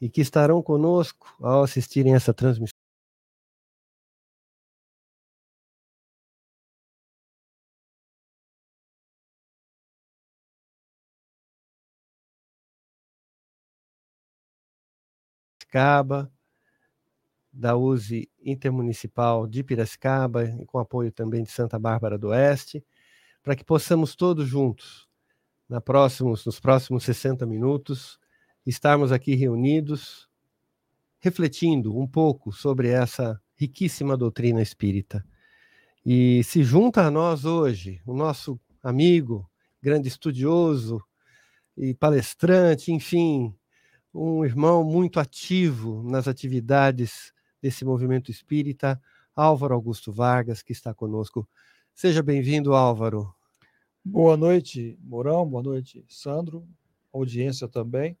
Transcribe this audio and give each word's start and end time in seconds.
e 0.00 0.08
que 0.08 0.20
estarão 0.20 0.62
conosco 0.62 1.36
ao 1.40 1.62
assistirem 1.62 2.14
essa 2.14 2.32
transmissão. 2.32 2.79
Piracicaba, 15.70 16.30
da 17.52 17.76
USE 17.76 18.28
Intermunicipal 18.42 19.46
de 19.46 19.62
Piracicaba, 19.62 20.46
com 20.66 20.78
apoio 20.78 21.12
também 21.12 21.42
de 21.42 21.50
Santa 21.50 21.78
Bárbara 21.78 22.18
do 22.18 22.28
Oeste, 22.28 22.84
para 23.42 23.56
que 23.56 23.64
possamos 23.64 24.14
todos 24.14 24.46
juntos, 24.46 25.08
na 25.68 25.80
próximos, 25.80 26.44
nos 26.44 26.60
próximos 26.60 27.04
60 27.04 27.46
minutos, 27.46 28.18
estarmos 28.66 29.12
aqui 29.12 29.34
reunidos, 29.34 30.28
refletindo 31.20 31.96
um 31.96 32.06
pouco 32.06 32.52
sobre 32.52 32.88
essa 32.88 33.40
riquíssima 33.56 34.16
doutrina 34.16 34.60
espírita. 34.60 35.24
E 36.04 36.42
se 36.44 36.62
junta 36.62 37.04
a 37.06 37.10
nós 37.10 37.44
hoje 37.44 38.00
o 38.06 38.14
nosso 38.14 38.58
amigo, 38.82 39.48
grande 39.82 40.08
estudioso 40.08 41.02
e 41.76 41.94
palestrante, 41.94 42.90
enfim, 42.92 43.54
um 44.12 44.44
irmão 44.44 44.82
muito 44.84 45.20
ativo 45.20 46.02
nas 46.02 46.26
atividades 46.26 47.32
desse 47.62 47.84
movimento 47.84 48.30
espírita, 48.30 49.00
Álvaro 49.34 49.74
Augusto 49.74 50.12
Vargas, 50.12 50.62
que 50.62 50.72
está 50.72 50.92
conosco. 50.92 51.48
Seja 51.94 52.22
bem-vindo, 52.22 52.74
Álvaro. 52.74 53.32
Boa 54.04 54.36
noite, 54.36 54.98
Mourão, 55.02 55.46
boa 55.46 55.62
noite, 55.62 56.04
Sandro, 56.08 56.66
audiência 57.12 57.68
também. 57.68 58.16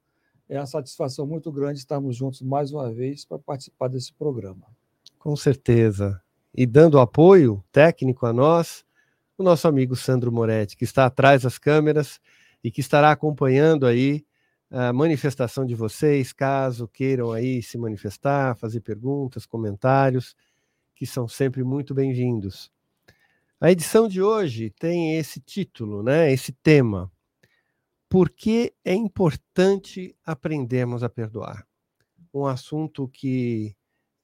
É 0.48 0.58
uma 0.58 0.66
satisfação 0.66 1.26
muito 1.26 1.50
grande 1.50 1.78
estarmos 1.78 2.16
juntos 2.16 2.42
mais 2.42 2.72
uma 2.72 2.92
vez 2.92 3.24
para 3.24 3.38
participar 3.38 3.88
desse 3.88 4.12
programa. 4.12 4.66
Com 5.18 5.34
certeza. 5.36 6.20
E 6.54 6.66
dando 6.66 6.98
apoio 6.98 7.64
técnico 7.72 8.26
a 8.26 8.32
nós, 8.32 8.84
o 9.38 9.42
nosso 9.42 9.66
amigo 9.66 9.96
Sandro 9.96 10.30
Moretti, 10.30 10.76
que 10.76 10.84
está 10.84 11.06
atrás 11.06 11.42
das 11.42 11.58
câmeras 11.58 12.20
e 12.62 12.70
que 12.70 12.80
estará 12.80 13.10
acompanhando 13.10 13.86
aí 13.86 14.24
a 14.70 14.92
manifestação 14.92 15.66
de 15.66 15.74
vocês, 15.74 16.32
caso 16.32 16.86
queiram 16.86 17.32
aí 17.32 17.60
se 17.62 17.76
manifestar, 17.76 18.56
fazer 18.56 18.80
perguntas, 18.80 19.44
comentários, 19.44 20.36
que 20.94 21.04
são 21.04 21.26
sempre 21.26 21.64
muito 21.64 21.92
bem-vindos. 21.92 22.70
A 23.60 23.70
edição 23.70 24.06
de 24.06 24.22
hoje 24.22 24.70
tem 24.70 25.16
esse 25.16 25.40
título, 25.40 26.02
né, 26.02 26.32
esse 26.32 26.52
tema, 26.52 27.10
por 28.08 28.30
que 28.30 28.72
é 28.84 28.94
importante 28.94 30.16
aprendermos 30.24 31.02
a 31.02 31.08
perdoar? 31.08 31.66
Um 32.32 32.46
assunto 32.46 33.08
que 33.08 33.74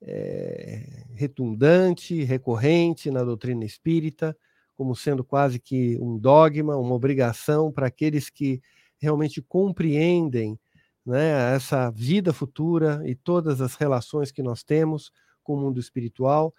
é 0.01 1.05
redundante, 1.15 2.23
recorrente 2.23 3.11
na 3.11 3.25
doutrina 3.25 3.65
espírita, 3.65 4.37
como 4.77 4.95
sendo 4.95 5.25
quase 5.25 5.59
que 5.59 5.99
um 5.99 6.19
dogma, 6.19 6.77
uma 6.77 6.95
obrigação 6.95 7.73
para 7.73 7.87
aqueles 7.87 8.31
que 8.31 8.61
realmente 8.99 9.43
compreendem 9.43 10.59
né, 11.05 11.55
essa 11.55 11.91
vida 11.91 12.33
futura 12.33 13.01
e 13.05 13.15
todas 13.15 13.61
as 13.61 13.75
relações 13.75 14.33
que 14.33 14.43
nós 14.43 14.63
temos 14.63 15.13
com 15.43 15.55
o 15.55 15.61
mundo 15.61 15.79
espiritual. 15.79 16.53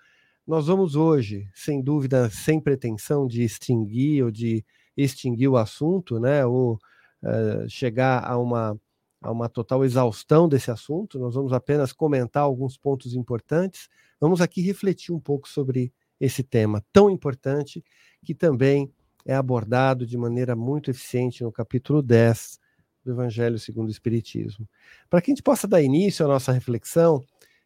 Nós 0.46 0.68
vamos 0.68 0.96
hoje, 0.96 1.50
sem 1.54 1.82
dúvida, 1.82 2.30
sem 2.30 2.60
pretensão 2.60 3.28
de 3.28 3.44
extinguir 3.44 4.24
ou 4.24 4.32
de 4.32 4.64
extinguir 4.96 5.50
o 5.50 5.58
assunto, 5.58 6.20
né, 6.20 6.46
ou 6.46 6.80
uh, 7.22 7.70
chegar 7.70 8.24
a 8.24 8.38
uma, 8.38 8.80
a 9.22 9.32
uma 9.32 9.50
total 9.50 9.84
exaustão 9.84 10.48
desse 10.48 10.72
assunto, 10.72 11.20
nós 11.20 11.36
vamos 11.36 11.52
apenas 11.52 11.92
comentar 11.92 12.44
alguns 12.44 12.78
pontos 12.78 13.14
importantes. 13.14 13.90
Vamos 14.20 14.42
aqui 14.42 14.62
refletir 14.62 15.14
um 15.14 15.20
pouco 15.20 15.48
sobre 15.48 15.94
esse 16.20 16.42
tema 16.42 16.84
tão 16.92 17.10
importante 17.10 17.84
que 18.24 18.34
também 18.34 18.92
é 19.28 19.36
abordado 19.36 20.08
de 20.08 20.18
maneira 20.18 20.56
muito 20.56 20.90
eficiente 20.90 21.44
no 21.44 21.52
capítulo 21.52 22.02
10 22.02 22.60
do 23.04 23.12
Evangelho 23.12 23.60
segundo 23.60 23.90
o 23.90 23.92
Espiritismo. 23.92 24.68
Para 25.10 25.22
que 25.22 25.30
a 25.30 25.34
gente 25.34 25.44
possa 25.44 25.68
dar 25.68 25.82
início 25.82 26.26
à 26.26 26.30
nossa 26.30 26.54
reflexão, 26.54 27.24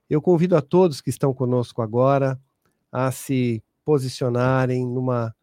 eu 0.09 0.19
convido 0.19 0.57
a 0.57 0.61
todos 0.61 1.01
que 1.01 1.11
estão 1.11 1.31
conosco 1.35 1.83
agora 1.83 2.39
a 2.91 3.11
se 3.11 3.63
posicionarem 3.85 4.87
numa, 4.87 5.35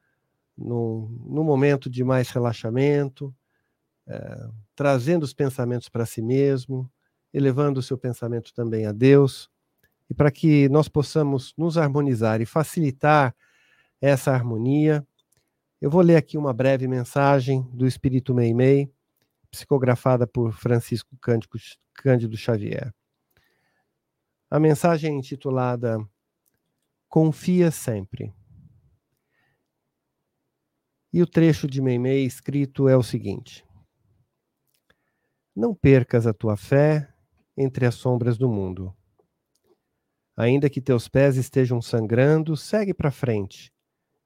num, 0.57 1.09
num 1.25 1.45
momento 1.45 1.89
de 1.89 2.03
mais 2.03 2.31
relaxamento, 2.31 3.33
é, 4.09 4.49
trazendo 4.75 5.23
os 5.23 5.33
pensamentos 5.33 5.89
para 5.89 6.05
si 6.05 6.21
mesmo, 6.21 6.91
elevando 7.33 7.79
o 7.79 7.83
seu 7.83 7.97
pensamento 7.97 8.53
também 8.53 8.87
a 8.87 8.93
Deus, 8.93 9.49
e 10.11 10.15
para 10.15 10.33
que 10.33 10.69
nós 10.69 10.89
possamos 10.89 11.55
nos 11.57 11.79
harmonizar 11.79 12.41
e 12.41 12.47
facilitar 12.47 13.37
essa 14.01 14.33
harmonia, 14.33 15.07
eu 15.81 15.91
vou 15.91 16.01
ler 16.01 16.17
aqui 16.17 16.37
uma 16.37 16.53
breve 16.53 16.89
mensagem 16.89 17.63
do 17.73 17.87
Espírito 17.87 18.35
Meimei, 18.35 18.93
psicografada 19.51 20.27
por 20.27 20.53
Francisco 20.53 21.17
Cândido, 21.95 22.37
Xavier. 22.37 22.93
A 24.51 24.59
mensagem 24.59 25.15
é 25.15 25.17
intitulada 25.17 25.99
Confia 27.09 27.71
Sempre. 27.71 28.35
E 31.13 31.23
o 31.23 31.27
trecho 31.27 31.67
de 31.67 31.81
Meimei 31.81 32.25
escrito 32.25 32.89
é 32.89 32.97
o 32.97 33.03
seguinte: 33.03 33.65
não 35.55 35.75
percas 35.75 36.27
a 36.27 36.35
tua 36.35 36.57
fé 36.57 37.13
entre 37.57 37.87
as 37.87 37.95
sombras 37.95 38.37
do 38.37 38.49
mundo. 38.49 38.95
Ainda 40.37 40.71
que 40.71 40.81
teus 40.81 41.09
pés 41.09 41.37
estejam 41.37 41.81
sangrando, 41.83 42.57
segue 42.57 42.95
para 42.95 43.11
frente, 43.11 43.73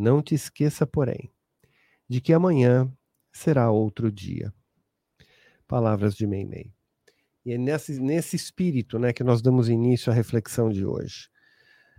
Não 0.00 0.22
te 0.22 0.34
esqueça, 0.34 0.86
porém, 0.86 1.30
de 2.08 2.20
que 2.20 2.32
amanhã 2.32 2.90
será 3.30 3.70
outro 3.70 4.10
dia. 4.10 4.52
Palavras 5.68 6.14
de 6.14 6.26
Meimei. 6.26 6.72
E 7.44 7.52
é 7.52 7.58
nesse, 7.58 8.00
nesse 8.00 8.34
espírito 8.34 8.98
né, 8.98 9.12
que 9.12 9.22
nós 9.22 9.42
damos 9.42 9.68
início 9.68 10.10
à 10.10 10.14
reflexão 10.14 10.70
de 10.70 10.84
hoje. 10.84 11.28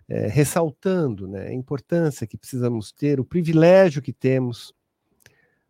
É, 0.10 0.28
ressaltando 0.28 1.28
né, 1.28 1.48
a 1.48 1.54
importância 1.54 2.28
que 2.28 2.38
precisamos 2.38 2.92
ter, 2.92 3.20
o 3.20 3.26
privilégio 3.26 4.02
que 4.02 4.12
temos 4.12 4.74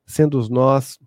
sendo 0.05 0.39
nós 0.49 0.97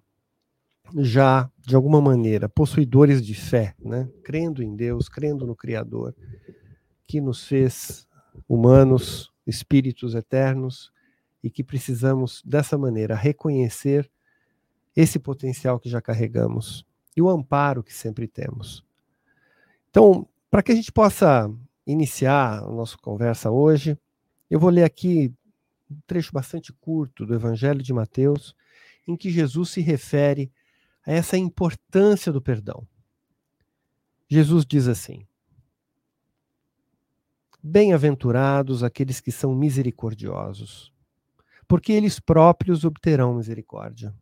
já, 0.99 1.51
de 1.59 1.75
alguma 1.75 2.01
maneira, 2.01 2.49
possuidores 2.49 3.25
de 3.25 3.35
fé, 3.35 3.75
né? 3.81 4.09
crendo 4.23 4.63
em 4.63 4.77
Deus, 4.77 5.09
crendo 5.09 5.47
no 5.47 5.57
Criador, 5.57 6.15
que 7.03 7.21
nos 7.21 7.47
fez 7.47 8.07
humanos, 8.49 9.33
espíritos 9.47 10.15
eternos, 10.15 10.93
e 11.45 11.51
que 11.51 11.63
precisamos, 11.63 12.43
dessa 12.43 12.79
maneira, 12.79 13.15
reconhecer 13.15 14.11
esse 14.97 15.19
potencial 15.19 15.79
que 15.79 15.91
já 15.91 16.01
carregamos 16.01 16.87
e 17.15 17.21
o 17.21 17.29
amparo 17.29 17.85
que 17.85 17.93
sempre 17.93 18.27
temos. 18.27 18.83
Então, 19.91 20.27
para 20.51 20.63
que 20.63 20.73
a 20.73 20.75
gente 20.75 20.91
possa 20.91 21.53
iniciar 21.87 22.61
a 22.61 22.71
nossa 22.71 22.97
conversa 22.97 23.51
hoje, 23.51 23.99
eu 24.49 24.59
vou 24.59 24.71
ler 24.71 24.85
aqui 24.85 25.35
um 25.91 26.01
trecho 26.07 26.33
bastante 26.33 26.73
curto 26.73 27.27
do 27.27 27.35
Evangelho 27.35 27.83
de 27.83 27.93
Mateus, 27.93 28.57
em 29.07 29.15
que 29.15 29.29
Jesus 29.29 29.69
se 29.69 29.83
refere 29.83 30.51
a 31.07 31.13
essa 31.13 31.37
importância 31.37 32.33
do 32.33 32.41
perdão. 32.41 32.89
Jesus 34.31 34.65
diz 34.65 34.89
assim: 34.89 35.27
Bem-aventurados 37.63 38.83
aqueles 38.83 39.21
que 39.21 39.31
são 39.31 39.55
misericordiosos, 39.55 40.94
porque 41.67 41.93
eles 41.93 42.21
próprios 42.21 42.85
obterão 42.85 43.35
misericórdia. 43.35 44.15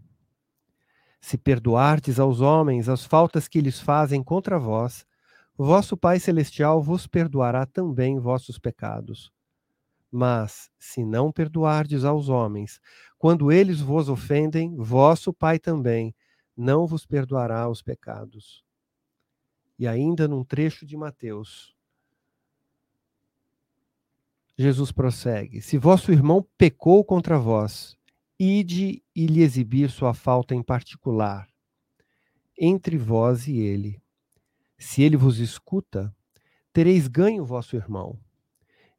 Se 1.20 1.38
perdoardes 1.38 2.18
aos 2.18 2.40
homens 2.40 2.88
as 2.88 3.04
faltas 3.04 3.46
que 3.46 3.58
eles 3.58 3.80
fazem 3.80 4.22
contra 4.22 4.58
vós, 4.58 5.06
vosso 5.56 5.96
Pai 5.96 6.18
Celestial 6.18 6.82
vos 6.82 7.06
perdoará 7.06 7.64
também 7.64 8.18
vossos 8.18 8.58
pecados. 8.58 9.32
Mas, 10.10 10.70
se 10.78 11.04
não 11.04 11.30
perdoardes 11.32 12.04
aos 12.04 12.28
homens, 12.28 12.80
quando 13.16 13.52
eles 13.52 13.80
vos 13.80 14.08
ofendem, 14.08 14.74
vosso 14.76 15.32
Pai 15.32 15.58
também 15.58 16.14
não 16.56 16.86
vos 16.86 17.06
perdoará 17.06 17.68
os 17.68 17.82
pecados. 17.82 18.64
E 19.78 19.86
ainda 19.86 20.28
num 20.28 20.44
trecho 20.44 20.84
de 20.84 20.96
Mateus, 20.96 21.71
Jesus 24.56 24.92
prossegue: 24.92 25.60
Se 25.60 25.78
vosso 25.78 26.12
irmão 26.12 26.46
pecou 26.58 27.04
contra 27.04 27.38
vós, 27.38 27.96
ide 28.38 29.02
e 29.14 29.26
lhe 29.26 29.42
exibir 29.42 29.90
sua 29.90 30.12
falta 30.12 30.54
em 30.54 30.62
particular, 30.62 31.48
entre 32.58 32.96
vós 32.98 33.46
e 33.46 33.58
ele. 33.58 34.00
Se 34.78 35.02
ele 35.02 35.16
vos 35.16 35.38
escuta, 35.38 36.14
tereis 36.72 37.08
ganho 37.08 37.44
vosso 37.44 37.76
irmão. 37.76 38.18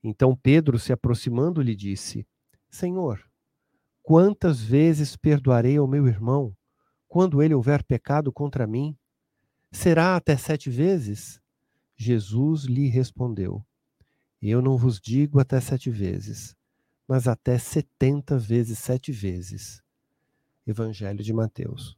Então 0.03 0.35
Pedro, 0.35 0.79
se 0.79 0.91
aproximando, 0.91 1.61
lhe 1.61 1.75
disse: 1.75 2.27
Senhor, 2.69 3.23
quantas 4.01 4.61
vezes 4.61 5.15
perdoarei 5.15 5.77
ao 5.77 5.87
meu 5.87 6.07
irmão, 6.07 6.55
quando 7.07 7.41
ele 7.41 7.53
houver 7.53 7.83
pecado 7.83 8.31
contra 8.31 8.65
mim? 8.65 8.97
Será 9.71 10.15
até 10.15 10.35
sete 10.35 10.69
vezes? 10.69 11.39
Jesus 11.95 12.63
lhe 12.63 12.87
respondeu: 12.87 13.63
Eu 14.49 14.61
não 14.61 14.77
vos 14.77 14.99
digo 14.99 15.39
até 15.39 15.59
sete 15.59 15.89
vezes, 15.89 16.55
mas 17.07 17.27
até 17.27 17.57
setenta 17.57 18.37
vezes 18.37 18.79
sete 18.79 19.11
vezes. 19.11 19.81
Evangelho 20.65 21.23
de 21.23 21.33
Mateus. 21.33 21.97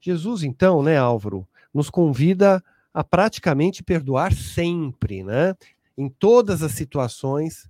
Jesus, 0.00 0.42
então, 0.42 0.82
né, 0.82 0.96
Álvaro, 0.96 1.46
nos 1.72 1.90
convida 1.90 2.62
a 2.92 3.04
praticamente 3.04 3.82
perdoar 3.82 4.32
sempre, 4.32 5.22
né? 5.22 5.54
Em 5.96 6.08
todas 6.08 6.62
as 6.62 6.72
situações, 6.72 7.68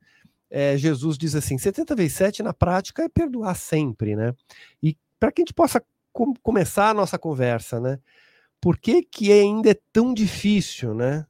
é, 0.51 0.77
Jesus 0.77 1.19
diz 1.19 1.35
assim: 1.35 1.59
70 1.59 1.95
vezes 1.95 2.15
7 2.15 2.43
na 2.43 2.53
prática 2.53 3.03
é 3.03 3.09
perdoar 3.09 3.55
sempre, 3.55 4.17
né? 4.17 4.35
E 4.83 4.97
para 5.19 5.31
que 5.31 5.43
a 5.43 5.45
gente 5.45 5.55
possa 5.55 5.83
com, 6.13 6.35
começar 6.43 6.91
a 6.91 6.95
nossa 6.95 7.19
conversa, 7.19 7.81
né? 7.81 7.99
por 8.63 8.79
que, 8.79 9.03
que 9.03 9.33
ainda 9.33 9.73
é 9.73 9.77
tão 9.93 10.15
difícil, 10.15 10.95
né, 10.95 11.27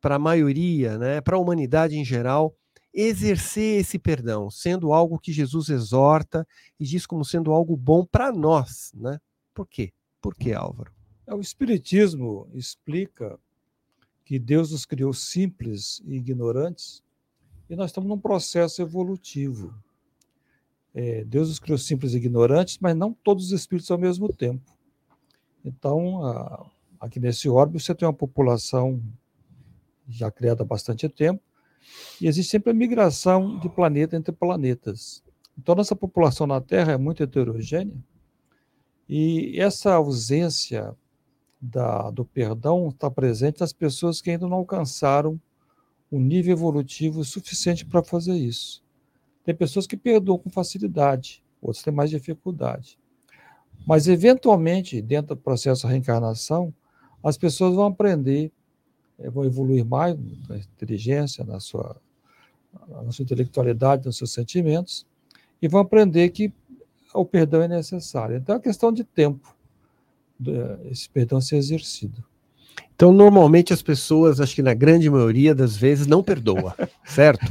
para 0.00 0.16
a 0.16 0.18
maioria, 0.18 0.98
né, 0.98 1.20
para 1.20 1.36
a 1.36 1.38
humanidade 1.38 1.96
em 1.96 2.04
geral, 2.04 2.54
exercer 2.92 3.80
esse 3.80 3.98
perdão, 3.98 4.50
sendo 4.50 4.92
algo 4.92 5.18
que 5.18 5.32
Jesus 5.32 5.68
exorta 5.68 6.46
e 6.80 6.84
diz 6.84 7.04
como 7.06 7.24
sendo 7.24 7.52
algo 7.52 7.76
bom 7.76 8.06
para 8.06 8.32
nós, 8.32 8.90
né? 8.94 9.18
Por 9.52 9.66
quê? 9.66 9.92
Por 10.20 10.34
quê, 10.34 10.54
Álvaro? 10.54 10.92
É, 11.26 11.34
o 11.34 11.40
Espiritismo 11.40 12.48
explica 12.54 13.38
que 14.24 14.38
Deus 14.38 14.70
nos 14.70 14.86
criou 14.86 15.12
simples 15.12 16.00
e 16.06 16.16
ignorantes 16.16 17.02
e 17.68 17.76
nós 17.76 17.90
estamos 17.90 18.08
num 18.08 18.18
processo 18.18 18.80
evolutivo. 18.80 19.74
É, 20.94 21.24
Deus 21.24 21.48
nos 21.48 21.58
criou 21.58 21.76
simples 21.76 22.14
e 22.14 22.16
ignorantes, 22.16 22.78
mas 22.80 22.96
não 22.96 23.12
todos 23.12 23.46
os 23.46 23.52
espíritos 23.52 23.90
ao 23.90 23.98
mesmo 23.98 24.32
tempo. 24.32 24.72
Então, 25.64 26.22
aqui 26.98 27.20
nesse 27.20 27.48
orbe 27.48 27.78
você 27.78 27.94
tem 27.94 28.06
uma 28.06 28.14
população 28.14 29.02
já 30.08 30.30
criada 30.30 30.62
há 30.62 30.66
bastante 30.66 31.08
tempo, 31.08 31.42
e 32.20 32.26
existe 32.26 32.50
sempre 32.50 32.70
a 32.70 32.74
migração 32.74 33.58
de 33.58 33.68
planeta 33.68 34.16
entre 34.16 34.32
planetas. 34.32 35.22
Então, 35.58 35.74
nossa 35.74 35.96
população 35.96 36.46
na 36.46 36.60
Terra 36.60 36.92
é 36.92 36.96
muito 36.96 37.22
heterogênea, 37.22 37.96
e 39.08 39.60
essa 39.60 39.94
ausência 39.94 40.94
da, 41.60 42.10
do 42.10 42.24
perdão 42.24 42.88
está 42.88 43.10
presente 43.10 43.60
nas 43.60 43.72
pessoas 43.72 44.20
que 44.20 44.30
ainda 44.30 44.48
não 44.48 44.58
alcançaram 44.58 45.40
um 46.10 46.20
nível 46.20 46.52
evolutivo 46.52 47.24
suficiente 47.24 47.84
para 47.84 48.02
fazer 48.02 48.34
isso. 48.34 48.82
Tem 49.44 49.54
pessoas 49.54 49.86
que 49.86 49.96
perdoam 49.96 50.38
com 50.38 50.50
facilidade, 50.50 51.42
outras 51.60 51.82
têm 51.82 51.92
mais 51.92 52.10
dificuldade. 52.10 52.98
Mas, 53.86 54.08
eventualmente, 54.08 55.00
dentro 55.00 55.36
do 55.36 55.40
processo 55.40 55.86
de 55.86 55.92
reencarnação, 55.92 56.74
as 57.22 57.36
pessoas 57.36 57.74
vão 57.74 57.86
aprender, 57.86 58.52
vão 59.18 59.44
evoluir 59.44 59.84
mais 59.84 60.16
na 60.48 60.58
inteligência, 60.58 61.44
na 61.44 61.58
sua, 61.60 61.96
na 62.88 63.10
sua 63.12 63.22
intelectualidade, 63.22 64.06
nos 64.06 64.16
seus 64.16 64.32
sentimentos, 64.32 65.06
e 65.60 65.68
vão 65.68 65.80
aprender 65.80 66.28
que 66.30 66.52
o 67.14 67.24
perdão 67.24 67.62
é 67.62 67.68
necessário. 67.68 68.36
Então, 68.36 68.56
é 68.56 68.60
questão 68.60 68.92
de 68.92 69.04
tempo 69.04 69.56
esse 70.90 71.08
perdão 71.08 71.40
ser 71.40 71.56
exercido. 71.56 72.22
Então, 72.96 73.12
normalmente 73.12 73.74
as 73.74 73.82
pessoas, 73.82 74.40
acho 74.40 74.54
que 74.54 74.62
na 74.62 74.72
grande 74.72 75.10
maioria 75.10 75.54
das 75.54 75.76
vezes, 75.76 76.06
não 76.06 76.22
perdoa, 76.22 76.74
certo? 77.04 77.44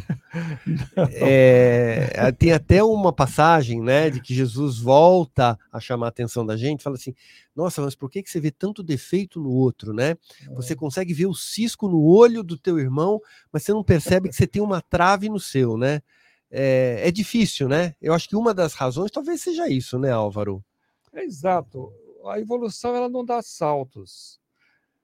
É, 1.12 2.32
tem 2.32 2.52
até 2.52 2.84
uma 2.84 3.14
passagem, 3.14 3.80
né, 3.80 4.10
de 4.10 4.20
que 4.20 4.34
Jesus 4.34 4.80
volta 4.80 5.56
a 5.72 5.80
chamar 5.80 6.08
a 6.08 6.10
atenção 6.10 6.44
da 6.44 6.58
gente, 6.58 6.82
fala 6.82 6.96
assim: 6.96 7.14
Nossa, 7.56 7.80
mas 7.80 7.94
por 7.94 8.10
que, 8.10 8.24
que 8.24 8.30
você 8.32 8.40
vê 8.40 8.50
tanto 8.50 8.82
defeito 8.82 9.40
no 9.40 9.52
outro, 9.52 9.94
né? 9.94 10.18
Você 10.56 10.74
é. 10.74 10.76
consegue 10.76 11.14
ver 11.14 11.28
o 11.28 11.36
cisco 11.36 11.88
no 11.88 12.04
olho 12.04 12.42
do 12.42 12.58
teu 12.58 12.80
irmão, 12.80 13.22
mas 13.52 13.62
você 13.62 13.72
não 13.72 13.84
percebe 13.84 14.30
que 14.30 14.36
você 14.36 14.48
tem 14.48 14.64
uma 14.64 14.82
trave 14.82 15.30
no 15.30 15.40
seu, 15.40 15.78
né? 15.78 16.02
É, 16.50 17.02
é 17.04 17.12
difícil, 17.12 17.70
né? 17.70 17.94
Eu 18.02 18.16
acho 18.16 18.28
que 18.28 18.36
uma 18.36 18.52
das 18.52 18.74
razões 18.74 19.12
talvez 19.12 19.42
seja 19.42 19.70
isso, 19.70 20.00
né, 20.00 20.12
Álvaro? 20.12 20.66
É 21.14 21.24
exato. 21.24 21.94
A 22.26 22.40
evolução 22.40 22.96
ela 22.96 23.08
não 23.08 23.24
dá 23.24 23.44
saltos 23.44 24.44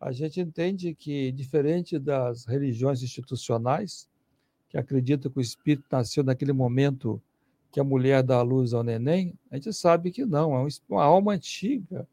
a 0.01 0.11
gente 0.11 0.41
entende 0.41 0.95
que, 0.95 1.31
diferente 1.31 1.99
das 1.99 2.43
religiões 2.45 3.03
institucionais, 3.03 4.09
que 4.67 4.77
acreditam 4.77 5.31
que 5.31 5.37
o 5.37 5.41
espírito 5.41 5.85
nasceu 5.91 6.23
naquele 6.23 6.51
momento 6.51 7.21
que 7.71 7.79
a 7.79 7.83
mulher 7.83 8.23
dá 8.23 8.37
a 8.37 8.41
luz 8.41 8.73
ao 8.73 8.83
neném, 8.83 9.37
a 9.51 9.55
gente 9.55 9.71
sabe 9.71 10.09
que 10.09 10.25
não, 10.25 10.55
é 10.55 10.67
uma 10.89 11.03
alma 11.03 11.33
antiga 11.33 12.07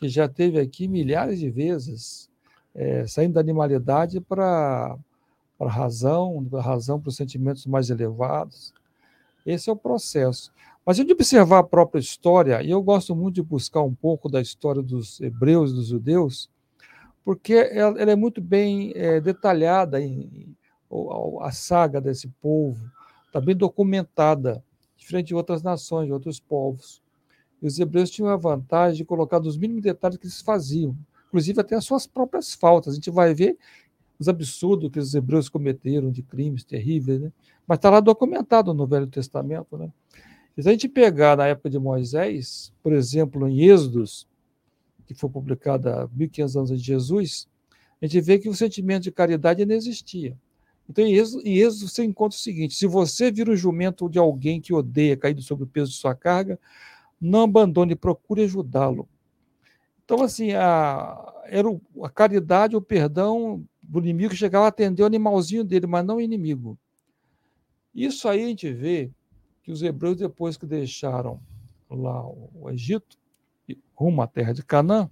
que 0.00 0.08
já 0.08 0.28
teve 0.28 0.58
aqui 0.58 0.88
milhares 0.88 1.38
de 1.38 1.48
vezes, 1.48 2.28
é, 2.74 3.06
saindo 3.06 3.34
da 3.34 3.40
animalidade 3.40 4.20
para 4.20 4.98
a 5.60 5.68
razão, 5.68 6.42
da 6.42 6.60
razão 6.60 7.00
para 7.00 7.08
os 7.08 7.16
sentimentos 7.16 7.66
mais 7.66 7.88
elevados. 7.88 8.74
Esse 9.46 9.70
é 9.70 9.72
o 9.72 9.76
processo. 9.76 10.52
Mas 10.84 10.98
a 10.98 11.02
gente 11.02 11.12
observar 11.12 11.58
a 11.58 11.64
própria 11.64 12.00
história, 12.00 12.62
e 12.62 12.70
eu 12.70 12.82
gosto 12.82 13.14
muito 13.14 13.36
de 13.36 13.42
buscar 13.42 13.82
um 13.82 13.94
pouco 13.94 14.28
da 14.28 14.40
história 14.40 14.82
dos 14.82 15.20
hebreus 15.20 15.70
e 15.70 15.74
dos 15.74 15.86
judeus, 15.86 16.50
porque 17.28 17.52
ela, 17.52 18.00
ela 18.00 18.10
é 18.10 18.16
muito 18.16 18.40
bem 18.40 18.90
é, 18.94 19.20
detalhada, 19.20 20.00
em, 20.00 20.56
a 21.42 21.52
saga 21.52 22.00
desse 22.00 22.26
povo 22.40 22.90
está 23.26 23.38
bem 23.38 23.54
documentada, 23.54 24.64
diferente 24.96 25.26
de 25.26 25.34
outras 25.34 25.62
nações, 25.62 26.06
de 26.06 26.12
outros 26.14 26.40
povos. 26.40 27.02
E 27.60 27.66
os 27.66 27.78
hebreus 27.78 28.08
tinham 28.08 28.30
a 28.30 28.36
vantagem 28.38 28.96
de 28.96 29.04
colocar 29.04 29.40
nos 29.40 29.58
mínimos 29.58 29.82
detalhes 29.82 30.16
que 30.16 30.24
eles 30.24 30.40
faziam, 30.40 30.96
inclusive 31.26 31.60
até 31.60 31.76
as 31.76 31.84
suas 31.84 32.06
próprias 32.06 32.54
faltas. 32.54 32.94
A 32.94 32.96
gente 32.96 33.10
vai 33.10 33.34
ver 33.34 33.58
os 34.18 34.26
absurdos 34.26 34.90
que 34.90 34.98
os 34.98 35.14
hebreus 35.14 35.50
cometeram 35.50 36.10
de 36.10 36.22
crimes 36.22 36.64
terríveis, 36.64 37.20
né? 37.20 37.30
mas 37.66 37.76
está 37.76 37.90
lá 37.90 38.00
documentado 38.00 38.72
no 38.72 38.86
Velho 38.86 39.06
Testamento. 39.06 39.76
Né? 39.76 39.92
Se 40.58 40.66
a 40.66 40.72
gente 40.72 40.88
pegar 40.88 41.36
na 41.36 41.46
época 41.46 41.68
de 41.68 41.78
Moisés, 41.78 42.72
por 42.82 42.94
exemplo, 42.94 43.46
em 43.46 43.64
Êxodos, 43.64 44.26
que 45.08 45.14
foi 45.14 45.30
publicada 45.30 46.02
há 46.02 46.08
1500 46.08 46.56
anos 46.56 46.70
antes 46.70 46.82
de 46.82 46.86
Jesus, 46.86 47.48
a 48.00 48.06
gente 48.06 48.20
vê 48.20 48.38
que 48.38 48.48
o 48.48 48.54
sentimento 48.54 49.04
de 49.04 49.10
caridade 49.10 49.64
não 49.64 49.74
existia. 49.74 50.36
Então, 50.88 51.04
em 51.04 51.14
Êxodo, 51.14 51.46
em 51.46 51.56
Êxodo, 51.56 51.88
você 51.88 52.04
encontra 52.04 52.36
o 52.36 52.40
seguinte: 52.40 52.74
se 52.74 52.86
você 52.86 53.32
vira 53.32 53.50
o 53.50 53.56
jumento 53.56 54.08
de 54.08 54.18
alguém 54.18 54.60
que 54.60 54.72
odeia, 54.72 55.16
caído 55.16 55.42
sobre 55.42 55.64
o 55.64 55.66
peso 55.66 55.90
de 55.90 55.96
sua 55.96 56.14
carga, 56.14 56.58
não 57.20 57.42
abandone, 57.42 57.96
procure 57.96 58.42
ajudá-lo. 58.42 59.08
Então, 60.04 60.22
assim, 60.22 60.52
a, 60.52 61.42
era 61.46 61.68
o, 61.68 61.80
a 62.02 62.10
caridade, 62.10 62.76
o 62.76 62.82
perdão 62.82 63.64
do 63.82 63.98
inimigo 63.98 64.30
que 64.30 64.36
chegava 64.36 64.66
a 64.66 64.68
atender 64.68 65.02
o 65.02 65.06
animalzinho 65.06 65.64
dele, 65.64 65.86
mas 65.86 66.04
não 66.04 66.16
o 66.16 66.20
inimigo. 66.20 66.78
Isso 67.94 68.28
aí 68.28 68.44
a 68.44 68.48
gente 68.48 68.70
vê 68.72 69.10
que 69.62 69.72
os 69.72 69.82
hebreus, 69.82 70.18
depois 70.18 70.56
que 70.56 70.66
deixaram 70.66 71.40
lá 71.90 72.22
o 72.26 72.68
Egito, 72.70 73.18
rumo 73.98 74.22
à 74.22 74.28
terra 74.28 74.52
de 74.54 74.62
Canaã, 74.62 75.10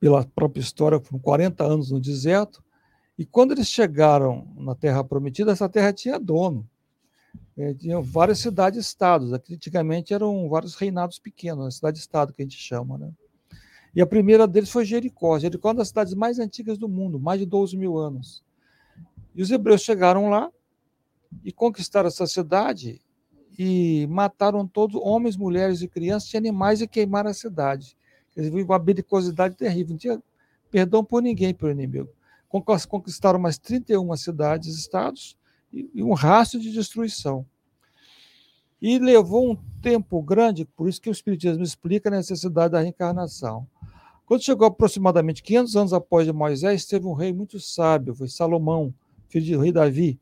pela 0.00 0.24
própria 0.24 0.60
história, 0.60 0.98
foram 0.98 1.20
40 1.20 1.64
anos 1.64 1.90
no 1.92 2.00
deserto, 2.00 2.62
e 3.16 3.24
quando 3.24 3.52
eles 3.52 3.68
chegaram 3.68 4.48
na 4.56 4.74
Terra 4.74 5.02
Prometida, 5.04 5.52
essa 5.52 5.68
terra 5.68 5.92
tinha 5.92 6.18
dono. 6.18 6.68
É, 7.56 7.74
tinham 7.74 8.00
várias 8.00 8.38
cidades-estados. 8.38 9.32
Antigamente 9.32 10.14
eram 10.14 10.48
vários 10.48 10.76
reinados 10.76 11.18
pequenos, 11.18 11.64
né? 11.64 11.70
cidade-estado 11.70 12.32
que 12.32 12.42
a 12.42 12.44
gente 12.44 12.56
chama. 12.56 12.96
Né? 12.96 13.10
E 13.94 14.00
a 14.00 14.06
primeira 14.06 14.46
deles 14.46 14.70
foi 14.70 14.84
Jericó. 14.84 15.36
Jericó 15.38 15.68
é 15.68 15.72
uma 15.72 15.78
das 15.78 15.88
cidades 15.88 16.14
mais 16.14 16.38
antigas 16.38 16.78
do 16.78 16.88
mundo, 16.88 17.18
mais 17.18 17.40
de 17.40 17.46
12 17.46 17.76
mil 17.76 17.98
anos. 17.98 18.44
E 19.34 19.42
os 19.42 19.50
hebreus 19.50 19.82
chegaram 19.82 20.30
lá 20.30 20.50
e 21.44 21.50
conquistaram 21.52 22.06
essa 22.06 22.26
cidade 22.26 23.00
e 23.58 24.06
mataram 24.08 24.66
todos, 24.66 25.00
homens, 25.02 25.36
mulheres 25.36 25.82
e 25.82 25.88
crianças, 25.88 26.32
e 26.32 26.36
animais, 26.36 26.80
e 26.80 26.86
queimaram 26.86 27.30
a 27.30 27.34
cidade. 27.34 27.96
Eles 28.36 28.50
viviam 28.50 28.68
uma 28.68 28.78
belicosidade 28.78 29.56
terrível, 29.56 29.90
não 29.90 29.98
tinha 29.98 30.22
perdão 30.70 31.02
por 31.02 31.20
ninguém, 31.20 31.52
pelo 31.52 31.72
inimigo. 31.72 32.08
Conquistaram 32.48 33.40
mais 33.40 33.58
31 33.58 34.16
cidades, 34.16 34.78
estados, 34.78 35.36
e 35.72 36.02
um 36.02 36.12
rastro 36.14 36.60
de 36.60 36.72
destruição. 36.72 37.44
E 38.80 38.96
levou 38.98 39.50
um 39.50 39.56
tempo 39.82 40.22
grande, 40.22 40.64
por 40.64 40.88
isso 40.88 41.00
que 41.00 41.10
o 41.10 41.12
Espiritismo 41.12 41.64
explica 41.64 42.08
a 42.08 42.12
necessidade 42.12 42.72
da 42.72 42.80
reencarnação. 42.80 43.66
Quando 44.24 44.44
chegou 44.44 44.68
aproximadamente 44.68 45.42
500 45.42 45.76
anos 45.76 45.92
após 45.92 46.28
Moisés, 46.28 46.86
teve 46.86 47.06
um 47.06 47.12
rei 47.12 47.32
muito 47.32 47.58
sábio, 47.58 48.14
foi 48.14 48.28
Salomão, 48.28 48.94
filho 49.28 49.56
do 49.56 49.62
rei 49.62 49.72
Davi. 49.72 50.20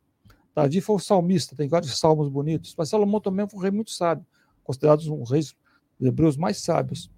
Davi 0.56 0.80
foi 0.80 0.96
o 0.96 0.98
salmista, 0.98 1.54
tem 1.54 1.68
vários 1.68 1.98
salmos 1.98 2.30
bonitos, 2.30 2.74
mas 2.78 2.88
Salomão 2.88 3.20
também 3.20 3.46
foi 3.46 3.58
um 3.58 3.62
rei 3.62 3.70
muito 3.70 3.90
sábio, 3.90 4.24
considerado 4.64 5.00
um 5.12 5.18
dos 5.18 5.30
reis 5.30 5.54
hebreus 6.00 6.34
mais 6.38 6.62
sábios. 6.62 7.10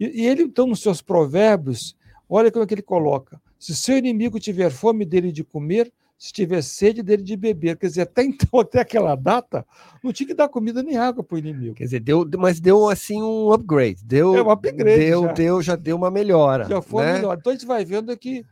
E, 0.00 0.22
e, 0.22 0.26
ele, 0.26 0.44
então, 0.44 0.66
nos 0.66 0.80
seus 0.80 1.02
provérbios, 1.02 1.94
olha 2.26 2.50
como 2.50 2.64
é 2.64 2.66
que 2.66 2.72
ele 2.72 2.80
coloca: 2.80 3.38
se 3.58 3.76
seu 3.76 3.98
inimigo 3.98 4.40
tiver 4.40 4.70
fome 4.70 5.04
dele 5.04 5.30
de 5.30 5.44
comer, 5.44 5.92
se 6.16 6.32
tiver 6.32 6.62
sede 6.62 7.02
dele 7.02 7.22
de 7.22 7.36
beber. 7.36 7.76
Quer 7.76 7.88
dizer, 7.88 8.02
até 8.02 8.24
então, 8.24 8.58
até 8.58 8.80
aquela 8.80 9.14
data, 9.14 9.66
não 10.02 10.10
tinha 10.10 10.28
que 10.28 10.34
dar 10.34 10.48
comida 10.48 10.82
nem 10.82 10.96
água 10.96 11.22
para 11.22 11.34
o 11.34 11.38
inimigo. 11.38 11.74
Quer 11.74 11.84
dizer, 11.84 12.00
deu, 12.00 12.26
mas 12.38 12.58
deu 12.58 12.88
assim 12.88 13.22
um 13.22 13.52
upgrade. 13.52 14.02
Deu, 14.02 14.34
é 14.34 14.42
um 14.42 14.50
upgrade. 14.50 14.98
Deu, 14.98 15.22
já. 15.24 15.32
deu, 15.32 15.62
já 15.62 15.76
deu 15.76 15.96
uma 15.96 16.10
melhora. 16.10 16.64
Já 16.64 16.80
foi 16.80 17.04
né? 17.04 17.12
melhor. 17.14 17.36
Então 17.38 17.52
a 17.52 17.54
gente 17.54 17.66
vai 17.66 17.84
vendo 17.84 18.16
que 18.16 18.46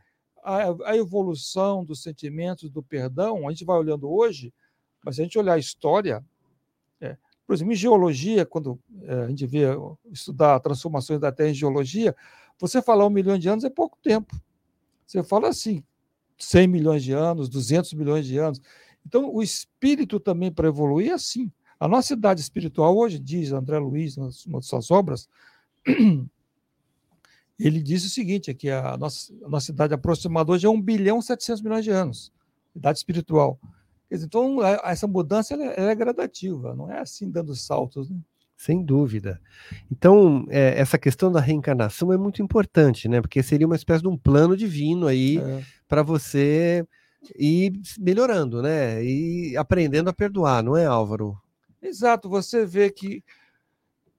a, 0.47 0.91
a, 0.91 0.97
evolução 0.97 1.83
dos 1.83 2.01
sentimentos, 2.01 2.69
do 2.69 2.81
perdão, 2.81 3.47
a 3.47 3.51
gente 3.51 3.65
vai 3.65 3.77
olhando 3.77 4.09
hoje, 4.09 4.53
mas 5.03 5.15
se 5.15 5.21
a 5.21 5.23
gente 5.25 5.37
olhar 5.37 5.53
a 5.53 5.59
história, 5.59 6.23
é, 7.01 7.17
por 7.45 7.53
exemplo, 7.53 7.73
em 7.73 7.75
geologia, 7.75 8.45
quando 8.45 8.79
é, 9.03 9.13
a 9.23 9.27
gente 9.27 9.45
vê 9.45 9.65
estudar 10.11 10.59
transformações 10.61 11.19
da 11.19 11.31
Terra 11.31 11.49
em 11.49 11.53
geologia, 11.53 12.15
você 12.57 12.81
falar 12.81 13.05
um 13.05 13.09
milhão 13.09 13.37
de 13.37 13.49
anos 13.49 13.65
é 13.65 13.69
pouco 13.69 13.97
tempo. 14.01 14.35
Você 15.05 15.21
fala 15.21 15.49
assim, 15.49 15.83
100 16.37 16.67
milhões 16.67 17.03
de 17.03 17.11
anos, 17.11 17.49
200 17.49 17.93
milhões 17.93 18.25
de 18.25 18.37
anos. 18.37 18.61
Então, 19.05 19.33
o 19.33 19.43
espírito 19.43 20.19
também, 20.19 20.51
para 20.51 20.67
evoluir, 20.67 21.11
é 21.11 21.13
assim. 21.13 21.51
A 21.79 21.87
nossa 21.87 22.13
idade 22.13 22.41
espiritual, 22.41 22.97
hoje, 22.97 23.19
diz 23.19 23.51
André 23.51 23.77
Luiz, 23.79 24.17
nas 24.17 24.65
suas 24.65 24.89
obras, 24.91 25.29
ele 27.59 27.81
diz 27.81 28.05
o 28.05 28.09
seguinte: 28.09 28.51
é 28.51 28.53
que 28.53 28.69
a 28.69 28.97
nossa, 28.97 29.33
a 29.43 29.49
nossa 29.49 29.71
idade 29.71 29.93
aproximada 29.93 30.51
hoje 30.51 30.65
é 30.65 30.69
1 30.69 30.81
bilhão 30.81 31.19
e 31.19 31.23
700 31.23 31.61
milhões 31.61 31.83
de 31.83 31.91
anos, 31.91 32.31
idade 32.75 32.97
espiritual. 32.97 33.59
Então, 34.09 34.65
é, 34.65 34.79
essa 34.85 35.07
mudança 35.07 35.53
ela, 35.53 35.65
ela 35.65 35.91
é 35.91 35.95
gradativa, 35.95 36.73
não 36.75 36.91
é 36.91 36.99
assim 36.99 37.29
dando 37.29 37.53
saltos. 37.55 38.09
Né? 38.09 38.17
Sem 38.55 38.83
dúvida. 38.83 39.39
Então, 39.91 40.45
é, 40.49 40.79
essa 40.79 40.97
questão 40.97 41.31
da 41.31 41.39
reencarnação 41.39 42.11
é 42.11 42.17
muito 42.17 42.41
importante, 42.41 43.07
né? 43.07 43.21
Porque 43.21 43.43
seria 43.43 43.67
uma 43.67 43.75
espécie 43.75 44.01
de 44.01 44.07
um 44.07 44.17
plano 44.17 44.57
divino 44.57 45.05
aí 45.05 45.37
é. 45.37 45.63
para 45.87 46.01
você 46.01 46.85
ir 47.37 47.73
melhorando, 47.99 48.61
né? 48.61 49.03
E 49.03 49.55
aprendendo 49.57 50.09
a 50.09 50.13
perdoar, 50.13 50.63
não 50.63 50.75
é, 50.75 50.85
Álvaro? 50.85 51.37
Exato. 51.81 52.29
Você 52.29 52.65
vê 52.65 52.89
que 52.89 53.23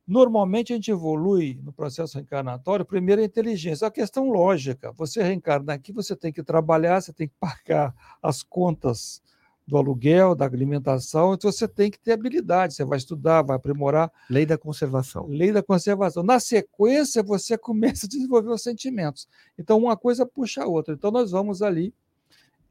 normalmente 0.09 0.73
a 0.73 0.77
gente 0.77 0.91
evolui 0.91 1.61
no 1.63 1.71
processo 1.71 2.17
reencarnatório, 2.17 2.83
primeiro 2.83 3.21
a 3.21 3.25
inteligência, 3.25 3.87
a 3.87 3.91
questão 3.91 4.31
lógica. 4.31 4.91
Você 4.93 5.23
reencarna 5.23 5.75
aqui, 5.75 5.93
você 5.93 6.17
tem 6.17 6.33
que 6.33 6.43
trabalhar, 6.43 7.03
você 7.03 7.13
tem 7.13 7.29
que 7.29 7.35
pagar 7.39 7.95
as 8.23 8.43
contas 8.43 9.23
do 9.67 9.77
aluguel, 9.77 10.35
da 10.35 10.47
alimentação, 10.47 11.35
então 11.35 11.53
você 11.53 11.69
tem 11.69 11.91
que 11.91 11.99
ter 11.99 12.13
habilidade, 12.13 12.73
você 12.73 12.87
vai 12.87 12.97
estudar, 12.97 13.43
vai 13.43 13.55
aprimorar. 13.55 14.11
Lei 14.31 14.47
da 14.47 14.57
conservação. 14.57 15.27
Lei 15.27 15.53
da 15.53 15.63
conservação. 15.63 16.23
Na 16.23 16.41
sequência, 16.41 17.23
você 17.23 17.59
começa 17.59 18.07
a 18.07 18.09
desenvolver 18.09 18.49
os 18.49 18.63
sentimentos. 18.63 19.29
Então, 19.59 19.77
uma 19.77 19.95
coisa 19.95 20.25
puxa 20.25 20.63
a 20.63 20.67
outra. 20.67 20.95
Então, 20.95 21.11
nós 21.11 21.33
vamos 21.33 21.61
ali 21.61 21.93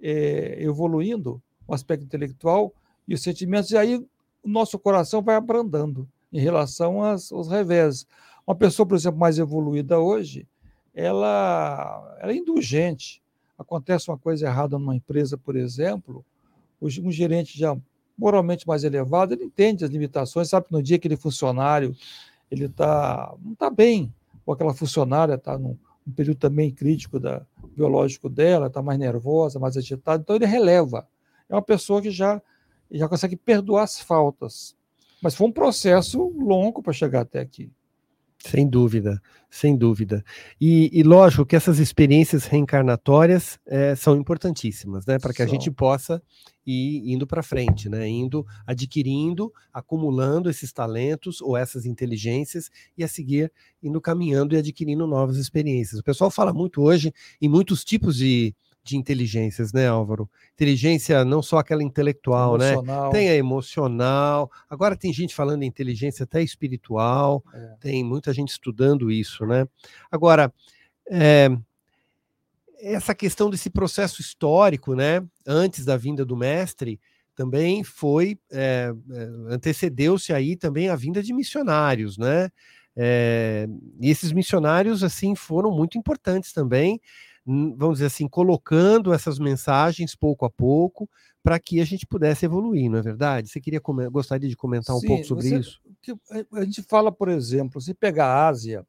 é, 0.02 0.58
evoluindo 0.60 1.40
o 1.68 1.74
aspecto 1.76 2.04
intelectual 2.04 2.74
e 3.08 3.14
os 3.14 3.22
sentimentos, 3.22 3.70
e 3.70 3.78
aí 3.78 3.96
o 3.96 4.50
nosso 4.50 4.80
coração 4.80 5.22
vai 5.22 5.36
abrandando 5.36 6.10
em 6.38 6.40
relação 6.40 7.04
aos, 7.04 7.32
aos 7.32 7.48
revés. 7.48 8.06
Uma 8.46 8.56
pessoa, 8.56 8.86
por 8.86 8.96
exemplo, 8.96 9.20
mais 9.20 9.40
evoluída 9.40 10.00
hoje, 10.00 10.48
ela, 10.94 12.16
ela 12.22 12.32
é 12.32 12.36
indulgente. 12.36 13.24
Acontece 13.58 14.10
uma 14.12 14.20
coisa 14.20 14.46
errada 14.46 14.78
numa 14.78 14.96
empresa, 14.96 15.36
por 15.36 15.56
exemplo, 15.56 16.24
um 16.80 17.12
gerente 17.12 17.58
já 17.58 17.76
moralmente 18.16 18.68
mais 18.68 18.84
elevado, 18.84 19.34
ele 19.34 19.46
entende 19.46 19.84
as 19.84 19.90
limitações, 19.90 20.50
sabe 20.50 20.68
que 20.68 20.72
no 20.72 20.82
dia 20.82 20.98
que 20.98 21.08
aquele 21.08 21.20
funcionário 21.20 21.96
ele 22.52 22.70
tá, 22.70 23.36
não 23.44 23.54
está 23.54 23.70
bem, 23.70 24.14
ou 24.46 24.54
aquela 24.54 24.74
funcionária 24.76 25.34
está 25.34 25.58
num, 25.58 25.78
num, 26.06 26.14
período 26.14 26.38
também 26.38 26.72
crítico 26.72 27.20
da, 27.20 27.44
biológico 27.76 28.30
dela, 28.30 28.68
está 28.68 28.82
mais 28.82 29.00
nervosa, 29.00 29.60
mais 29.60 29.76
agitada, 29.76 30.22
então 30.22 30.36
ele 30.36 30.46
releva. 30.46 31.08
É 31.50 31.56
uma 31.56 31.64
pessoa 31.64 32.02
que 32.02 32.12
já, 32.12 32.42
já 32.92 33.10
consegue 33.10 33.36
perdoar 33.36 33.84
as 33.84 34.00
faltas. 34.00 34.77
Mas 35.22 35.36
foi 35.36 35.48
um 35.48 35.52
processo 35.52 36.22
longo 36.38 36.82
para 36.82 36.94
chegar 36.94 37.22
até 37.22 37.40
aqui. 37.40 37.72
Sem 38.40 38.68
dúvida, 38.68 39.20
sem 39.50 39.76
dúvida. 39.76 40.24
E, 40.62 40.92
e 40.94 41.02
lógico 41.02 41.46
que 41.46 41.56
essas 41.56 41.80
experiências 41.80 42.46
reencarnatórias 42.46 43.60
é, 43.66 43.96
são 43.96 44.16
importantíssimas, 44.16 45.06
né? 45.06 45.18
Para 45.18 45.34
que 45.34 45.42
a 45.42 45.48
gente 45.48 45.72
possa 45.72 46.22
ir 46.66 47.12
indo 47.12 47.26
para 47.26 47.42
frente, 47.42 47.90
né? 47.90 48.08
Indo, 48.08 48.46
adquirindo, 48.66 49.52
acumulando 49.74 50.50
esses 50.52 50.72
talentos 50.72 51.42
ou 51.42 51.58
essas 51.58 51.86
inteligências 51.86 52.70
e 52.96 53.04
a 53.04 53.08
seguir 53.08 53.52
indo 53.82 54.00
caminhando 54.00 54.54
e 54.54 54.60
adquirindo 54.60 55.08
novas 55.08 55.38
experiências. 55.38 56.00
O 56.00 56.04
pessoal 56.04 56.30
fala 56.30 56.54
muito 56.54 56.82
hoje 56.82 57.12
em 57.42 57.50
muitos 57.50 57.84
tipos 57.84 58.16
de, 58.16 58.56
de 58.88 58.98
inteligências, 58.98 59.74
né, 59.74 59.88
Álvaro? 59.88 60.30
Inteligência 60.54 61.24
não 61.26 61.42
só 61.42 61.58
aquela 61.58 61.84
intelectual, 61.84 62.58
né? 62.58 62.74
emocional. 62.74 63.06
né? 63.06 63.12
Tem 63.12 63.30
a 63.30 63.36
emocional. 63.36 64.52
Agora 64.70 64.96
tem 64.96 65.12
gente 65.12 65.36
falando 65.36 65.64
em 65.64 65.68
inteligência 65.68 66.24
até 66.24 66.42
espiritual. 66.42 67.44
É. 67.54 67.76
Tem 67.80 68.04
muita 68.04 68.34
gente 68.34 68.50
estudando 68.50 69.12
isso, 69.12 69.46
né? 69.46 69.68
Agora, 70.12 70.54
é, 71.10 71.50
essa 72.80 73.14
questão 73.14 73.50
desse 73.50 73.70
processo 73.70 74.22
histórico, 74.22 74.96
né? 74.96 75.24
Antes 75.46 75.86
da 75.86 75.98
vinda 75.98 76.26
do 76.26 76.38
mestre, 76.38 77.00
também 77.36 77.84
foi 77.84 78.38
é, 78.52 78.92
antecedeu-se 79.50 80.34
aí 80.34 80.56
também 80.56 80.90
a 80.90 80.96
vinda 80.96 81.22
de 81.22 81.34
missionários, 81.34 82.18
né? 82.18 82.50
É, 83.00 83.68
e 84.02 84.10
esses 84.10 84.32
missionários 84.32 85.04
assim 85.04 85.36
foram 85.36 85.70
muito 85.70 86.00
importantes 86.00 86.52
também 86.52 87.00
vamos 87.48 87.96
dizer 87.96 88.08
assim, 88.08 88.28
colocando 88.28 89.14
essas 89.14 89.40
mensagens 89.40 90.14
pouco 90.14 90.46
a 90.46 90.50
pouco 90.50 91.10
para 91.42 91.58
que 91.58 91.80
a 91.80 91.86
gente 91.86 92.06
pudesse 92.06 92.46
evoluir, 92.46 92.92
não 92.92 93.00
é 93.00 93.02
verdade? 93.02 93.48
Você 93.48 93.62
queria 93.62 93.80
gostaria 94.12 94.50
de 94.50 94.56
comentar 94.56 94.94
um 94.94 95.00
Sim, 95.00 95.08
pouco 95.08 95.24
sobre 95.24 95.48
você, 95.48 95.58
isso? 95.58 95.82
A 96.52 96.66
gente 96.66 96.84
fala, 96.84 97.10
por 97.10 97.30
exemplo, 97.30 97.80
se 97.80 97.94
pegar 97.94 98.26
a 98.26 98.48
Ásia, 98.50 98.86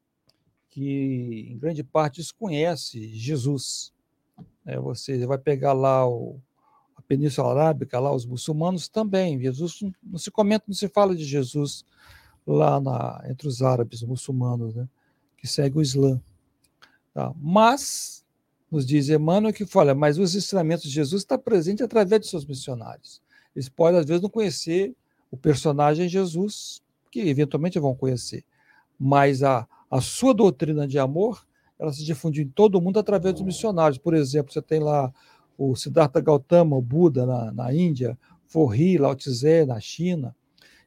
que 0.69 1.47
em 1.49 1.57
grande 1.57 1.85
parte 1.85 2.17
desconhece 2.17 3.07
Jesus, 3.15 3.93
né? 4.65 4.77
você 4.77 5.25
vai 5.25 5.37
pegar 5.37 5.71
lá 5.71 6.05
o, 6.05 6.37
a 6.97 7.01
Península 7.01 7.51
Arábica, 7.51 7.97
lá 7.97 8.13
os 8.13 8.25
muçulmanos 8.25 8.89
também, 8.89 9.39
Jesus 9.39 9.79
não 10.03 10.19
se 10.19 10.29
comenta, 10.29 10.65
não 10.67 10.75
se 10.75 10.89
fala 10.89 11.15
de 11.15 11.23
Jesus 11.23 11.85
lá 12.45 12.81
na, 12.81 13.23
entre 13.29 13.47
os 13.47 13.61
árabes, 13.61 14.01
os 14.01 14.07
muçulmanos, 14.07 14.75
né? 14.75 14.85
que 15.37 15.47
segue 15.47 15.77
o 15.77 15.81
Islã. 15.81 16.21
Tá? 17.13 17.33
Mas 17.37 18.25
nos 18.71 18.85
diz 18.85 19.09
Emmanuel 19.09 19.53
que 19.53 19.65
fala, 19.65 19.95
mas 19.95 20.17
os 20.17 20.35
ensinamentos 20.35 20.83
de 20.83 20.89
Jesus 20.89 21.21
estão 21.21 21.37
presentes 21.39 21.83
através 21.83 22.21
de 22.21 22.27
seus 22.27 22.45
missionários. 22.45 23.21
Eles 23.55 23.67
podem, 23.69 23.99
às 23.99 24.05
vezes, 24.05 24.21
não 24.21 24.29
conhecer 24.29 24.95
o 25.31 25.37
personagem 25.37 26.07
Jesus, 26.07 26.81
que 27.11 27.21
eventualmente 27.21 27.79
vão 27.79 27.95
conhecer, 27.95 28.43
mas 28.99 29.41
a, 29.41 29.67
a 29.89 30.01
sua 30.01 30.33
doutrina 30.33 30.87
de 30.87 30.99
amor, 30.99 31.45
ela 31.77 31.91
se 31.91 32.03
difundiu 32.03 32.43
em 32.43 32.49
todo 32.49 32.75
o 32.75 32.81
mundo 32.81 32.99
através 32.99 33.33
dos 33.33 33.43
missionários. 33.43 33.97
Por 33.97 34.13
exemplo, 34.13 34.53
você 34.53 34.61
tem 34.61 34.79
lá 34.79 35.11
o 35.57 35.75
Siddhartha 35.75 36.21
Gautama, 36.21 36.75
o 36.75 36.81
Buda 36.81 37.25
na, 37.25 37.51
na 37.51 37.73
Índia, 37.73 38.17
Forri, 38.45 38.97
Lao 38.97 39.15
Tse 39.15 39.65
na 39.65 39.79
China, 39.79 40.35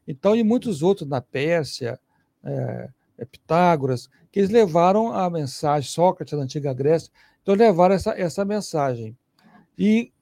então, 0.06 0.34
e 0.34 0.42
muitos 0.42 0.82
outros 0.82 1.08
na 1.08 1.20
Pérsia, 1.20 1.98
é, 2.44 2.88
é, 3.18 3.24
Pitágoras, 3.24 4.08
que 4.30 4.40
eles 4.40 4.50
levaram 4.50 5.12
a 5.12 5.28
mensagem, 5.30 5.88
Sócrates 5.88 6.36
da 6.36 6.42
antiga 6.42 6.72
Grécia, 6.74 7.10
então 7.42 7.54
levaram 7.54 7.94
essa, 7.94 8.12
essa 8.12 8.44
mensagem. 8.44 9.16
E 9.76 10.12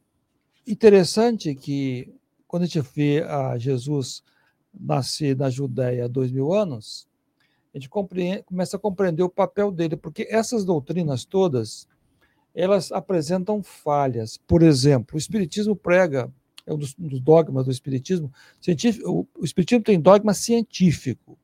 interessante 0.67 1.55
que 1.55 2.13
quando 2.47 2.65
a 2.65 2.67
gente 2.67 2.81
vê 2.95 3.23
a 3.23 3.57
Jesus 3.59 4.23
nascer 4.73 5.37
na 5.37 5.51
Judéia 5.51 6.07
há 6.07 6.09
dois 6.09 6.33
mil 6.33 6.53
anos, 6.53 7.07
a 7.73 7.79
gente 7.79 7.89
começa 7.89 8.77
a 8.77 8.81
compreender 8.81 9.23
o 9.23 9.29
papel 9.29 9.71
dele, 9.71 9.97
porque 9.97 10.27
essas 10.29 10.65
doutrinas 10.65 11.25
todas, 11.25 11.87
elas 12.55 12.91
apresentam 12.91 13.63
falhas. 13.63 14.37
Por 14.37 14.63
exemplo, 14.63 15.15
o 15.15 15.19
Espiritismo 15.19 15.77
prega, 15.77 16.33
é 16.67 16.75
um 16.75 16.79
dos, 16.79 16.97
um 16.99 17.07
dos 17.07 17.21
dogmas 17.21 17.67
do 17.67 17.71
Espiritismo, 17.71 18.33
científico, 18.61 19.29
o 19.39 19.45
Espiritismo 19.45 19.85
tem 19.85 20.01
dogma 20.01 20.35
científico, 20.35 21.39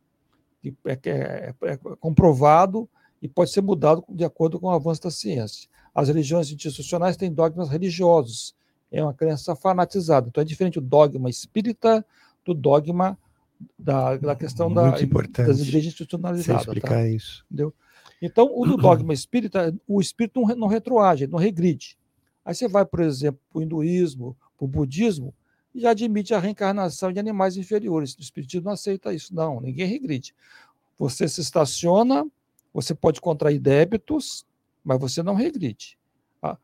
que 0.60 0.74
é, 0.84 0.92
é, 1.04 1.54
é 1.62 1.76
comprovado 2.00 2.88
e 3.20 3.28
pode 3.28 3.50
ser 3.50 3.62
mudado 3.62 4.04
de 4.08 4.24
acordo 4.24 4.58
com 4.60 4.66
o 4.66 4.70
avanço 4.70 5.02
da 5.02 5.10
ciência. 5.10 5.68
As 5.94 6.08
religiões 6.08 6.50
institucionais 6.50 7.16
têm 7.16 7.32
dogmas 7.32 7.68
religiosos, 7.68 8.54
é 8.90 9.02
uma 9.02 9.14
crença 9.14 9.56
fanatizada. 9.56 10.28
Então 10.28 10.42
é 10.42 10.44
diferente 10.44 10.78
o 10.78 10.82
dogma 10.82 11.28
espírita 11.30 12.04
do 12.44 12.54
dogma 12.54 13.18
da, 13.78 14.16
da 14.16 14.36
questão 14.36 14.72
da, 14.72 14.90
das 14.90 15.00
igrejas 15.60 15.86
institucionalizadas. 15.86 16.64
Você 16.64 16.70
explicar 16.70 16.96
tá? 16.96 17.08
isso. 17.08 17.44
Entendeu? 17.46 17.74
Então, 18.20 18.50
o 18.52 18.64
do 18.66 18.76
dogma 18.78 19.12
espírita, 19.12 19.74
o 19.86 20.00
espírito 20.00 20.40
não, 20.40 20.56
não 20.56 20.68
retroage, 20.68 21.26
não 21.26 21.38
regride. 21.38 21.98
Aí 22.44 22.54
você 22.54 22.68
vai, 22.68 22.84
por 22.84 23.00
exemplo, 23.00 23.40
para 23.50 23.58
o 23.58 23.62
hinduísmo, 23.62 24.36
para 24.56 24.64
o 24.64 24.68
budismo, 24.68 25.34
e 25.74 25.80
já 25.80 25.90
admite 25.90 26.32
a 26.32 26.38
reencarnação 26.38 27.12
de 27.12 27.18
animais 27.18 27.56
inferiores. 27.56 28.14
O 28.14 28.20
espiritismo 28.20 28.66
não 28.66 28.72
aceita 28.72 29.12
isso. 29.12 29.34
Não, 29.34 29.60
ninguém 29.60 29.86
regride. 29.86 30.34
Você 30.98 31.28
se 31.28 31.40
estaciona, 31.40 32.26
você 32.76 32.94
pode 32.94 33.22
contrair 33.22 33.58
débitos, 33.58 34.44
mas 34.84 35.00
você 35.00 35.22
não 35.22 35.34
regride. 35.34 35.98
Ah, 36.42 36.58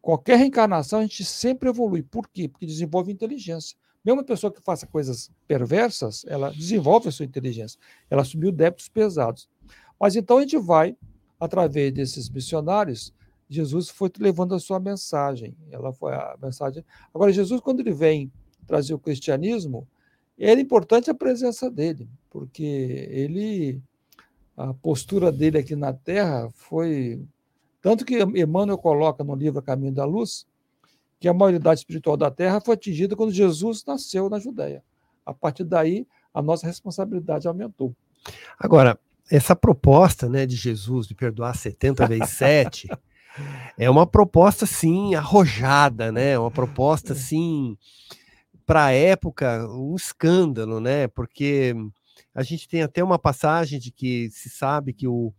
qualquer 0.00 0.38
reencarnação 0.38 1.00
a 1.00 1.02
gente 1.02 1.24
sempre 1.24 1.68
evolui. 1.68 2.04
Por 2.04 2.28
quê? 2.28 2.46
Porque 2.46 2.64
desenvolve 2.64 3.10
inteligência. 3.10 3.76
Mesmo 4.04 4.20
uma 4.20 4.24
pessoa 4.24 4.52
que 4.52 4.62
faça 4.62 4.86
coisas 4.86 5.28
perversas, 5.48 6.24
ela 6.28 6.52
desenvolve 6.52 7.08
a 7.08 7.10
sua 7.10 7.24
inteligência. 7.24 7.80
Ela 8.08 8.22
assumiu 8.22 8.52
débitos 8.52 8.88
pesados. 8.88 9.48
Mas 9.98 10.14
então 10.14 10.38
a 10.38 10.42
gente 10.42 10.56
vai, 10.56 10.96
através 11.40 11.92
desses 11.92 12.30
missionários, 12.30 13.12
Jesus 13.50 13.88
foi 13.88 14.08
levando 14.20 14.54
a 14.54 14.60
sua 14.60 14.78
mensagem. 14.78 15.56
Ela 15.72 15.92
foi 15.92 16.14
a 16.14 16.36
mensagem. 16.40 16.84
Agora, 17.12 17.32
Jesus, 17.32 17.60
quando 17.60 17.80
ele 17.80 17.92
vem 17.92 18.30
trazer 18.68 18.94
o 18.94 19.00
cristianismo, 19.00 19.84
era 20.38 20.60
importante 20.60 21.10
a 21.10 21.14
presença 21.14 21.68
dele, 21.68 22.08
porque 22.30 23.08
ele, 23.10 23.82
a 24.56 24.72
postura 24.72 25.30
dele 25.30 25.58
aqui 25.58 25.76
na 25.76 25.92
Terra 25.92 26.48
foi 26.54 27.20
tanto 27.82 28.04
que 28.04 28.20
Emmanuel 28.20 28.78
coloca 28.78 29.22
no 29.22 29.34
livro 29.34 29.62
Caminho 29.62 29.92
da 29.92 30.04
Luz 30.04 30.46
que 31.20 31.28
a 31.28 31.34
maioridade 31.34 31.80
espiritual 31.80 32.16
da 32.16 32.30
Terra 32.30 32.60
foi 32.60 32.74
atingida 32.74 33.14
quando 33.14 33.32
Jesus 33.32 33.84
nasceu 33.84 34.28
na 34.28 34.38
Judéia. 34.38 34.82
A 35.24 35.32
partir 35.32 35.64
daí, 35.64 36.06
a 36.32 36.42
nossa 36.42 36.66
responsabilidade 36.66 37.46
aumentou. 37.46 37.94
Agora, 38.58 38.98
essa 39.30 39.56
proposta 39.56 40.28
né, 40.28 40.46
de 40.46 40.56
Jesus 40.56 41.06
de 41.06 41.14
perdoar 41.14 41.56
70 41.56 42.06
vezes 42.06 42.30
7 42.36 42.88
é 43.78 43.88
uma 43.88 44.06
proposta, 44.06 44.66
sim, 44.66 45.14
arrojada, 45.14 46.10
né? 46.10 46.38
Uma 46.38 46.50
proposta, 46.50 47.12
é. 47.12 47.16
sim, 47.16 47.76
para 48.64 48.86
a 48.86 48.92
época, 48.92 49.66
um 49.70 49.94
escândalo, 49.94 50.80
né? 50.80 51.06
Porque 51.08 51.74
a 52.36 52.42
gente 52.42 52.68
tem 52.68 52.82
até 52.82 53.02
uma 53.02 53.18
passagem 53.18 53.80
de 53.80 53.90
que 53.90 54.28
se 54.30 54.50
sabe 54.50 54.92
que 54.92 55.08
o, 55.08 55.32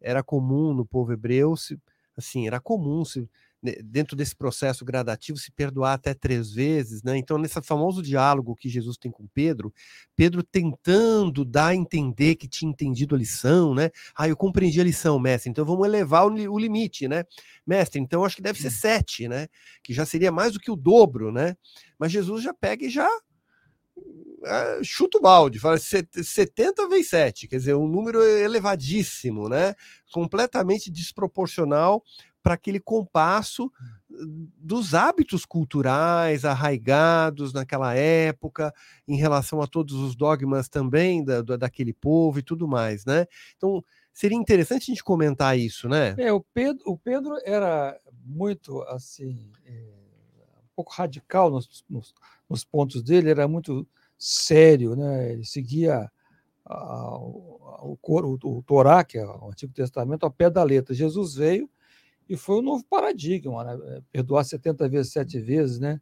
era 0.00 0.22
comum 0.22 0.72
no 0.72 0.86
povo 0.86 1.12
hebreu, 1.12 1.54
se, 1.54 1.78
assim, 2.16 2.46
era 2.46 2.58
comum 2.58 3.04
se 3.04 3.28
né, 3.62 3.74
dentro 3.84 4.16
desse 4.16 4.34
processo 4.34 4.82
gradativo, 4.82 5.36
se 5.36 5.50
perdoar 5.50 5.92
até 5.92 6.14
três 6.14 6.50
vezes, 6.50 7.02
né? 7.02 7.18
Então, 7.18 7.36
nesse 7.36 7.60
famoso 7.60 8.00
diálogo 8.00 8.56
que 8.56 8.68
Jesus 8.68 8.96
tem 8.96 9.10
com 9.10 9.26
Pedro, 9.26 9.74
Pedro 10.16 10.42
tentando 10.42 11.44
dar 11.44 11.66
a 11.66 11.74
entender 11.74 12.36
que 12.36 12.48
tinha 12.48 12.70
entendido 12.70 13.14
a 13.14 13.18
lição, 13.18 13.74
né? 13.74 13.90
Ah, 14.16 14.26
eu 14.26 14.36
compreendi 14.36 14.80
a 14.80 14.84
lição, 14.84 15.18
mestre, 15.18 15.50
então 15.50 15.66
vamos 15.66 15.86
elevar 15.86 16.26
o, 16.26 16.32
o 16.32 16.58
limite, 16.58 17.08
né? 17.08 17.24
Mestre, 17.66 18.00
então 18.00 18.24
acho 18.24 18.36
que 18.36 18.42
deve 18.42 18.58
ser 18.58 18.68
hum. 18.68 18.70
sete, 18.70 19.28
né? 19.28 19.48
Que 19.82 19.92
já 19.92 20.06
seria 20.06 20.32
mais 20.32 20.54
do 20.54 20.60
que 20.60 20.70
o 20.70 20.76
dobro, 20.76 21.30
né? 21.30 21.56
Mas 21.98 22.10
Jesus 22.10 22.42
já 22.42 22.54
pega 22.54 22.86
e 22.86 22.88
já 22.88 23.06
é, 24.44 24.80
chuta 24.82 25.18
o 25.18 25.20
balde, 25.20 25.58
fala 25.58 25.78
70 25.78 26.88
vezes 26.88 27.10
7, 27.10 27.48
quer 27.48 27.56
dizer, 27.56 27.74
um 27.74 27.88
número 27.88 28.22
elevadíssimo, 28.22 29.48
né? 29.48 29.74
Completamente 30.12 30.90
desproporcional 30.90 32.02
para 32.42 32.54
aquele 32.54 32.80
compasso 32.80 33.70
dos 34.08 34.94
hábitos 34.94 35.44
culturais 35.44 36.44
arraigados 36.44 37.52
naquela 37.52 37.94
época, 37.94 38.72
em 39.06 39.16
relação 39.16 39.60
a 39.60 39.66
todos 39.66 39.94
os 39.94 40.16
dogmas 40.16 40.68
também 40.68 41.24
da, 41.24 41.42
daquele 41.42 41.92
povo 41.92 42.38
e 42.38 42.42
tudo 42.42 42.66
mais, 42.66 43.04
né? 43.04 43.26
Então, 43.56 43.84
seria 44.12 44.36
interessante 44.36 44.82
a 44.82 44.94
gente 44.94 45.04
comentar 45.04 45.58
isso, 45.58 45.88
né? 45.88 46.14
É, 46.16 46.32
o 46.32 46.40
Pedro, 46.40 46.82
o 46.86 46.96
Pedro 46.96 47.36
era 47.44 47.98
muito, 48.24 48.82
assim, 48.84 49.52
é, 49.64 49.92
um 50.62 50.68
pouco 50.74 50.92
radical 50.92 51.50
nos, 51.50 51.84
nos, 51.88 52.14
nos, 52.48 52.64
pontos 52.64 53.02
dele, 53.02 53.30
era 53.30 53.46
muito 53.46 53.86
sério, 54.16 54.96
né? 54.96 55.32
Ele 55.32 55.44
seguia 55.44 56.10
a, 56.64 57.16
o, 57.18 57.58
o, 57.82 57.98
o, 58.02 58.58
o 58.58 58.62
Torá, 58.62 59.04
que 59.04 59.18
é 59.18 59.26
o 59.26 59.50
Antigo 59.50 59.72
Testamento, 59.72 60.24
ao 60.24 60.30
pé 60.30 60.50
da 60.50 60.62
letra. 60.62 60.94
Jesus 60.94 61.34
veio 61.34 61.68
e 62.28 62.36
foi 62.36 62.56
um 62.56 62.62
novo 62.62 62.84
paradigma, 62.84 63.64
né? 63.64 63.78
É, 63.96 64.02
perdoar 64.12 64.44
70 64.44 64.88
vezes, 64.88 65.12
sete 65.12 65.40
vezes, 65.40 65.78
né? 65.78 66.00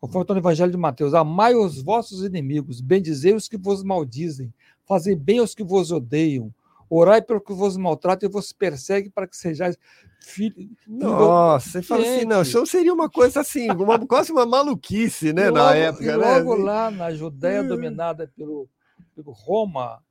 Conforme 0.00 0.24
está 0.24 0.34
no 0.34 0.40
Evangelho 0.40 0.72
de 0.72 0.76
Mateus, 0.76 1.14
amai 1.14 1.54
os 1.54 1.80
vossos 1.80 2.24
inimigos, 2.24 2.80
bendizei 2.80 3.34
os 3.34 3.48
que 3.48 3.56
vos 3.56 3.84
maldizem, 3.84 4.52
fazei 4.84 5.14
bem 5.14 5.38
aos 5.38 5.54
que 5.54 5.62
vos 5.62 5.92
odeiam, 5.92 6.52
orai 6.94 7.22
pelo 7.22 7.40
que 7.40 7.52
vos 7.52 7.76
maltrata 7.76 8.26
e 8.26 8.28
vos 8.28 8.52
persegue 8.52 9.08
para 9.08 9.26
que 9.26 9.36
sejais 9.36 9.78
filhos. 10.20 10.68
Nossa, 10.86 11.70
você 11.70 11.82
fala 11.82 12.02
assim, 12.02 12.24
não, 12.26 12.42
isso 12.42 12.66
seria 12.66 12.92
uma 12.92 13.08
coisa 13.08 13.40
assim, 13.40 13.70
uma, 13.70 13.98
quase 14.06 14.30
uma 14.30 14.44
maluquice, 14.44 15.32
né, 15.32 15.48
e 15.48 15.50
na 15.50 15.74
época. 15.74 16.04
Né? 16.04 16.16
logo 16.16 16.56
né? 16.56 16.64
lá 16.64 16.90
na 16.90 17.10
Judéia, 17.10 17.64
dominada 17.64 18.30
pelo, 18.36 18.68
pelo 19.14 19.32
Roma, 19.32 20.02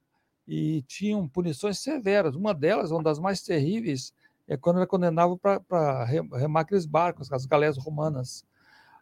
e 0.48 0.82
tinham 0.84 1.28
punições 1.28 1.78
severas. 1.80 2.36
Uma 2.36 2.54
delas, 2.54 2.90
uma 2.90 3.04
das 3.04 3.20
mais 3.20 3.42
terríveis, 3.42 4.12
é 4.48 4.58
quando 4.58 4.78
era 4.78 4.88
condenava 4.88 5.38
para 5.38 6.04
remar 6.06 6.62
aqueles 6.62 6.86
barcos, 6.86 7.32
as 7.32 7.46
galés 7.46 7.78
romanas. 7.78 8.44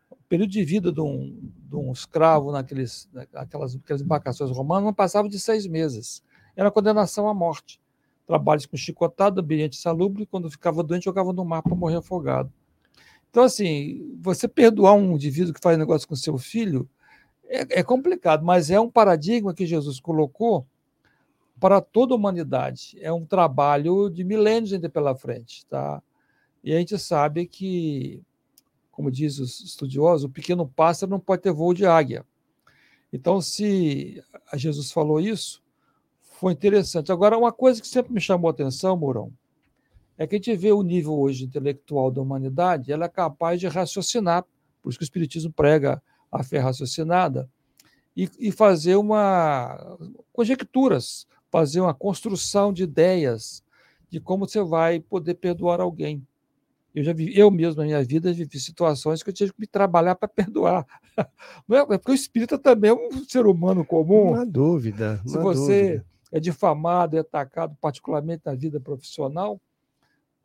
O 0.09 0.17
período 0.27 0.51
de 0.51 0.63
vida 0.63 0.91
de 0.91 1.01
um, 1.01 1.51
de 1.69 1.75
um 1.75 1.91
escravo 1.91 2.51
naqueles, 2.51 3.07
naquelas, 3.31 3.75
naquelas 3.75 4.01
embarcações 4.01 4.51
romanas 4.51 4.83
não 4.83 4.93
passava 4.93 5.29
de 5.29 5.39
seis 5.39 5.65
meses. 5.65 6.21
Era 6.59 6.69
condenação 6.69 7.29
à 7.29 7.33
morte. 7.33 7.79
Trabalhos 8.27 8.65
com 8.65 8.75
chicotado, 8.75 9.39
ambiente 9.39 9.77
salubre, 9.77 10.25
quando 10.25 10.51
ficava 10.51 10.83
doente, 10.83 11.05
jogava 11.05 11.31
no 11.31 11.45
mar 11.45 11.63
para 11.63 11.73
morrer 11.73 11.95
afogado. 11.95 12.51
Então, 13.29 13.43
assim, 13.43 14.13
você 14.19 14.45
perdoar 14.45 14.91
um 14.91 15.13
indivíduo 15.13 15.53
que 15.53 15.61
faz 15.61 15.77
negócio 15.77 16.05
com 16.05 16.17
seu 16.17 16.37
filho 16.37 16.85
é, 17.45 17.79
é 17.79 17.81
complicado, 17.81 18.43
mas 18.43 18.69
é 18.69 18.77
um 18.77 18.91
paradigma 18.91 19.53
que 19.53 19.65
Jesus 19.65 20.01
colocou 20.01 20.67
para 21.61 21.79
toda 21.79 22.13
a 22.13 22.17
humanidade. 22.17 22.97
É 22.99 23.09
um 23.09 23.25
trabalho 23.25 24.09
de 24.09 24.25
milênios 24.25 24.73
ainda 24.73 24.89
pela 24.89 25.15
frente. 25.15 25.65
Tá? 25.65 26.03
E 26.61 26.73
a 26.73 26.77
gente 26.77 26.99
sabe 26.99 27.47
que, 27.47 28.21
como 28.91 29.09
diz 29.09 29.39
os 29.39 29.61
estudiosos, 29.61 30.25
o 30.25 30.29
pequeno 30.29 30.67
pássaro 30.67 31.09
não 31.09 31.21
pode 31.21 31.41
ter 31.41 31.53
voo 31.53 31.73
de 31.73 31.85
águia. 31.85 32.25
Então, 33.13 33.39
se 33.39 34.21
Jesus 34.55 34.91
falou 34.91 35.21
isso, 35.21 35.63
foi 36.39 36.53
interessante. 36.53 37.11
Agora, 37.11 37.37
uma 37.37 37.51
coisa 37.51 37.81
que 37.81 37.87
sempre 37.87 38.13
me 38.13 38.21
chamou 38.21 38.47
a 38.47 38.51
atenção, 38.51 38.95
Mourão, 38.95 39.31
é 40.17 40.25
que 40.25 40.35
a 40.35 40.37
gente 40.37 40.55
vê 40.55 40.71
o 40.71 40.81
nível 40.81 41.17
hoje 41.19 41.45
intelectual 41.45 42.11
da 42.11 42.21
humanidade, 42.21 42.91
ela 42.91 43.05
é 43.05 43.09
capaz 43.09 43.59
de 43.59 43.67
raciocinar, 43.67 44.45
por 44.81 44.89
isso 44.89 44.99
que 44.99 45.03
o 45.03 45.05
Espiritismo 45.05 45.51
prega 45.51 46.01
a 46.31 46.43
fé 46.43 46.59
raciocinada, 46.59 47.49
e, 48.15 48.29
e 48.39 48.51
fazer 48.51 48.95
uma 48.95 49.97
conjecturas 50.33 51.27
fazer 51.49 51.81
uma 51.81 51.93
construção 51.93 52.71
de 52.71 52.83
ideias 52.83 53.63
de 54.09 54.19
como 54.19 54.47
você 54.47 54.61
vai 54.63 54.99
poder 54.99 55.35
perdoar 55.35 55.81
alguém. 55.81 56.25
Eu 56.93 57.03
já 57.03 57.13
vi, 57.13 57.37
eu 57.37 57.51
mesmo 57.51 57.77
na 57.77 57.85
minha 57.85 58.03
vida 58.03 58.33
vivi 58.33 58.59
situações 58.59 59.21
que 59.21 59.29
eu 59.29 59.33
tive 59.33 59.53
que 59.53 59.59
me 59.59 59.67
trabalhar 59.67 60.15
para 60.15 60.27
perdoar. 60.27 60.85
Não 61.67 61.77
é, 61.77 61.81
é 61.81 61.97
porque 61.97 62.11
o 62.11 62.15
espírita 62.15 62.57
também 62.57 62.89
é 62.89 62.93
um 62.93 63.23
ser 63.27 63.45
humano 63.45 63.85
comum. 63.85 64.31
Uma 64.31 64.45
dúvida. 64.45 65.21
Se 65.25 65.37
você 65.37 65.87
dúvida. 65.89 66.05
É 66.31 66.39
difamado, 66.39 67.17
é 67.17 67.19
atacado, 67.19 67.75
particularmente 67.81 68.43
na 68.45 68.53
vida 68.53 68.79
profissional, 68.79 69.59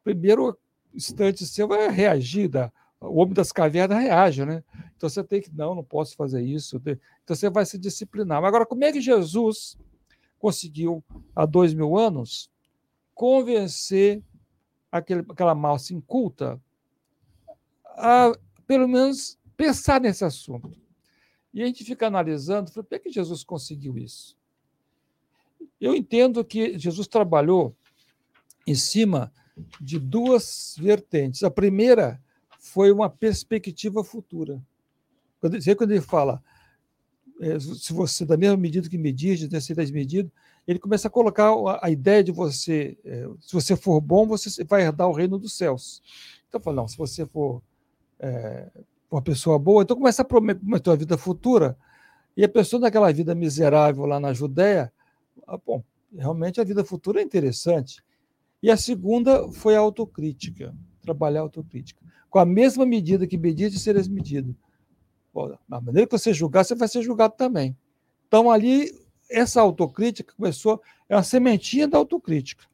primeiro 0.03 0.57
instante 0.95 1.47
seu 1.47 1.67
vai 1.67 1.89
reagir, 1.89 2.49
da, 2.49 2.73
o 3.01 3.21
homem 3.21 3.35
das 3.35 3.53
cavernas 3.53 3.99
reage, 3.99 4.45
né? 4.45 4.63
Então 4.97 5.09
você 5.09 5.23
tem 5.23 5.41
que, 5.41 5.53
não, 5.53 5.75
não 5.75 5.85
posso 5.85 6.17
fazer 6.17 6.43
isso. 6.43 6.77
Então 6.77 7.37
você 7.37 7.51
vai 7.51 7.67
se 7.67 7.79
disciplinar. 7.79 8.41
Mas 8.41 8.49
agora, 8.49 8.67
como 8.67 8.85
é 8.85 8.93
que 8.93 9.01
Jesus 9.01 9.77
conseguiu, 10.39 11.03
há 11.35 11.45
dois 11.47 11.75
mil 11.75 11.97
anos, 11.99 12.51
convencer 13.15 14.23
aquele, 14.91 15.25
aquela 15.29 15.55
massa 15.55 15.95
inculta 15.95 16.61
a, 17.87 18.33
pelo 18.67 18.89
menos, 18.89 19.39
pensar 19.57 20.01
nesse 20.01 20.25
assunto. 20.25 20.71
E 21.53 21.63
a 21.63 21.67
gente 21.67 21.85
fica 21.85 22.07
analisando, 22.07 22.71
por 22.73 22.85
que, 22.85 22.99
que 22.99 23.11
Jesus 23.11 23.45
conseguiu 23.45 23.97
isso? 23.97 24.37
Eu 25.81 25.95
entendo 25.95 26.45
que 26.45 26.79
Jesus 26.79 27.07
trabalhou 27.07 27.77
em 28.67 28.75
cima 28.75 29.33
de 29.81 29.99
duas 29.99 30.77
vertentes. 30.79 31.43
A 31.43 31.51
primeira 31.51 32.21
foi 32.59 32.91
uma 32.91 33.11
perspectiva 33.11 34.03
futura. 34.03 34.61
Quando, 35.41 35.57
ele 35.93 36.01
fala, 36.01 36.43
é, 37.41 37.59
se 37.61 37.93
você, 37.93 38.25
da 38.25 38.37
mesma 38.37 38.57
medida 38.57 38.89
que 38.89 38.97
medir, 38.97 39.37
de 39.37 39.61
ser 39.61 39.77
medido, 39.93 40.33
ele 40.67 40.79
começa 40.79 41.09
a 41.09 41.11
colocar 41.11 41.53
a, 41.83 41.91
ideia 41.91 42.25
de 42.25 42.33
você, 42.33 42.97
é, 43.05 43.29
se 43.41 43.53
você 43.53 43.77
for 43.77 44.01
bom, 44.01 44.27
você 44.27 44.65
vai 44.65 44.83
herdar 44.83 45.09
o 45.09 45.13
reino 45.13 45.39
dos 45.39 45.53
céus. 45.53 46.03
Então, 46.49 46.61
fala, 46.61 46.77
não, 46.77 46.89
se 46.89 46.97
você 46.97 47.27
for 47.27 47.63
é, 48.19 48.71
uma 49.11 49.21
pessoa 49.21 49.59
boa, 49.59 49.83
então 49.83 49.97
começa 49.97 50.23
a 50.23 50.25
prometer 50.25 50.63
uma 50.65 50.97
vida 50.97 51.19
futura, 51.19 51.77
e 52.37 52.43
a 52.43 52.49
pessoa 52.49 52.81
naquela 52.81 53.13
vida 53.13 53.35
miserável 53.35 54.07
lá 54.07 54.19
na 54.19 54.33
Judéia, 54.33 54.93
ah, 55.47 55.59
bom, 55.59 55.83
realmente 56.17 56.61
a 56.61 56.65
vida 56.65 56.85
futura 56.85 57.21
é 57.21 57.25
interessante. 57.25 58.03
E 58.63 58.71
a 58.71 58.77
segunda 58.77 59.51
foi 59.53 59.77
a 59.77 59.81
autocrítica, 59.81 60.75
trabalhar 61.03 61.41
a 61.41 61.43
autocrítica. 61.43 62.01
Com 62.31 62.39
a 62.39 62.47
mesma 62.47 62.87
medida 62.87 63.27
que 63.27 63.37
medide, 63.37 63.79
seres 63.79 64.09
medido. 64.09 64.57
Bom, 65.33 65.57
na 65.69 65.81
maneira 65.81 66.07
que 66.07 66.17
você 66.17 66.33
julgar, 66.33 66.65
você 66.65 66.75
vai 66.75 66.89
ser 66.89 67.03
julgado 67.03 67.35
também. 67.37 67.77
Então, 68.27 68.51
ali, 68.51 68.91
essa 69.31 69.61
autocrítica 69.61 70.33
começou, 70.35 70.81
é 71.09 71.17
uma 71.17 71.23
sementinha 71.23 71.87
da 71.87 71.99
autocrítica. 71.99 72.65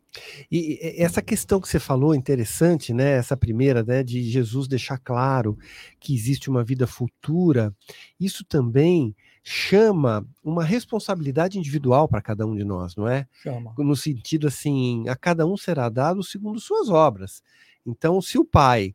E 0.50 0.78
essa 0.96 1.22
questão 1.22 1.60
que 1.60 1.68
você 1.68 1.78
falou, 1.78 2.14
interessante, 2.14 2.92
né? 2.92 3.12
Essa 3.12 3.36
primeira, 3.36 3.82
né, 3.82 4.02
de 4.02 4.22
Jesus 4.22 4.66
deixar 4.66 4.98
claro 4.98 5.56
que 6.00 6.14
existe 6.14 6.50
uma 6.50 6.64
vida 6.64 6.86
futura, 6.86 7.74
isso 8.18 8.44
também 8.44 9.14
chama 9.42 10.26
uma 10.44 10.64
responsabilidade 10.64 11.58
individual 11.58 12.08
para 12.08 12.20
cada 12.20 12.46
um 12.46 12.54
de 12.54 12.64
nós, 12.64 12.94
não 12.96 13.08
é? 13.08 13.26
Chama. 13.42 13.74
No 13.78 13.96
sentido 13.96 14.46
assim, 14.46 15.08
a 15.08 15.16
cada 15.16 15.46
um 15.46 15.56
será 15.56 15.88
dado 15.88 16.22
segundo 16.22 16.60
suas 16.60 16.88
obras. 16.88 17.42
Então, 17.86 18.20
se 18.20 18.38
o 18.38 18.44
pai, 18.44 18.94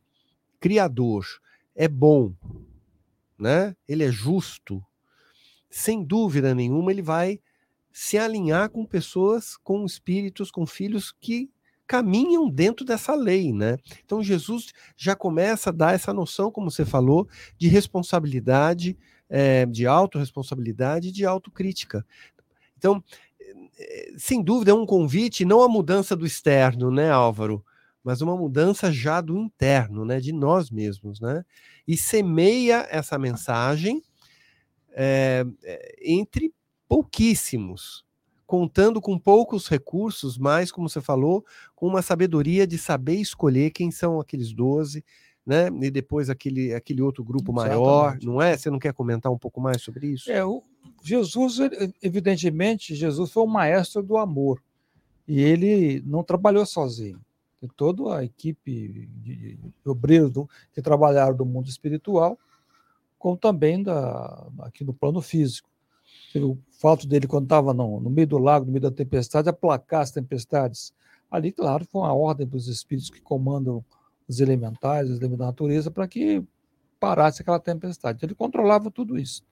criador, 0.59 1.25
é 1.75 1.87
bom, 1.87 2.33
né? 3.37 3.75
Ele 3.87 4.03
é 4.03 4.11
justo, 4.11 4.83
sem 5.69 6.03
dúvida 6.03 6.55
nenhuma 6.55 6.91
ele 6.91 7.01
vai 7.01 7.39
se 7.91 8.17
alinhar 8.17 8.69
com 8.69 8.85
pessoas, 8.85 9.57
com 9.57 9.85
espíritos, 9.85 10.51
com 10.51 10.65
filhos 10.65 11.13
que 11.19 11.49
caminham 11.87 12.49
dentro 12.49 12.85
dessa 12.85 13.15
lei, 13.15 13.53
né? 13.53 13.77
Então 14.03 14.23
Jesus 14.23 14.73
já 14.97 15.15
começa 15.15 15.69
a 15.69 15.73
dar 15.73 15.93
essa 15.93 16.13
noção, 16.13 16.51
como 16.51 16.69
você 16.71 16.85
falou, 16.85 17.27
de 17.57 17.67
responsabilidade, 17.67 18.97
é, 19.37 19.65
de 19.65 19.85
autorresponsabilidade 19.85 21.09
e 21.09 21.11
de 21.11 21.25
autocrítica. 21.25 22.05
Então, 22.77 23.03
eh, 23.77 24.13
sem 24.17 24.41
dúvida, 24.41 24.71
é 24.71 24.73
um 24.73 24.85
convite 24.85 25.43
não 25.43 25.61
a 25.61 25.67
mudança 25.67 26.15
do 26.15 26.25
externo, 26.25 26.89
né, 26.89 27.11
Álvaro? 27.11 27.61
Mas 28.01 28.21
uma 28.21 28.37
mudança 28.37 28.89
já 28.93 29.19
do 29.19 29.37
interno, 29.37 30.05
né, 30.05 30.21
de 30.21 30.31
nós 30.31 30.71
mesmos, 30.71 31.19
né? 31.19 31.43
E 31.85 31.97
semeia 31.97 32.87
essa 32.89 33.19
mensagem 33.19 34.01
é, 34.93 35.45
entre 36.01 36.53
pouquíssimos, 36.87 38.05
contando 38.47 39.01
com 39.01 39.19
poucos 39.19 39.67
recursos, 39.67 40.37
mas, 40.37 40.71
como 40.71 40.87
você 40.87 41.01
falou, 41.01 41.43
com 41.75 41.87
uma 41.87 42.01
sabedoria 42.01 42.65
de 42.65 42.77
saber 42.77 43.15
escolher 43.15 43.71
quem 43.71 43.91
são 43.91 44.17
aqueles 44.17 44.53
12, 44.53 45.03
né? 45.45 45.67
E 45.81 45.91
depois 45.91 46.29
aquele, 46.29 46.73
aquele 46.73 47.01
outro 47.01 47.23
grupo 47.23 47.51
Exatamente. 47.51 47.79
maior, 47.79 48.17
não 48.21 48.41
é? 48.41 48.57
Você 48.57 48.69
não 48.69 48.79
quer 48.79 48.93
comentar 48.93 49.31
um 49.31 49.37
pouco 49.37 49.61
mais 49.61 49.81
sobre 49.81 50.07
isso? 50.07 50.31
É, 50.31 50.43
o 50.43 50.63
Jesus, 51.03 51.57
evidentemente, 52.01 52.95
Jesus 52.95 53.31
foi 53.31 53.43
o 53.43 53.47
maestro 53.47 54.01
do 54.01 54.17
amor. 54.17 54.61
E 55.27 55.41
ele 55.41 56.01
não 56.05 56.23
trabalhou 56.23 56.65
sozinho. 56.65 57.19
Tem 57.59 57.69
toda 57.75 58.17
a 58.17 58.23
equipe 58.23 59.07
de 59.21 59.57
obreiros 59.85 60.47
que 60.73 60.81
trabalharam 60.81 61.35
do 61.35 61.45
mundo 61.45 61.67
espiritual, 61.67 62.37
como 63.17 63.37
também 63.37 63.81
da, 63.81 64.47
aqui 64.59 64.83
no 64.83 64.93
plano 64.93 65.21
físico. 65.21 65.69
O 66.35 66.57
fato 66.71 67.07
dele, 67.07 67.27
quando 67.27 67.45
estava 67.45 67.73
no, 67.73 67.99
no 67.99 68.09
meio 68.09 68.27
do 68.27 68.37
lago, 68.37 68.65
no 68.65 68.71
meio 68.71 68.81
da 68.81 68.91
tempestade, 68.91 69.47
aplacar 69.47 70.01
as 70.01 70.11
tempestades. 70.11 70.93
Ali, 71.31 71.51
claro, 71.51 71.85
foi 71.85 72.01
uma 72.01 72.13
ordem 72.13 72.45
dos 72.45 72.67
espíritos 72.67 73.09
que 73.09 73.21
comandam 73.21 73.83
os 74.27 74.39
elementais, 74.39 75.09
os 75.09 75.17
elementos 75.17 75.39
da 75.39 75.45
natureza, 75.45 75.91
para 75.91 76.07
que 76.07 76.43
parasse 76.99 77.41
aquela 77.41 77.59
tempestade. 77.59 78.25
Ele 78.25 78.35
controlava 78.35 78.89
tudo 78.89 79.17
isso. 79.17 79.43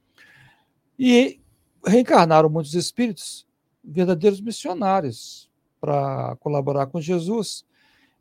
E 0.97 1.39
reencarnaram 1.85 2.49
muitos 2.49 2.73
espíritos, 2.73 3.47
verdadeiros 3.83 4.41
missionários, 4.41 5.49
para 5.79 6.35
colaborar 6.37 6.87
com 6.87 7.01
Jesus. 7.01 7.65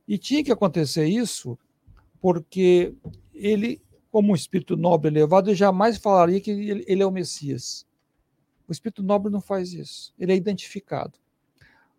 E 0.07 0.19
tinha 0.19 0.43
que 0.43 0.51
acontecer 0.53 1.07
isso 1.07 1.59
porque 2.21 2.95
ele, 3.33 3.81
como 4.11 4.33
um 4.33 4.35
espírito 4.35 4.77
nobre 4.77 5.09
elevado, 5.11 5.55
jamais 5.55 5.97
falaria 5.97 6.41
que 6.41 6.51
ele, 6.51 7.03
é 7.03 7.07
o 7.07 7.11
Messias. 7.11 7.87
O 8.69 8.73
espírito 8.73 9.03
nobre 9.03 9.31
não 9.31 9.41
faz 9.41 9.73
isso. 9.73 10.13
Ele 10.19 10.33
é 10.33 10.37
identificado. 10.37 11.19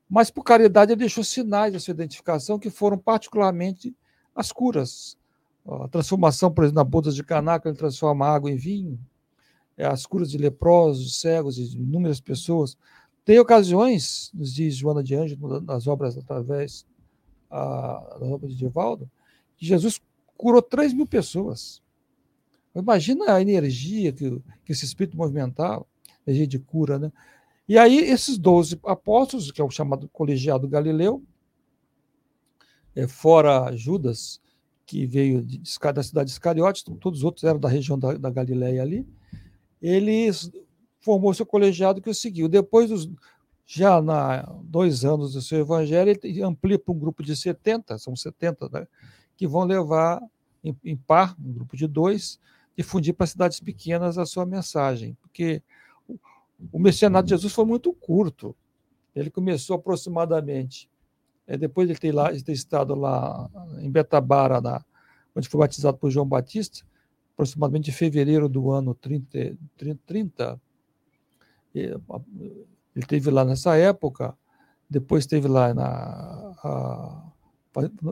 Mas, 0.09 0.29
por 0.29 0.43
caridade, 0.43 0.91
ele 0.91 0.99
deixou 0.99 1.23
sinais 1.23 1.73
dessa 1.73 1.91
identificação 1.91 2.59
que 2.59 2.69
foram 2.69 2.97
particularmente 2.97 3.95
as 4.35 4.51
curas. 4.51 5.17
A 5.65 5.87
transformação, 5.87 6.51
por 6.51 6.63
exemplo, 6.63 6.75
na 6.75 6.83
bodas 6.83 7.15
de 7.15 7.23
que 7.23 7.33
ele 7.33 7.77
transforma 7.77 8.27
água 8.27 8.51
em 8.51 8.57
vinho, 8.57 8.99
é, 9.77 9.85
as 9.85 10.05
curas 10.05 10.29
de 10.29 10.37
leprosos, 10.37 11.19
cegos, 11.19 11.55
de 11.55 11.77
inúmeras 11.77 12.19
pessoas. 12.19 12.77
Tem 13.23 13.39
ocasiões, 13.39 14.29
nos 14.33 14.53
diz 14.53 14.75
Joana 14.75 15.01
de 15.01 15.15
Ângelo, 15.15 15.61
nas 15.61 15.87
obras 15.87 16.17
através 16.17 16.85
a, 17.49 18.17
das 18.19 18.29
obras 18.29 18.51
de 18.51 18.57
Divaldo, 18.57 19.09
que 19.57 19.65
Jesus 19.65 20.01
curou 20.35 20.61
3 20.61 20.93
mil 20.93 21.07
pessoas. 21.07 21.81
Imagina 22.75 23.33
a 23.33 23.41
energia 23.41 24.11
que, 24.11 24.41
que 24.65 24.71
esse 24.71 24.83
espírito 24.83 25.15
movimentava, 25.15 25.85
energia 26.25 26.47
de 26.47 26.59
cura, 26.59 26.99
né? 26.99 27.11
E 27.67 27.77
aí, 27.77 27.97
esses 27.97 28.37
12 28.37 28.79
apóstolos, 28.83 29.49
que 29.49 29.61
é 29.61 29.63
o 29.63 29.69
chamado 29.69 30.09
colegiado 30.09 30.67
Galileu, 30.67 31.23
é, 32.95 33.07
fora 33.07 33.75
Judas, 33.75 34.41
que 34.85 35.05
veio 35.05 35.41
de, 35.41 35.61
da 35.93 36.03
cidade 36.03 36.27
de 36.27 36.33
Iscariotes, 36.33 36.83
todos 36.83 37.19
os 37.19 37.23
outros 37.23 37.43
eram 37.43 37.59
da 37.59 37.69
região 37.69 37.97
da, 37.97 38.13
da 38.13 38.29
Galileia 38.29 38.81
ali, 38.81 39.07
eles 39.81 40.51
formou 41.01 41.33
seu 41.33 41.45
colegiado 41.45 42.01
que 42.01 42.09
o 42.09 42.13
seguiu. 42.13 42.47
Depois, 42.47 42.89
dos, 42.89 43.09
já 43.65 44.01
na 44.01 44.41
dois 44.63 45.03
anos 45.03 45.33
do 45.33 45.41
seu 45.41 45.59
evangelho, 45.59 46.17
ele 46.23 46.41
amplia 46.41 46.79
para 46.79 46.93
um 46.93 46.99
grupo 46.99 47.23
de 47.23 47.35
70, 47.35 47.97
são 47.97 48.15
70, 48.15 48.69
né, 48.69 48.87
que 49.35 49.47
vão 49.47 49.63
levar 49.63 50.21
em, 50.63 50.75
em 50.83 50.95
par, 50.95 51.35
um 51.39 51.51
grupo 51.51 51.75
de 51.75 51.87
dois, 51.87 52.39
difundir 52.77 53.13
para 53.13 53.27
cidades 53.27 53.59
pequenas 53.59 54.17
a 54.17 54.25
sua 54.25 54.45
mensagem. 54.45 55.17
Porque 55.21 55.61
o, 56.07 56.17
o 56.71 56.79
de 57.23 57.29
Jesus 57.29 57.53
foi 57.53 57.65
muito 57.65 57.93
curto. 57.93 58.55
Ele 59.15 59.29
começou 59.29 59.75
aproximadamente, 59.75 60.89
é, 61.47 61.57
depois 61.57 61.87
de 61.87 61.95
ter, 61.95 62.13
lá, 62.13 62.31
de 62.31 62.43
ter 62.43 62.53
estado 62.53 62.95
lá 62.95 63.49
em 63.79 63.89
Betabara, 63.89 64.61
na, 64.61 64.83
onde 65.35 65.49
foi 65.49 65.59
batizado 65.59 65.97
por 65.97 66.09
João 66.09 66.27
Batista, 66.27 66.85
aproximadamente 67.33 67.85
de 67.85 67.91
fevereiro 67.91 68.47
do 68.47 68.71
ano 68.71 68.93
30. 68.93 69.57
30 69.77 70.61
ele 71.75 73.05
teve 73.07 73.31
lá 73.31 73.43
nessa 73.43 73.75
época, 73.75 74.37
depois 74.89 75.25
teve 75.25 75.47
lá 75.47 75.73
na, 75.73 76.53
a, 76.63 77.23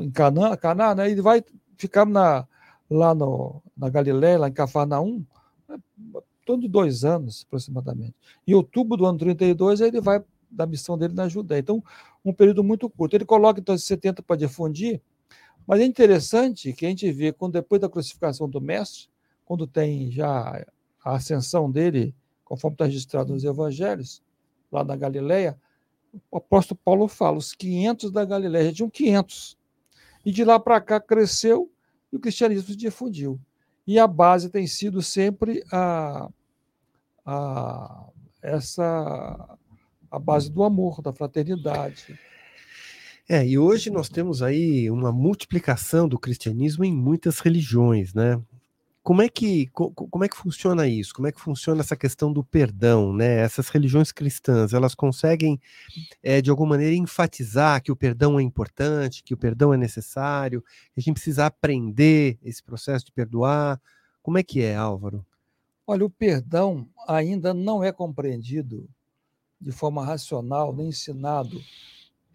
em 0.02 0.10
Canaã, 0.10 0.56
Canaã 0.58 0.96
né? 0.96 1.12
ele 1.12 1.22
vai 1.22 1.44
ficar 1.78 2.06
na, 2.06 2.48
lá 2.90 3.14
no, 3.14 3.62
na 3.78 3.90
Galiléia, 3.90 4.40
lá 4.40 4.50
em 4.50 4.54
Cafarnaum, 4.54 5.24
né? 5.70 5.78
todo 6.44 6.68
dois 6.68 7.04
anos 7.06 7.46
aproximadamente. 7.48 8.16
Em 8.48 8.54
outubro 8.56 8.98
do 8.98 9.06
ano 9.06 9.20
32, 9.20 9.82
ele 9.82 10.02
vai 10.02 10.24
da 10.52 10.66
missão 10.66 10.98
dele 10.98 11.14
na 11.14 11.28
Judéia. 11.28 11.60
Então, 11.60 11.84
um 12.24 12.34
período 12.34 12.64
muito 12.64 12.90
curto. 12.90 13.16
Ele 13.16 13.26
coloca 13.26 13.60
então 13.60 13.78
70 13.78 14.22
para 14.22 14.36
difundir, 14.36 15.02
mas 15.66 15.80
é 15.80 15.86
interessante 15.86 16.74
que 16.74 16.86
a 16.86 16.90
gente 16.90 17.12
vê 17.12 17.32
quando 17.32 17.54
depois 17.54 17.80
da 17.80 17.90
crucificação 17.90 18.50
do 18.50 18.60
mestre, 18.60 19.10
quando 19.46 19.66
tem 19.66 20.12
já 20.12 20.66
a 21.04 21.16
ascensão 21.16 21.72
dele, 21.72 22.16
conforme 22.44 22.76
está 22.76 22.86
registrado 22.86 23.34
nos 23.34 23.44
evangelhos, 23.44 24.22
lá 24.72 24.84
na 24.84 24.96
Galileia, 24.96 25.58
o 26.30 26.38
apóstolo 26.38 26.80
Paulo 26.84 27.08
fala, 27.08 27.38
os 27.38 27.54
500 27.54 28.12
da 28.12 28.26
Galileia, 28.26 28.66
já 28.66 28.74
tinham 28.74 28.90
500. 28.90 29.58
E 30.26 30.32
de 30.32 30.44
lá 30.44 30.60
para 30.60 30.80
cá 30.82 31.00
cresceu 31.00 31.72
e 32.12 32.16
o 32.16 32.20
cristianismo 32.20 32.68
se 32.68 32.76
difundiu. 32.76 33.40
E 33.88 33.98
a 33.98 34.06
base 34.08 34.50
tem 34.50 34.68
sido 34.68 35.02
sempre 35.02 35.64
a, 35.72 36.30
a, 37.26 38.10
essa 38.42 39.58
a 40.12 40.20
base 40.20 40.52
do 40.52 40.64
amor, 40.64 41.02
da 41.02 41.14
fraternidade. 41.14 42.20
É, 43.30 43.48
e 43.48 43.58
hoje 43.58 43.90
nós 43.90 44.10
temos 44.10 44.44
aí 44.44 44.92
uma 44.92 45.10
multiplicação 45.10 46.06
do 46.06 46.20
cristianismo 46.20 46.84
em 46.84 46.94
muitas 46.94 47.40
religiões, 47.40 48.14
né? 48.14 48.42
Como 49.02 49.22
é 49.22 49.30
que 49.30 49.68
como 49.72 50.24
é 50.24 50.30
que 50.30 50.36
funciona 50.36 50.88
isso? 50.88 51.14
Como 51.16 51.28
é 51.28 51.32
que 51.32 51.40
funciona 51.40 51.82
essa 51.82 51.96
questão 51.96 52.32
do 52.32 52.44
perdão, 52.44 53.14
né? 53.14 53.38
Essas 53.40 53.70
religiões 53.70 54.12
cristãs, 54.12 54.74
elas 54.74 54.94
conseguem 54.94 55.60
é, 56.22 56.42
de 56.42 56.52
alguma 56.52 56.72
maneira 56.72 56.94
enfatizar 56.94 57.82
que 57.82 57.92
o 57.92 57.96
perdão 57.96 58.38
é 58.38 58.44
importante, 58.44 59.24
que 59.24 59.34
o 59.34 59.38
perdão 59.38 59.74
é 59.74 59.78
necessário, 59.78 60.62
que 60.94 61.00
a 61.00 61.02
gente 61.02 61.16
precisa 61.16 61.46
aprender 61.46 62.38
esse 62.44 62.62
processo 62.62 63.06
de 63.06 63.12
perdoar. 63.12 63.82
Como 64.22 64.38
é 64.38 64.44
que 64.44 64.62
é, 64.62 64.76
Álvaro? 64.76 65.26
Olha, 65.88 66.06
o 66.06 66.10
perdão 66.10 66.88
ainda 67.08 67.54
não 67.54 67.84
é 67.84 67.92
compreendido 67.92 68.88
de 69.62 69.72
forma 69.72 70.04
racional 70.04 70.74
nem 70.74 70.90
ensinado 70.90 71.62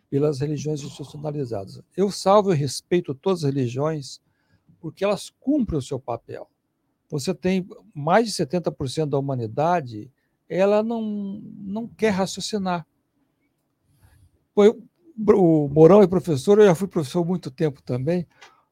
pelas 0.09 0.39
religiões 0.41 0.81
institucionalizadas. 0.83 1.83
Eu 1.97 2.11
salvo 2.11 2.53
e 2.53 2.57
respeito 2.57 3.15
todas 3.15 3.45
as 3.45 3.53
religiões 3.53 4.21
porque 4.81 5.05
elas 5.05 5.31
cumprem 5.41 5.79
o 5.79 5.83
seu 5.83 5.99
papel 5.99 6.49
você 7.09 7.35
tem 7.35 7.67
mais 7.95 8.27
de 8.27 8.33
70% 8.33 9.07
da 9.07 9.19
humanidade, 9.19 10.11
ela 10.49 10.83
não, 10.83 11.03
não 11.59 11.87
quer 11.87 12.11
raciocinar. 12.11 12.87
o 14.55 15.69
Mourão 15.69 16.03
é 16.03 16.07
professor, 16.07 16.59
eu 16.59 16.67
já 16.67 16.75
fui 16.75 16.89
professor 16.89 17.25
muito 17.25 17.51
tempo 17.51 17.83
também. 17.83 18.27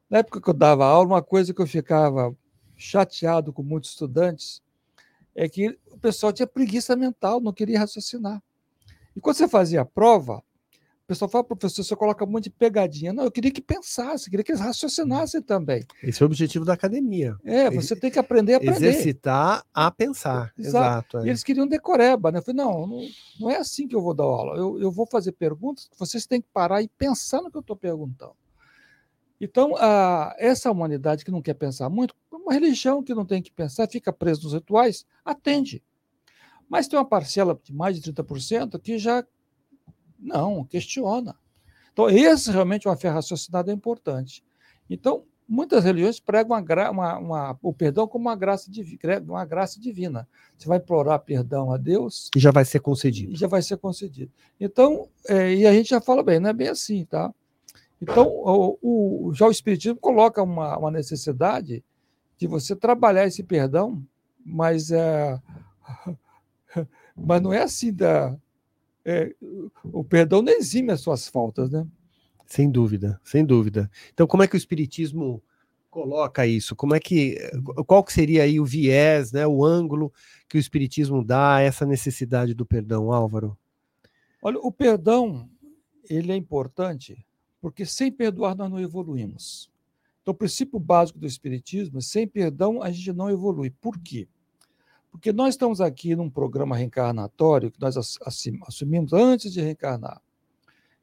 Na 0.09 0.19
época 0.19 0.41
que 0.41 0.49
eu 0.49 0.53
dava 0.53 0.85
aula, 0.85 1.07
uma 1.07 1.21
coisa 1.21 1.53
que 1.53 1.61
eu 1.61 1.67
ficava 1.67 2.35
chateado 2.75 3.53
com 3.53 3.63
muitos 3.63 3.91
estudantes 3.91 4.61
é 5.35 5.49
que 5.49 5.77
o 5.91 5.97
pessoal 5.97 6.31
tinha 6.31 6.47
preguiça 6.47 6.95
mental, 6.95 7.41
não 7.41 7.51
queria 7.51 7.79
raciocinar. 7.79 8.41
E 9.15 9.19
quando 9.19 9.35
você 9.35 9.47
fazia 9.47 9.81
a 9.81 9.85
prova, 9.85 10.37
o 11.05 11.07
pessoal 11.07 11.29
fala, 11.29 11.43
professor, 11.43 11.83
você 11.83 11.95
coloca 11.95 12.25
um 12.25 12.27
monte 12.27 12.45
de 12.45 12.49
pegadinha. 12.49 13.13
Não, 13.13 13.25
eu 13.25 13.31
queria 13.31 13.51
que 13.51 13.61
pensasse, 13.61 14.27
queria 14.27 14.43
que 14.43 14.51
eles 14.51 14.61
raciocinassem 14.61 15.39
também. 15.39 15.85
Esse 16.01 16.23
é 16.23 16.25
o 16.25 16.27
objetivo 16.27 16.65
da 16.65 16.73
academia. 16.73 17.37
É, 17.43 17.69
você 17.69 17.95
tem 17.95 18.09
que 18.09 18.17
aprender 18.17 18.55
a 18.55 18.57
aprender. 18.57 18.87
Exercitar 18.87 19.63
a 19.71 19.91
pensar. 19.91 20.51
Exato. 20.57 20.67
Exato 20.67 21.17
é. 21.19 21.25
E 21.27 21.29
eles 21.29 21.43
queriam 21.43 21.67
decoreba, 21.67 22.31
né? 22.31 22.39
Eu 22.39 22.43
falei, 22.43 22.63
não, 22.63 22.87
não, 22.87 23.07
não, 23.39 23.51
é 23.51 23.57
assim 23.57 23.87
que 23.87 23.95
eu 23.95 24.01
vou 24.01 24.15
dar 24.15 24.23
aula. 24.23 24.57
Eu, 24.57 24.79
eu 24.81 24.91
vou 24.91 25.05
fazer 25.05 25.33
perguntas, 25.33 25.87
vocês 25.95 26.25
têm 26.25 26.41
que 26.41 26.47
parar 26.51 26.81
e 26.81 26.87
pensar 26.87 27.39
no 27.41 27.51
que 27.51 27.57
eu 27.57 27.61
estou 27.61 27.75
perguntando. 27.75 28.33
Então, 29.39 29.75
a, 29.77 30.35
essa 30.37 30.71
humanidade 30.71 31.25
que 31.25 31.31
não 31.31 31.41
quer 31.41 31.55
pensar 31.55 31.89
muito, 31.89 32.15
uma 32.31 32.53
religião 32.53 33.03
que 33.03 33.13
não 33.13 33.25
tem 33.25 33.41
que 33.41 33.51
pensar, 33.51 33.87
fica 33.87 34.13
presa 34.13 34.41
nos 34.43 34.53
rituais, 34.53 35.05
atende. 35.23 35.83
Mas 36.69 36.87
tem 36.87 36.97
uma 36.97 37.05
parcela 37.05 37.59
de 37.63 37.73
mais 37.73 37.99
de 37.99 38.13
30% 38.13 38.79
que 38.79 38.97
já 38.97 39.25
não, 40.17 40.63
questiona. 40.63 41.35
Então, 41.91 42.09
esse 42.09 42.51
realmente 42.51 42.87
uma 42.87 42.97
fé 42.97 43.09
raciocinada 43.09 43.71
é 43.71 43.73
importante. 43.73 44.43
Então, 44.89 45.23
muitas 45.47 45.83
religiões 45.83 46.19
pregam 46.19 46.57
uma, 46.57 46.89
uma, 46.89 47.17
uma, 47.17 47.59
o 47.61 47.73
perdão 47.73 48.07
como 48.07 48.25
uma 48.25 48.35
graça, 48.35 48.69
uma 49.27 49.45
graça 49.45 49.79
divina. 49.79 50.27
Você 50.57 50.67
vai 50.67 50.77
implorar 50.77 51.19
perdão 51.19 51.71
a 51.71 51.77
Deus. 51.77 52.29
E 52.35 52.39
já 52.39 52.51
vai 52.51 52.65
ser 52.65 52.79
concedido. 52.79 53.35
Já 53.35 53.47
vai 53.47 53.61
ser 53.61 53.77
concedido. 53.77 54.31
Então, 54.59 55.07
é, 55.27 55.53
e 55.53 55.67
a 55.67 55.73
gente 55.73 55.89
já 55.89 56.01
fala 56.01 56.23
bem, 56.23 56.39
não 56.39 56.49
é 56.49 56.53
bem 56.53 56.67
assim, 56.67 57.05
tá? 57.05 57.33
Então, 58.01 58.27
o, 58.27 58.77
o, 58.81 59.33
já 59.33 59.47
o 59.47 59.51
Espiritismo 59.51 59.97
coloca 59.99 60.43
uma, 60.43 60.77
uma 60.77 60.91
necessidade 60.91 61.83
de 62.37 62.47
você 62.47 62.75
trabalhar 62.75 63.25
esse 63.25 63.43
perdão, 63.43 64.05
mas, 64.45 64.91
é, 64.91 65.39
mas 67.15 67.41
não 67.41 67.53
é 67.53 67.63
assim 67.63 67.93
da, 67.93 68.37
é, 69.05 69.33
o 69.83 70.03
perdão 70.03 70.41
não 70.41 70.51
exime 70.51 70.91
as 70.91 71.01
suas 71.01 71.27
faltas, 71.27 71.69
né? 71.69 71.85
Sem 72.47 72.69
dúvida, 72.69 73.19
sem 73.23 73.45
dúvida. 73.45 73.89
Então, 74.13 74.25
como 74.25 74.43
é 74.43 74.47
que 74.47 74.55
o 74.55 74.57
Espiritismo 74.57 75.41
coloca 75.89 76.45
isso? 76.45 76.75
Como 76.75 76.95
é 76.95 76.99
que 76.99 77.37
qual 77.85 78.03
que 78.03 78.11
seria 78.11 78.43
aí 78.43 78.59
o 78.59 78.65
viés, 78.65 79.31
né, 79.31 79.47
o 79.47 79.63
ângulo 79.63 80.11
que 80.49 80.57
o 80.57 80.59
Espiritismo 80.59 81.23
dá 81.23 81.55
a 81.55 81.61
essa 81.61 81.85
necessidade 81.85 82.53
do 82.53 82.65
perdão, 82.65 83.13
Álvaro? 83.13 83.57
Olha, 84.41 84.59
o 84.59 84.71
perdão 84.71 85.49
ele 86.09 86.31
é 86.31 86.35
importante 86.35 87.25
porque 87.65 87.83
sem 87.83 88.11
perdoar 88.11 88.55
nós 88.55 88.69
não 88.69 88.79
evoluímos. 88.79 89.71
Então, 90.21 90.35
o 90.35 90.37
princípio 90.37 90.77
básico 90.77 91.17
do 91.17 91.25
Espiritismo 91.25 91.97
é 91.97 92.01
sem 92.01 92.27
perdão 92.27 92.79
a 92.79 92.91
gente 92.91 93.11
não 93.11 93.27
evolui. 93.27 93.71
Por 93.71 93.97
quê? 93.97 94.27
Porque 95.09 95.33
nós 95.33 95.55
estamos 95.55 95.81
aqui 95.81 96.15
num 96.15 96.29
programa 96.29 96.77
reencarnatório 96.77 97.71
que 97.71 97.81
nós 97.81 97.97
assumimos 98.23 99.13
antes 99.13 99.51
de 99.51 99.61
reencarnar. 99.61 100.21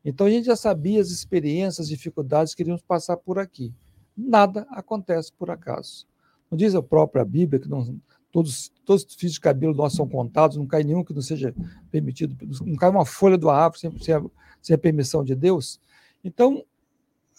Então 0.05 0.29
a 0.29 0.31
gente 0.31 0.44
já 0.44 0.55
sabia 0.55 1.01
as 1.01 1.11
experiências, 1.11 1.81
as 1.81 1.88
dificuldades 1.88 2.55
que 2.55 2.62
iríamos 2.62 2.83
passar 2.83 3.16
por 3.16 3.40
aqui. 3.40 3.75
Nada 4.16 4.64
acontece 4.70 5.33
por 5.33 5.51
acaso. 5.51 6.07
Não 6.48 6.57
diz 6.57 6.77
a 6.77 6.83
própria 6.83 7.25
Bíblia 7.25 7.59
que 7.59 7.68
não, 7.68 8.01
todos, 8.31 8.70
todos 8.85 9.05
os 9.05 9.16
fios 9.16 9.33
de 9.33 9.40
cabelo 9.40 9.75
nossos 9.75 9.96
são 9.96 10.09
contados, 10.09 10.57
não 10.57 10.66
cai 10.68 10.85
nenhum 10.85 11.03
que 11.03 11.12
não 11.12 11.22
seja 11.22 11.53
permitido, 11.90 12.37
não 12.64 12.77
cai 12.77 12.88
uma 12.88 13.05
folha 13.05 13.37
do 13.37 13.51
árvore 13.51 13.81
sem, 13.81 13.98
sem, 13.98 14.14
a, 14.14 14.22
sem 14.61 14.75
a 14.77 14.79
permissão 14.79 15.25
de 15.25 15.35
Deus. 15.35 15.81
Então, 16.24 16.64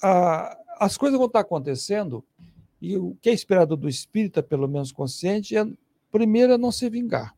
a, 0.02 0.58
as 0.80 0.98
coisas 0.98 1.18
vão 1.18 1.28
estar 1.28 1.40
acontecendo 1.40 2.24
e 2.82 2.98
o 2.98 3.16
que 3.22 3.30
é 3.30 3.34
esperado 3.34 3.78
do 3.78 3.88
espírita, 3.88 4.44
pelo 4.44 4.68
menos 4.68 4.92
consciente, 4.92 5.56
é 5.56 5.66
Primeiro 6.14 6.54
é 6.54 6.58
não 6.60 6.72
se 6.72 6.88
vingar. 6.92 7.36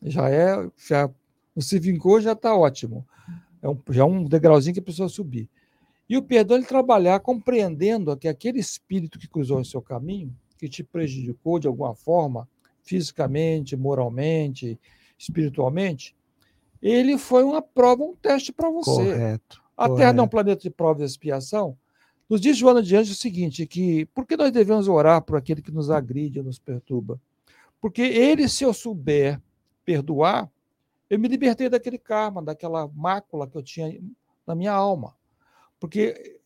Já 0.00 0.30
é, 0.30 0.70
já 0.76 1.10
se 1.58 1.76
vingou, 1.80 2.20
já 2.20 2.34
está 2.34 2.54
ótimo. 2.54 3.04
É 3.60 3.68
um, 3.68 3.76
já 3.90 4.02
é 4.02 4.04
um 4.04 4.22
degrauzinho 4.22 4.74
que 4.74 4.78
a 4.78 4.84
pessoa 4.84 5.08
subir. 5.08 5.48
E 6.08 6.16
o 6.16 6.22
perdão 6.22 6.56
é 6.56 6.62
trabalhar 6.62 7.18
compreendendo 7.18 8.16
que 8.16 8.28
aquele 8.28 8.60
espírito 8.60 9.18
que 9.18 9.26
cruzou 9.26 9.58
o 9.58 9.64
seu 9.64 9.82
caminho, 9.82 10.32
que 10.56 10.68
te 10.68 10.84
prejudicou 10.84 11.58
de 11.58 11.66
alguma 11.66 11.96
forma, 11.96 12.48
fisicamente, 12.84 13.76
moralmente, 13.76 14.78
espiritualmente, 15.18 16.14
ele 16.80 17.18
foi 17.18 17.42
uma 17.42 17.60
prova, 17.60 18.04
um 18.04 18.14
teste 18.14 18.52
para 18.52 18.70
você. 18.70 18.90
Correto. 18.90 19.61
A 19.82 19.88
correto. 19.88 19.96
Terra 19.98 20.12
não 20.12 20.24
é 20.24 20.26
um 20.26 20.30
planeta 20.30 20.62
de 20.62 20.70
prova 20.70 21.02
e 21.02 21.04
expiação. 21.04 21.76
Nos 22.28 22.40
diz 22.40 22.56
Joana 22.56 22.82
de 22.82 22.96
Anjos 22.96 23.16
o 23.16 23.20
seguinte, 23.20 23.66
que 23.66 24.06
por 24.06 24.26
que 24.26 24.36
nós 24.36 24.52
devemos 24.52 24.88
orar 24.88 25.20
por 25.22 25.36
aquele 25.36 25.60
que 25.60 25.72
nos 25.72 25.90
agride, 25.90 26.40
nos 26.40 26.58
perturba? 26.58 27.20
Porque 27.80 28.00
ele, 28.00 28.48
se 28.48 28.64
eu 28.64 28.72
souber 28.72 29.40
perdoar, 29.84 30.50
eu 31.10 31.18
me 31.18 31.26
libertei 31.28 31.68
daquele 31.68 31.98
karma, 31.98 32.40
daquela 32.40 32.88
mácula 32.88 33.46
que 33.46 33.56
eu 33.56 33.62
tinha 33.62 34.00
na 34.46 34.54
minha 34.54 34.72
alma. 34.72 35.14
Porque 35.80 36.38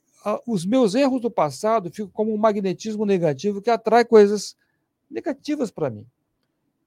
os 0.46 0.64
meus 0.64 0.94
erros 0.94 1.20
do 1.20 1.30
passado 1.30 1.90
ficam 1.90 2.10
como 2.10 2.34
um 2.34 2.38
magnetismo 2.38 3.04
negativo 3.04 3.60
que 3.60 3.70
atrai 3.70 4.04
coisas 4.04 4.56
negativas 5.10 5.70
para 5.70 5.90
mim. 5.90 6.06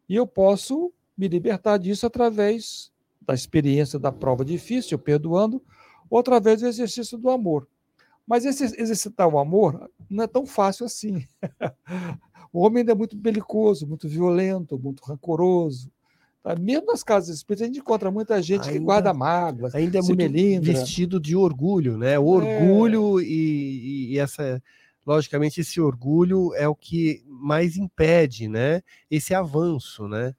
E 0.09 0.15
eu 0.15 0.25
posso 0.25 0.91
me 1.15 1.27
libertar 1.27 1.77
disso 1.77 2.07
através 2.07 2.91
da 3.21 3.33
experiência 3.35 3.99
da 3.99 4.11
prova 4.11 4.43
difícil, 4.43 4.97
perdoando, 4.97 5.63
ou 6.09 6.19
através 6.19 6.61
do 6.61 6.67
exercício 6.67 7.17
do 7.17 7.29
amor. 7.29 7.67
Mas 8.25 8.45
esse, 8.45 8.63
exercitar 8.79 9.27
o 9.27 9.39
amor 9.39 9.89
não 10.09 10.23
é 10.23 10.27
tão 10.27 10.45
fácil 10.45 10.85
assim. 10.85 11.25
O 12.51 12.61
homem 12.61 12.79
ainda 12.79 12.93
é 12.93 12.95
muito 12.95 13.15
belicoso, 13.15 13.85
muito 13.85 14.07
violento, 14.07 14.75
muito 14.77 15.03
rancoroso. 15.03 15.91
Tá? 16.41 16.55
Mesmo 16.55 16.87
nas 16.87 17.03
casas 17.03 17.35
espíritas, 17.35 17.63
a 17.63 17.67
gente 17.67 17.79
encontra 17.79 18.09
muita 18.09 18.41
gente 18.41 18.61
ainda, 18.61 18.73
que 18.73 18.79
guarda 18.79 19.13
mágoas, 19.13 19.75
ainda 19.75 19.99
é 19.99 20.01
muito 20.01 20.17
melindra. 20.17 20.73
vestido 20.73 21.19
de 21.19 21.35
orgulho, 21.35 21.97
né? 21.97 22.17
O 22.17 22.25
orgulho 22.25 23.19
é. 23.19 23.23
e, 23.23 24.13
e, 24.13 24.17
essa, 24.17 24.61
logicamente, 25.05 25.61
esse 25.61 25.79
orgulho 25.79 26.53
é 26.55 26.67
o 26.67 26.75
que 26.75 27.23
mais 27.27 27.77
impede, 27.77 28.47
né? 28.47 28.81
Esse 29.11 29.35
avanço, 29.35 30.07
né? 30.07 30.33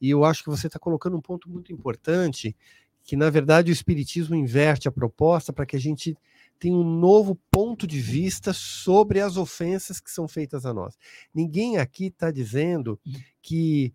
E 0.00 0.08
eu 0.08 0.24
acho 0.24 0.42
que 0.42 0.48
você 0.48 0.66
está 0.66 0.78
colocando 0.78 1.16
um 1.16 1.20
ponto 1.20 1.50
muito 1.50 1.72
importante, 1.72 2.56
que 3.10 3.16
na 3.16 3.28
verdade 3.28 3.72
o 3.72 3.74
espiritismo 3.74 4.36
inverte 4.36 4.86
a 4.86 4.92
proposta 4.92 5.52
para 5.52 5.66
que 5.66 5.74
a 5.74 5.80
gente 5.80 6.16
tem 6.60 6.72
um 6.72 6.84
novo 6.84 7.36
ponto 7.50 7.84
de 7.84 7.98
vista 7.98 8.52
sobre 8.52 9.18
as 9.18 9.36
ofensas 9.36 9.98
que 9.98 10.12
são 10.12 10.28
feitas 10.28 10.64
a 10.64 10.72
nós. 10.72 10.96
Ninguém 11.34 11.76
aqui 11.76 12.06
está 12.06 12.30
dizendo 12.30 13.00
hum. 13.04 13.12
que 13.42 13.92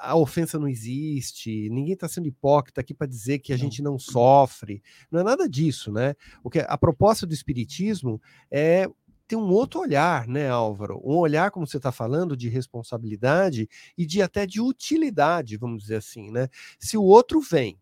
a 0.00 0.14
ofensa 0.14 0.58
não 0.58 0.68
existe, 0.68 1.70
ninguém 1.70 1.94
está 1.94 2.06
sendo 2.06 2.28
hipócrita 2.28 2.82
aqui 2.82 2.92
para 2.92 3.06
dizer 3.06 3.38
que 3.38 3.54
a 3.54 3.56
gente 3.56 3.80
não 3.80 3.98
sofre. 3.98 4.82
Não 5.10 5.20
é 5.20 5.24
nada 5.24 5.48
disso, 5.48 5.90
né? 5.90 6.14
O 6.44 6.50
que 6.50 6.58
a 6.58 6.76
proposta 6.76 7.26
do 7.26 7.32
espiritismo 7.32 8.20
é 8.50 8.86
ter 9.26 9.36
um 9.36 9.48
outro 9.48 9.80
olhar, 9.80 10.28
né, 10.28 10.50
Álvaro? 10.50 11.00
Um 11.02 11.16
olhar, 11.16 11.50
como 11.50 11.66
você 11.66 11.78
está 11.78 11.90
falando, 11.90 12.36
de 12.36 12.50
responsabilidade 12.50 13.66
e 13.96 14.04
de 14.04 14.20
até 14.20 14.44
de 14.44 14.60
utilidade, 14.60 15.56
vamos 15.56 15.84
dizer 15.84 15.96
assim, 15.96 16.30
né? 16.30 16.50
Se 16.78 16.98
o 16.98 17.02
outro 17.02 17.40
vem 17.40 17.78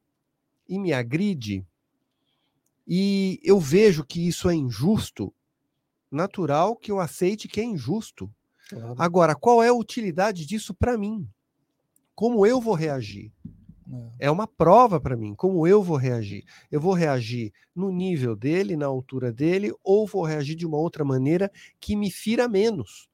e 0.68 0.78
me 0.78 0.92
agride, 0.92 1.64
e 2.86 3.40
eu 3.42 3.58
vejo 3.58 4.04
que 4.04 4.26
isso 4.26 4.48
é 4.48 4.54
injusto, 4.54 5.34
natural 6.10 6.76
que 6.76 6.92
eu 6.92 7.00
aceite 7.00 7.48
que 7.48 7.60
é 7.60 7.64
injusto. 7.64 8.32
Claro. 8.68 8.94
Agora, 8.96 9.34
qual 9.34 9.62
é 9.62 9.68
a 9.68 9.74
utilidade 9.74 10.46
disso 10.46 10.72
para 10.72 10.96
mim? 10.96 11.28
Como 12.14 12.46
eu 12.46 12.60
vou 12.60 12.74
reagir? 12.74 13.32
É, 14.18 14.26
é 14.26 14.30
uma 14.30 14.46
prova 14.46 15.00
para 15.00 15.16
mim, 15.16 15.34
como 15.34 15.66
eu 15.66 15.82
vou 15.82 15.96
reagir. 15.96 16.44
Eu 16.70 16.80
vou 16.80 16.92
reagir 16.92 17.52
no 17.74 17.90
nível 17.90 18.36
dele, 18.36 18.76
na 18.76 18.86
altura 18.86 19.32
dele, 19.32 19.72
ou 19.82 20.06
vou 20.06 20.24
reagir 20.24 20.54
de 20.54 20.66
uma 20.66 20.78
outra 20.78 21.04
maneira 21.04 21.50
que 21.80 21.96
me 21.96 22.10
fira 22.10 22.48
menos. 22.48 23.08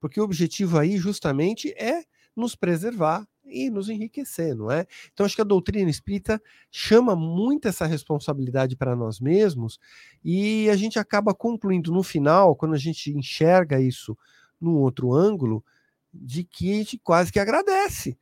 Porque 0.00 0.20
o 0.20 0.24
objetivo 0.24 0.78
aí, 0.78 0.96
justamente, 0.98 1.72
é 1.76 2.04
nos 2.34 2.54
preservar 2.54 3.26
e 3.46 3.70
nos 3.70 3.88
enriquecer, 3.88 4.54
não 4.54 4.70
é? 4.70 4.86
Então, 5.12 5.24
acho 5.24 5.34
que 5.34 5.40
a 5.40 5.44
doutrina 5.44 5.90
espírita 5.90 6.42
chama 6.70 7.14
muito 7.14 7.68
essa 7.68 7.86
responsabilidade 7.86 8.76
para 8.76 8.96
nós 8.96 9.20
mesmos 9.20 9.78
e 10.24 10.68
a 10.70 10.76
gente 10.76 10.98
acaba 10.98 11.34
concluindo 11.34 11.92
no 11.92 12.02
final, 12.02 12.56
quando 12.56 12.74
a 12.74 12.78
gente 12.78 13.10
enxerga 13.10 13.80
isso 13.80 14.16
num 14.60 14.76
outro 14.76 15.12
ângulo, 15.12 15.64
de 16.12 16.44
que 16.44 16.72
a 16.72 16.76
gente 16.76 16.98
quase 16.98 17.32
que 17.32 17.38
agradece 17.38 18.16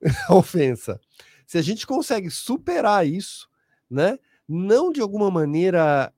a 0.28 0.34
ofensa. 0.34 1.00
Se 1.46 1.58
a 1.58 1.62
gente 1.62 1.86
consegue 1.86 2.28
superar 2.30 3.06
isso, 3.06 3.48
né? 3.90 4.18
Não 4.48 4.92
de 4.92 5.00
alguma 5.00 5.30
maneira 5.30 6.12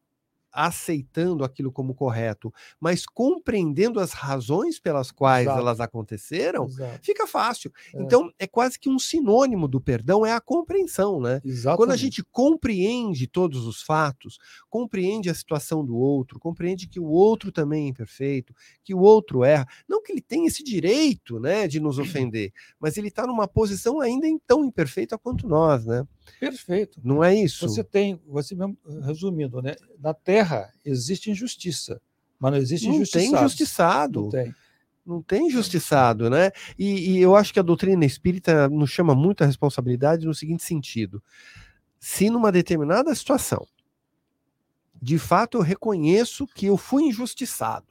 aceitando 0.53 1.45
aquilo 1.45 1.71
como 1.71 1.95
correto, 1.95 2.53
mas 2.81 3.05
compreendendo 3.07 4.01
as 4.01 4.13
razões 4.13 4.79
pelas 4.79 5.11
quais 5.11 5.47
Exato. 5.47 5.59
elas 5.61 5.81
aconteceram, 5.81 6.67
Exato. 6.67 7.01
fica 7.03 7.27
fácil. 7.27 7.73
É. 7.95 8.03
Então, 8.03 8.33
é 8.39 8.47
quase 8.47 8.79
que 8.79 8.89
um 8.89 8.99
sinônimo 8.99 9.69
do 9.69 9.81
perdão 9.81 10.25
é 10.25 10.33
a 10.33 10.41
compreensão, 10.41 11.21
né? 11.21 11.41
Exatamente. 11.45 11.77
Quando 11.77 11.93
a 11.93 11.97
gente 11.97 12.25
compreende 12.33 13.27
todos 13.27 13.67
os 13.67 13.83
fatos, 13.83 14.39
compreende 14.71 15.29
a 15.29 15.35
situação 15.35 15.85
do 15.85 15.97
outro, 15.97 16.39
compreende 16.39 16.89
que 16.89 17.01
o 17.01 17.07
outro 17.07 17.53
também 17.53 17.87
é 17.87 17.89
imperfeito, 17.89 18.55
que 18.83 18.95
o 18.95 19.01
outro 19.01 19.45
erra, 19.45 19.67
não 19.89 20.03
que 20.03 20.13
ele 20.13 20.23
tenha 20.23 20.47
esse 20.47 20.65
direito, 20.65 21.39
né, 21.39 21.69
de 21.69 21.81
nos 21.81 21.99
ofender, 21.99 22.53
mas 22.81 22.97
ele 22.97 23.09
está 23.09 23.27
numa 23.27 23.47
posição 23.47 24.01
ainda 24.01 24.27
tão 24.47 24.65
imperfeita 24.65 25.19
quanto 25.19 25.47
nós, 25.47 25.85
né? 25.85 26.07
Perfeito. 26.39 27.01
Não 27.03 27.23
é 27.23 27.35
isso? 27.35 27.69
Você 27.69 27.83
tem, 27.83 28.21
você 28.27 28.55
mesmo, 28.55 28.77
resumindo, 29.03 29.61
né? 29.63 29.75
Na 29.99 30.15
Terra 30.15 30.38
existe 30.85 31.31
injustiça, 31.31 32.01
mas 32.39 32.53
não 32.53 32.59
existe 32.59 32.89
não 32.89 33.05
Tem 33.05 33.33
injustiçado. 33.33 34.23
Não 34.23 34.31
tem. 34.31 34.55
Não 35.07 35.23
tem 35.23 35.47
injustiçado, 35.47 36.29
né? 36.29 36.51
E, 36.79 37.13
e 37.13 37.19
eu 37.19 37.35
acho 37.35 37.53
que 37.53 37.59
a 37.59 37.63
doutrina 37.63 38.05
espírita 38.05 38.69
nos 38.69 38.91
chama 38.91 39.15
muito 39.15 39.43
a 39.43 39.47
responsabilidade 39.47 40.27
no 40.27 40.35
seguinte 40.35 40.63
sentido: 40.63 41.23
se 41.99 42.29
numa 42.29 42.53
determinada 42.53 43.15
situação, 43.15 43.67
de 45.01 45.19
fato 45.19 45.57
eu 45.57 45.63
reconheço 45.63 46.47
que 46.47 46.67
eu 46.67 46.77
fui 46.77 47.05
injustiçado, 47.05 47.87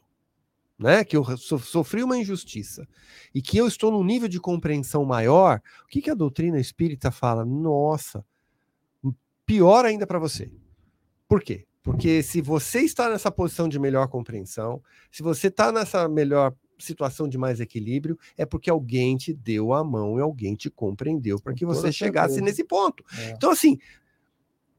né, 0.78 1.04
que 1.04 1.18
eu 1.18 1.26
sofri 1.38 2.04
uma 2.04 2.18
injustiça 2.18 2.88
e 3.34 3.42
que 3.42 3.58
eu 3.58 3.68
estou 3.68 3.92
num 3.92 4.04
nível 4.04 4.28
de 4.28 4.40
compreensão 4.40 5.04
maior, 5.04 5.60
o 5.86 5.88
que, 5.88 6.02
que 6.02 6.12
a 6.12 6.16
doutrina 6.16 6.60
espírita 6.60 7.10
fala? 7.10 7.44
Nossa, 7.44 8.24
pior 9.46 9.86
ainda 9.86 10.06
para 10.06 10.20
você. 10.20 10.52
Por 11.28 11.42
quê? 11.42 11.67
Porque 11.88 12.22
se 12.22 12.42
você 12.42 12.82
está 12.82 13.10
nessa 13.10 13.32
posição 13.32 13.70
de 13.70 13.80
melhor 13.80 14.10
compreensão, 14.10 14.84
se 15.10 15.24
você 15.24 15.48
está 15.48 15.72
nessa 15.72 16.06
melhor 16.10 16.54
situação 16.78 17.30
de 17.30 17.38
mais 17.38 17.62
equilíbrio, 17.62 18.20
é 18.38 18.46
porque 18.46 18.70
alguém 18.70 19.16
te 19.16 19.34
deu 19.34 19.72
a 19.72 19.86
mão 19.86 20.20
e 20.20 20.22
alguém 20.22 20.54
te 20.54 20.70
compreendeu 20.70 21.40
para 21.40 21.54
que 21.54 21.66
você 21.66 21.90
chegasse 21.90 22.42
nesse 22.42 22.62
ponto. 22.66 23.06
É. 23.18 23.32
Então, 23.32 23.50
assim, 23.50 23.80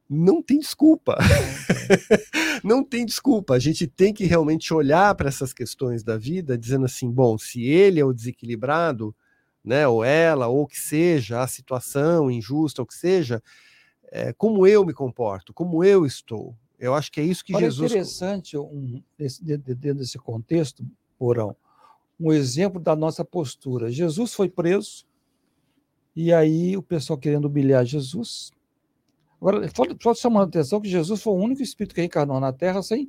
não 0.06 0.42
tem 0.42 0.58
desculpa. 0.58 1.16
não 2.62 2.84
tem 2.84 3.06
desculpa. 3.06 3.54
A 3.54 3.58
gente 3.58 3.86
tem 3.86 4.12
que 4.12 4.26
realmente 4.26 4.74
olhar 4.74 5.14
para 5.14 5.30
essas 5.30 5.54
questões 5.54 6.02
da 6.04 6.18
vida, 6.18 6.58
dizendo 6.58 6.84
assim: 6.84 7.10
bom, 7.10 7.38
se 7.38 7.64
ele 7.64 7.98
é 7.98 8.04
o 8.04 8.12
desequilibrado, 8.12 9.16
né, 9.64 9.88
ou 9.88 10.04
ela, 10.04 10.48
ou 10.48 10.66
que 10.66 10.78
seja, 10.78 11.40
a 11.40 11.46
situação 11.46 12.30
injusta, 12.30 12.82
ou 12.82 12.86
que 12.86 12.94
seja, 12.94 13.42
é, 14.12 14.30
como 14.34 14.66
eu 14.66 14.84
me 14.84 14.92
comporto, 14.92 15.54
como 15.54 15.82
eu 15.82 16.04
estou. 16.04 16.54
Eu 16.78 16.94
acho 16.94 17.10
que 17.10 17.20
é 17.20 17.24
isso 17.24 17.44
que 17.44 17.54
Olha, 17.54 17.66
Jesus. 17.66 17.90
É 17.90 17.94
interessante, 17.94 18.56
um, 18.56 19.02
dentro 19.42 19.94
desse 19.94 20.18
contexto, 20.18 20.84
Porão, 21.18 21.56
um 22.18 22.32
exemplo 22.32 22.80
da 22.80 22.94
nossa 22.94 23.24
postura. 23.24 23.90
Jesus 23.90 24.32
foi 24.32 24.48
preso, 24.48 25.04
e 26.14 26.32
aí 26.32 26.76
o 26.76 26.82
pessoal 26.82 27.18
querendo 27.18 27.46
humilhar 27.46 27.84
Jesus, 27.84 28.52
Agora, 29.40 29.68
só 30.02 30.14
chamando 30.14 30.46
a 30.46 30.48
atenção 30.48 30.80
que 30.80 30.88
Jesus 30.88 31.22
foi 31.22 31.32
o 31.32 31.36
único 31.36 31.62
espírito 31.62 31.94
que 31.94 32.00
reencarnou 32.00 32.40
na 32.40 32.52
Terra 32.52 32.82
sem 32.82 33.08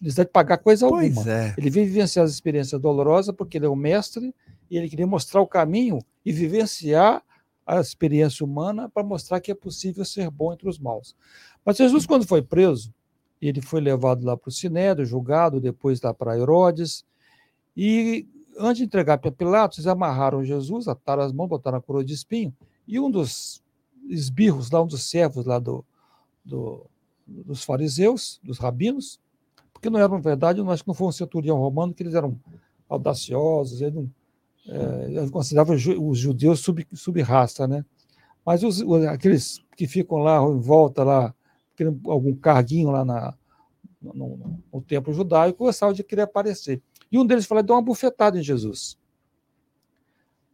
necessidade 0.00 0.28
de 0.28 0.32
pagar 0.32 0.58
coisa 0.58 0.88
pois 0.88 1.16
alguma. 1.16 1.32
É. 1.32 1.54
Ele 1.56 1.70
veio 1.70 1.86
vivenciar 1.86 2.24
as 2.24 2.32
experiências 2.32 2.80
dolorosas 2.80 3.34
porque 3.34 3.58
ele 3.58 3.66
é 3.66 3.68
o 3.68 3.76
mestre 3.76 4.34
e 4.70 4.76
ele 4.76 4.88
queria 4.88 5.06
mostrar 5.06 5.40
o 5.40 5.46
caminho 5.46 6.00
e 6.24 6.32
vivenciar 6.32 7.22
a 7.66 7.80
experiência 7.80 8.44
humana 8.44 8.88
para 8.88 9.02
mostrar 9.02 9.40
que 9.40 9.50
é 9.50 9.54
possível 9.54 10.04
ser 10.04 10.30
bom 10.30 10.52
entre 10.52 10.68
os 10.68 10.78
maus. 10.78 11.16
Mas 11.64 11.76
Jesus, 11.76 12.06
quando 12.06 12.26
foi 12.26 12.40
preso, 12.40 12.94
ele 13.42 13.60
foi 13.60 13.80
levado 13.80 14.24
lá 14.24 14.36
para 14.36 14.48
o 14.48 14.52
Sinédrio, 14.52 15.04
julgado, 15.04 15.60
depois 15.60 16.00
lá 16.00 16.14
para 16.14 16.38
Herodes, 16.38 17.04
e 17.76 18.26
antes 18.56 18.78
de 18.78 18.84
entregar 18.84 19.18
para 19.18 19.30
Pilatos, 19.30 19.78
eles 19.78 19.86
amarraram 19.86 20.44
Jesus, 20.44 20.88
ataram 20.88 21.22
as 21.22 21.32
mãos, 21.32 21.48
botaram 21.48 21.78
a 21.78 21.82
coroa 21.82 22.04
de 22.04 22.14
espinho, 22.14 22.54
e 22.86 23.00
um 23.00 23.10
dos 23.10 23.62
esbirros 24.08 24.70
lá, 24.70 24.82
um 24.82 24.86
dos 24.86 25.02
servos 25.10 25.44
lá 25.44 25.58
do, 25.58 25.84
do, 26.44 26.86
dos 27.26 27.64
fariseus, 27.64 28.40
dos 28.42 28.58
rabinos, 28.58 29.20
porque 29.72 29.90
não 29.90 29.98
eram, 29.98 30.14
na 30.14 30.20
verdade, 30.20 30.60
eu 30.60 30.70
acho 30.70 30.84
que 30.84 30.88
não 30.88 30.94
foi 30.94 31.08
um 31.08 31.12
centurião 31.12 31.58
romano, 31.58 31.92
que 31.92 32.02
eles 32.02 32.14
eram 32.14 32.38
audaciosos, 32.88 33.82
eles, 33.82 33.94
não, 33.94 34.10
é, 34.68 35.10
eles 35.10 35.30
consideravam 35.30 35.76
os 35.76 36.18
judeus 36.18 36.60
sub, 36.60 36.86
sub-raça, 36.92 37.66
né? 37.66 37.84
Mas 38.44 38.62
os, 38.62 38.80
aqueles 39.08 39.60
que 39.76 39.86
ficam 39.86 40.18
lá 40.18 40.40
em 40.42 40.60
volta, 40.60 41.02
lá, 41.02 41.34
querendo 41.74 42.10
algum 42.10 42.34
carguinho 42.34 42.90
lá 42.90 43.04
na, 43.04 43.34
no, 44.00 44.12
no, 44.14 44.62
no 44.72 44.82
templo 44.82 45.12
judaico, 45.12 45.64
gostavam 45.64 45.94
de 45.94 46.04
querer 46.04 46.22
aparecer. 46.22 46.82
E 47.10 47.18
um 47.18 47.26
deles 47.26 47.46
falou, 47.46 47.62
deu 47.62 47.74
uma 47.74 47.82
bufetada 47.82 48.38
em 48.38 48.42
Jesus. 48.42 48.98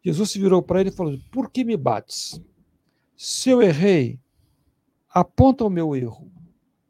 Jesus 0.05 0.31
se 0.31 0.38
virou 0.38 0.62
para 0.62 0.81
ele 0.81 0.90
e 0.90 0.92
falou: 0.92 1.16
Por 1.31 1.51
que 1.51 1.64
me 1.64 1.77
bates? 1.77 2.40
Se 3.16 3.51
eu 3.51 3.62
errei, 3.62 4.18
aponta 5.09 5.64
o 5.64 5.70
meu 5.70 5.94
erro. 5.94 6.31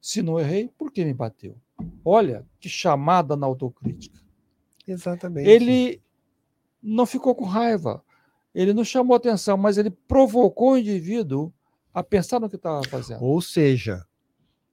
Se 0.00 0.22
não 0.22 0.40
errei, 0.40 0.68
por 0.78 0.90
que 0.90 1.04
me 1.04 1.12
bateu? 1.12 1.56
Olha 2.04 2.46
que 2.58 2.68
chamada 2.68 3.36
na 3.36 3.46
autocrítica. 3.46 4.18
Exatamente. 4.86 5.48
Ele 5.48 6.01
não 6.82 7.06
ficou 7.06 7.34
com 7.34 7.44
raiva, 7.44 8.02
ele 8.54 8.74
não 8.74 8.84
chamou 8.84 9.16
atenção, 9.16 9.56
mas 9.56 9.78
ele 9.78 9.90
provocou 9.90 10.72
o 10.72 10.78
indivíduo 10.78 11.52
a 11.92 12.02
pensar 12.02 12.40
no 12.40 12.48
que 12.48 12.56
estava 12.56 12.82
fazendo. 12.84 13.22
Ou 13.22 13.40
seja, 13.40 14.04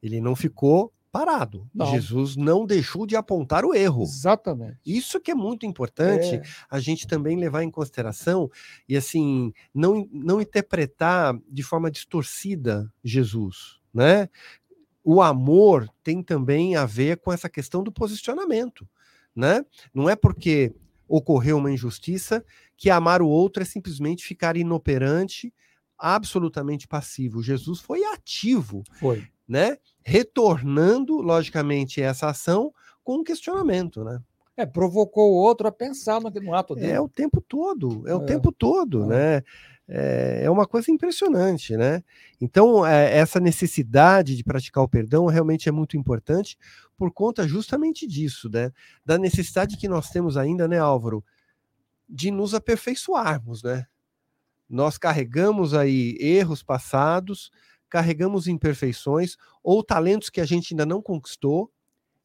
ele 0.01 0.19
não 0.19 0.35
ficou 0.35 0.93
parado. 1.11 1.67
Não. 1.73 1.87
Jesus 1.87 2.35
não 2.35 2.65
deixou 2.65 3.05
de 3.05 3.15
apontar 3.15 3.65
o 3.65 3.73
erro. 3.73 4.03
Exatamente. 4.03 4.77
Isso 4.85 5.19
que 5.19 5.31
é 5.31 5.35
muito 5.35 5.65
importante 5.65 6.35
é. 6.35 6.41
a 6.69 6.79
gente 6.79 7.07
também 7.07 7.37
levar 7.37 7.63
em 7.63 7.71
consideração 7.71 8.49
e 8.87 8.95
assim 8.95 9.53
não, 9.73 10.07
não 10.11 10.41
interpretar 10.41 11.37
de 11.49 11.63
forma 11.63 11.89
distorcida 11.89 12.91
Jesus, 13.03 13.79
né? 13.93 14.29
O 15.03 15.21
amor 15.21 15.89
tem 16.03 16.21
também 16.21 16.75
a 16.75 16.85
ver 16.85 17.17
com 17.17 17.33
essa 17.33 17.49
questão 17.49 17.81
do 17.83 17.91
posicionamento, 17.91 18.87
né? 19.35 19.65
Não 19.93 20.09
é 20.09 20.15
porque 20.15 20.75
ocorreu 21.09 21.57
uma 21.57 21.71
injustiça 21.71 22.45
que 22.77 22.89
amar 22.89 23.21
o 23.21 23.27
outro 23.27 23.61
é 23.61 23.65
simplesmente 23.65 24.23
ficar 24.23 24.55
inoperante, 24.55 25.53
absolutamente 25.97 26.87
passivo. 26.87 27.43
Jesus 27.43 27.79
foi 27.79 28.03
ativo. 28.05 28.83
Foi 28.99 29.27
né? 29.49 29.77
Retornando, 30.03 31.19
logicamente, 31.19 31.99
essa 31.99 32.29
ação 32.29 32.71
com 33.03 33.17
um 33.17 33.23
questionamento, 33.23 34.03
né? 34.03 34.19
É, 34.55 34.65
provocou 34.65 35.31
o 35.31 35.35
outro 35.35 35.67
a 35.67 35.71
pensar 35.71 36.21
no, 36.21 36.29
no 36.29 36.53
ato 36.53 36.75
dele. 36.75 36.91
É 36.91 37.01
o 37.01 37.09
tempo 37.09 37.41
todo, 37.41 38.07
é, 38.07 38.11
é. 38.11 38.15
o 38.15 38.19
tempo 38.19 38.51
todo, 38.51 39.05
é. 39.05 39.07
né? 39.07 39.43
É, 39.91 40.41
é 40.43 40.51
uma 40.51 40.67
coisa 40.67 40.91
impressionante, 40.91 41.75
né? 41.75 42.03
Então, 42.39 42.85
é, 42.85 43.17
essa 43.17 43.39
necessidade 43.39 44.35
de 44.35 44.43
praticar 44.43 44.83
o 44.83 44.87
perdão 44.87 45.25
realmente 45.25 45.67
é 45.67 45.71
muito 45.71 45.97
importante 45.97 46.55
por 46.99 47.13
conta 47.13 47.47
justamente 47.47 48.05
disso, 48.05 48.49
né? 48.49 48.73
Da 49.05 49.17
necessidade 49.17 49.77
que 49.77 49.87
nós 49.87 50.09
temos 50.09 50.35
ainda, 50.35 50.67
né, 50.67 50.77
Álvaro, 50.77 51.23
de 52.07 52.29
nos 52.29 52.53
aperfeiçoarmos, 52.53 53.63
né? 53.63 53.87
Nós 54.69 54.97
carregamos 54.97 55.73
aí 55.73 56.17
erros 56.19 56.61
passados, 56.61 57.51
carregamos 57.89 58.49
imperfeições 58.49 59.37
ou 59.63 59.81
talentos 59.81 60.29
que 60.29 60.41
a 60.41 60.45
gente 60.45 60.73
ainda 60.73 60.85
não 60.85 61.01
conquistou. 61.01 61.71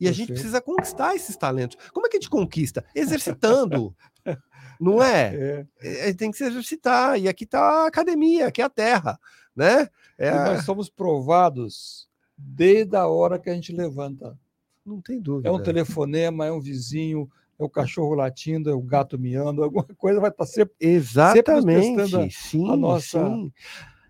E 0.01 0.09
a 0.09 0.13
gente 0.13 0.33
precisa 0.33 0.61
conquistar 0.61 1.15
esses 1.15 1.37
talentos. 1.37 1.79
Como 1.93 2.05
é 2.05 2.11
que 2.11 2.17
a 2.17 2.21
gente 2.21 2.29
conquista? 2.29 2.85
Exercitando. 2.95 3.97
não 4.81 5.01
é? 5.01 5.67
é? 5.81 6.09
é? 6.11 6.13
Tem 6.13 6.33
que 6.33 6.37
se 6.37 6.45
exercitar. 6.45 7.19
E 7.19 7.29
aqui 7.29 7.45
está 7.45 7.85
a 7.85 7.87
academia, 7.87 8.49
aqui 8.49 8.61
é 8.61 8.65
a 8.65 8.69
terra. 8.69 9.19
Né? 9.55 9.89
É... 10.19 10.33
nós 10.33 10.65
somos 10.65 10.91
provados 10.91 12.09
desde 12.37 12.97
a 12.97 13.07
hora 13.07 13.39
que 13.39 13.49
a 13.49 13.55
gente 13.55 13.73
levanta. 13.73 14.37
Não 14.85 15.01
tem 15.01 15.21
dúvida. 15.21 15.49
É 15.49 15.53
um 15.53 15.63
telefonema, 15.63 16.47
é 16.47 16.53
um 16.53 16.61
vizinho, 16.61 17.29
é 17.59 17.65
o 17.65 17.69
cachorro 17.69 18.15
latindo, 18.15 18.71
é 18.71 18.75
o 18.75 18.83
gato 18.83 19.19
miando, 19.19 19.63
alguma 19.65 19.85
coisa 19.97 20.21
vai 20.21 20.31
estar 20.31 20.47
sempre, 20.47 20.75
Exatamente, 20.81 22.09
sempre 22.09 22.31
sim, 22.31 22.71
a 22.71 22.77
nossa. 22.77 23.27
Sim. 23.27 23.53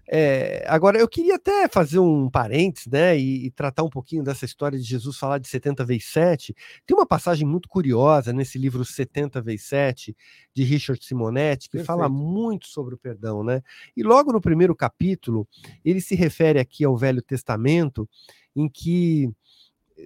É, 0.07 0.64
agora, 0.68 0.99
eu 0.99 1.09
queria 1.09 1.37
até 1.37 1.66
fazer 1.66 1.99
um 1.99 2.29
parênteses, 2.29 2.89
né, 2.89 3.18
e, 3.18 3.47
e, 3.47 3.51
tratar 3.51 3.83
um 3.83 3.89
pouquinho 3.89 4.22
dessa 4.22 4.45
história 4.45 4.79
de 4.79 4.85
Jesus 4.85 5.16
falar 5.16 5.39
de 5.39 5.49
70 5.49 5.83
vezes 5.85 6.05
7. 6.07 6.55
Tem 6.85 6.95
uma 6.95 7.07
passagem 7.07 7.47
muito 7.47 7.68
curiosa 7.68 8.33
nesse 8.33 8.59
livro 8.59 8.85
70 8.85 9.41
vezes 9.41 9.66
7, 9.66 10.14
de 10.53 10.62
Richard 10.62 11.03
Simonetti, 11.03 11.70
que 11.70 11.79
Perfeito. 11.79 11.87
fala 11.87 12.09
muito 12.09 12.66
sobre 12.66 12.95
o 12.95 12.99
perdão, 12.99 13.43
né? 13.43 13.62
E 13.97 14.03
logo 14.03 14.31
no 14.31 14.43
primeiro 14.43 14.77
capítulo, 14.77 15.49
ele 15.83 16.03
se 16.03 16.14
refere 16.14 16.59
aqui 16.59 16.85
ao 16.85 16.97
Velho 16.97 17.22
Testamento, 17.22 18.09
em 18.55 18.68
que 18.68 19.31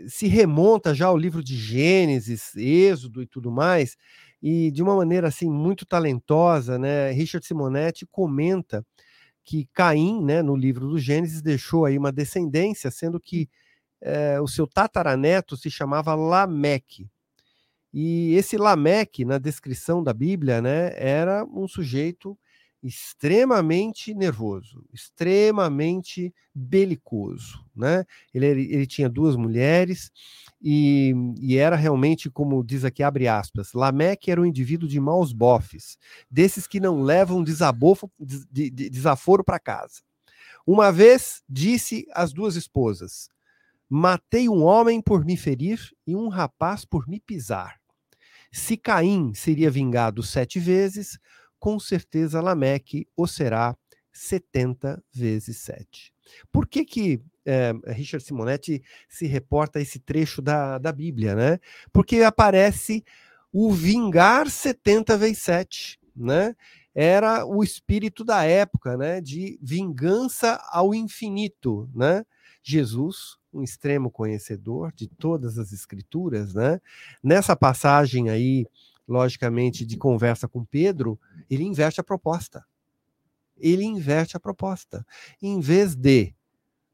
se 0.09 0.27
remonta 0.27 0.95
já 0.95 1.07
ao 1.07 1.17
livro 1.17 1.43
de 1.43 1.57
Gênesis, 1.57 2.55
Êxodo 2.57 3.23
e 3.23 3.27
tudo 3.27 3.51
mais, 3.51 3.97
e 4.43 4.71
de 4.71 4.83
uma 4.83 4.97
maneira 4.97 5.29
assim 5.29 5.51
muito 5.51 5.87
talentosa, 5.87 6.79
né? 6.79 7.11
Richard 7.11 7.47
Simonetti 7.47 8.07
comenta 8.07 8.85
que 9.45 9.67
Caim, 9.73 10.23
né, 10.23 10.43
no 10.43 10.55
livro 10.55 10.89
do 10.89 10.99
Gênesis, 10.99 11.41
deixou 11.41 11.87
aí 11.87 11.97
uma 11.97 12.13
descendência, 12.13 12.91
sendo 12.91 13.19
que 13.19 13.49
é, 14.01 14.41
o 14.41 14.47
seu 14.47 14.67
tataraneto 14.67 15.57
se 15.57 15.71
chamava 15.71 16.15
Lameque. 16.15 17.09
E 17.93 18.35
esse 18.35 18.59
Lameque, 18.59 19.25
na 19.25 19.39
descrição 19.39 20.03
da 20.05 20.13
Bíblia, 20.13 20.61
né, 20.61 20.93
era 20.97 21.45
um 21.47 21.67
sujeito 21.67 22.39
extremamente 22.83 24.15
nervoso, 24.15 24.85
extremamente 24.93 26.33
belicoso, 26.55 27.65
né? 27.75 28.05
Ele, 28.33 28.47
ele 28.47 28.87
tinha 28.87 29.09
duas 29.09 29.37
mulheres 29.37 30.11
e, 30.63 31.13
e, 31.41 31.57
era 31.57 31.77
realmente, 31.77 32.31
como 32.31 32.63
diz 32.65 32.85
aqui, 32.85 33.03
abre 33.03 33.27
aspas, 33.29 33.73
Lameque 33.73 34.31
era 34.31 34.41
um 34.41 34.47
indivíduo 34.47 34.89
de 34.89 35.01
maus 35.01 35.33
bofes, 35.33 35.99
desses 36.31 36.67
que 36.67 36.81
não 36.81 37.03
levam 37.03 37.43
desabofo, 37.43 38.11
de, 38.19 38.71
de, 38.71 38.91
desaforo 38.91 39.43
para 39.43 39.59
casa. 39.59 40.03
Uma 40.67 40.93
vez 40.93 41.43
disse 41.49 42.07
às 42.13 42.33
duas 42.33 42.55
esposas: 42.55 43.29
Matei 43.89 44.49
um 44.49 44.63
homem 44.63 45.01
por 45.01 45.25
me 45.25 45.37
ferir 45.37 45.81
e 46.07 46.15
um 46.15 46.29
rapaz 46.29 46.85
por 46.85 47.09
me 47.09 47.21
pisar. 47.21 47.81
Se 48.53 48.77
Caim 48.77 49.35
seria 49.35 49.71
vingado 49.71 50.23
sete 50.23 50.59
vezes, 50.59 51.19
com 51.59 51.79
certeza 51.79 52.41
Lameque 52.41 53.07
o 53.17 53.27
será 53.27 53.77
70 54.13 55.03
vezes 55.13 55.59
7. 55.59 56.13
Por 56.51 56.67
que 56.67 56.85
que 56.85 57.23
é, 57.47 57.73
Richard 57.87 58.25
Simonetti 58.25 58.83
se 59.09 59.27
reporta 59.27 59.79
a 59.79 59.83
esse 59.83 59.99
trecho 59.99 60.43
da, 60.43 60.77
da 60.77 60.93
Bíblia, 60.93 61.35
né? 61.35 61.59
Porque 61.93 62.23
aparece 62.23 63.03
o 63.51 63.73
vingar 63.73 64.51
70 64.51 65.17
vezes 65.17 65.39
7, 65.39 65.99
né? 66.15 66.55
Era 66.95 67.47
o 67.47 67.63
espírito 67.63 68.25
da 68.25 68.45
época, 68.45 68.97
né? 68.97 69.21
De 69.21 69.59
vingança 69.63 70.61
ao 70.71 70.95
infinito, 70.95 71.89
né? 71.95 72.25
Jesus, 72.63 73.39
um 73.53 73.63
extremo 73.63 74.11
conhecedor 74.11 74.93
de 74.95 75.09
todas 75.09 75.59
as 75.59 75.73
escrituras, 75.73 76.53
né? 76.53 76.81
Nessa 77.23 77.57
passagem 77.57 78.29
aí 78.29 78.67
logicamente, 79.09 79.87
de 79.87 79.97
conversa 79.97 80.47
com 80.47 80.65
Pedro, 80.65 81.19
ele 81.49 81.65
inverte 81.65 82.01
a 82.01 82.05
proposta. 82.05 82.65
Ele 83.57 83.83
inverte 83.83 84.37
a 84.37 84.41
proposta. 84.41 85.05
Em 85.43 85.59
vez 85.59 85.97
de 85.97 86.35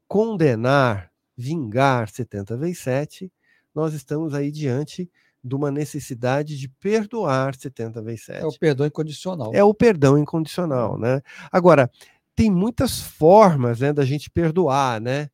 condenar, 0.07 1.11
vingar 1.37 2.09
70 2.09 2.55
vezes 2.57 2.79
7, 2.79 3.31
nós 3.73 3.93
estamos 3.93 4.33
aí 4.33 4.49
diante 4.49 5.11
de 5.43 5.53
uma 5.53 5.69
necessidade 5.69 6.57
de 6.57 6.67
perdoar 6.67 7.55
70 7.55 8.01
vezes 8.01 8.25
7. 8.25 8.41
É 8.41 8.45
o 8.45 8.57
perdão 8.57 8.87
incondicional. 8.87 9.51
É 9.53 9.63
o 9.63 9.73
perdão 9.73 10.17
incondicional, 10.17 10.97
né? 10.97 11.21
Agora, 11.51 11.91
tem 12.35 12.49
muitas 12.49 12.99
formas 12.99 13.79
né, 13.79 13.93
da 13.93 14.03
gente 14.03 14.29
perdoar, 14.29 14.99
né? 14.99 15.29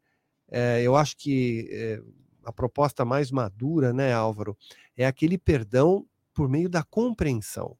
É, 0.50 0.82
eu 0.82 0.98
acho 0.98 1.16
que 1.16 1.70
é, 1.72 2.02
a 2.44 2.52
proposta 2.52 3.06
mais 3.06 3.32
madura, 3.32 3.94
né, 3.94 4.12
Álvaro, 4.14 4.58
é 4.98 5.06
aquele 5.06 5.38
perdão 5.38 6.06
por 6.42 6.50
meio 6.50 6.68
da 6.68 6.82
compreensão. 6.82 7.78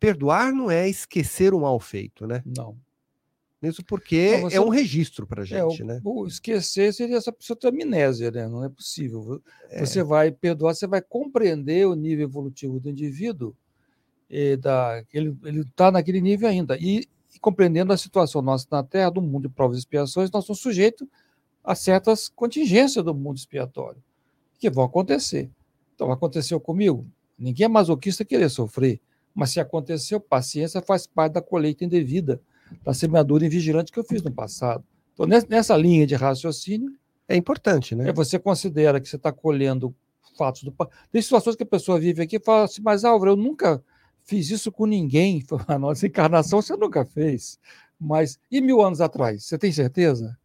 Perdoar 0.00 0.52
não 0.52 0.68
é 0.68 0.88
esquecer 0.88 1.54
o 1.54 1.60
mal 1.60 1.78
feito, 1.78 2.26
né? 2.26 2.42
Não. 2.44 2.76
Mesmo 3.62 3.84
porque 3.84 4.38
não, 4.38 4.48
é 4.48 4.60
um 4.60 4.70
registro 4.70 5.24
para 5.24 5.42
a 5.42 5.44
gente, 5.44 5.82
é, 5.82 5.84
né? 5.84 6.00
O 6.02 6.26
esquecer 6.26 6.92
seria 6.92 7.16
essa 7.16 7.32
pessoa 7.32 7.56
ter 7.56 7.68
amnésia, 7.68 8.32
né? 8.32 8.48
Não 8.48 8.64
é 8.64 8.68
possível. 8.68 9.40
É. 9.70 9.78
Você 9.78 10.02
vai 10.02 10.32
perdoar, 10.32 10.74
você 10.74 10.88
vai 10.88 11.00
compreender 11.00 11.86
o 11.86 11.94
nível 11.94 12.26
evolutivo 12.26 12.80
do 12.80 12.90
indivíduo, 12.90 13.56
e 14.28 14.56
da, 14.56 15.04
ele 15.14 15.36
está 15.60 15.92
naquele 15.92 16.20
nível 16.20 16.48
ainda. 16.48 16.76
E, 16.78 17.06
e, 17.32 17.38
compreendendo 17.38 17.92
a 17.92 17.96
situação 17.96 18.42
nossa 18.42 18.66
na 18.68 18.82
Terra, 18.82 19.10
do 19.10 19.22
mundo 19.22 19.48
de 19.48 19.54
provas 19.54 19.76
e 19.76 19.78
expiações, 19.78 20.28
nós 20.32 20.44
somos 20.44 20.60
sujeitos 20.60 21.06
a 21.62 21.76
certas 21.76 22.28
contingências 22.28 23.04
do 23.04 23.14
mundo 23.14 23.36
expiatório, 23.36 24.02
que 24.58 24.68
vão 24.68 24.82
acontecer. 24.82 25.48
Então, 25.94 26.10
aconteceu 26.10 26.58
comigo? 26.58 27.06
Ninguém 27.42 27.64
é 27.64 27.68
masoquista 27.68 28.24
querer 28.24 28.48
sofrer, 28.48 29.00
mas 29.34 29.50
se 29.50 29.60
aconteceu, 29.60 30.20
paciência 30.20 30.80
faz 30.80 31.06
parte 31.06 31.32
da 31.32 31.42
colheita 31.42 31.84
indevida, 31.84 32.40
da 32.84 32.94
semeadura 32.94 33.44
invigilante 33.44 33.90
que 33.90 33.98
eu 33.98 34.04
fiz 34.04 34.22
no 34.22 34.30
passado. 34.30 34.84
Então, 35.12 35.26
nessa 35.26 35.76
linha 35.76 36.06
de 36.06 36.14
raciocínio. 36.14 36.96
É 37.28 37.36
importante, 37.36 37.94
né? 37.94 38.08
É, 38.08 38.12
você 38.12 38.38
considera 38.38 39.00
que 39.00 39.08
você 39.08 39.16
está 39.16 39.32
colhendo 39.32 39.94
fatos 40.36 40.62
do 40.62 40.72
passado. 40.72 40.96
Tem 41.10 41.22
situações 41.22 41.56
que 41.56 41.62
a 41.62 41.66
pessoa 41.66 41.98
vive 41.98 42.22
aqui 42.22 42.36
e 42.36 42.40
fala 42.40 42.64
assim, 42.64 42.82
mas 42.82 43.04
Álvaro, 43.04 43.32
eu 43.32 43.36
nunca 43.36 43.82
fiz 44.24 44.50
isso 44.50 44.70
com 44.70 44.86
ninguém. 44.86 45.44
A 45.66 45.78
nossa 45.78 46.06
encarnação 46.06 46.60
você 46.60 46.76
nunca 46.76 47.04
fez. 47.04 47.58
Mas 47.98 48.38
e 48.50 48.60
mil 48.60 48.82
anos 48.82 49.00
atrás? 49.00 49.44
Você 49.44 49.56
tem 49.58 49.72
certeza? 49.72 50.36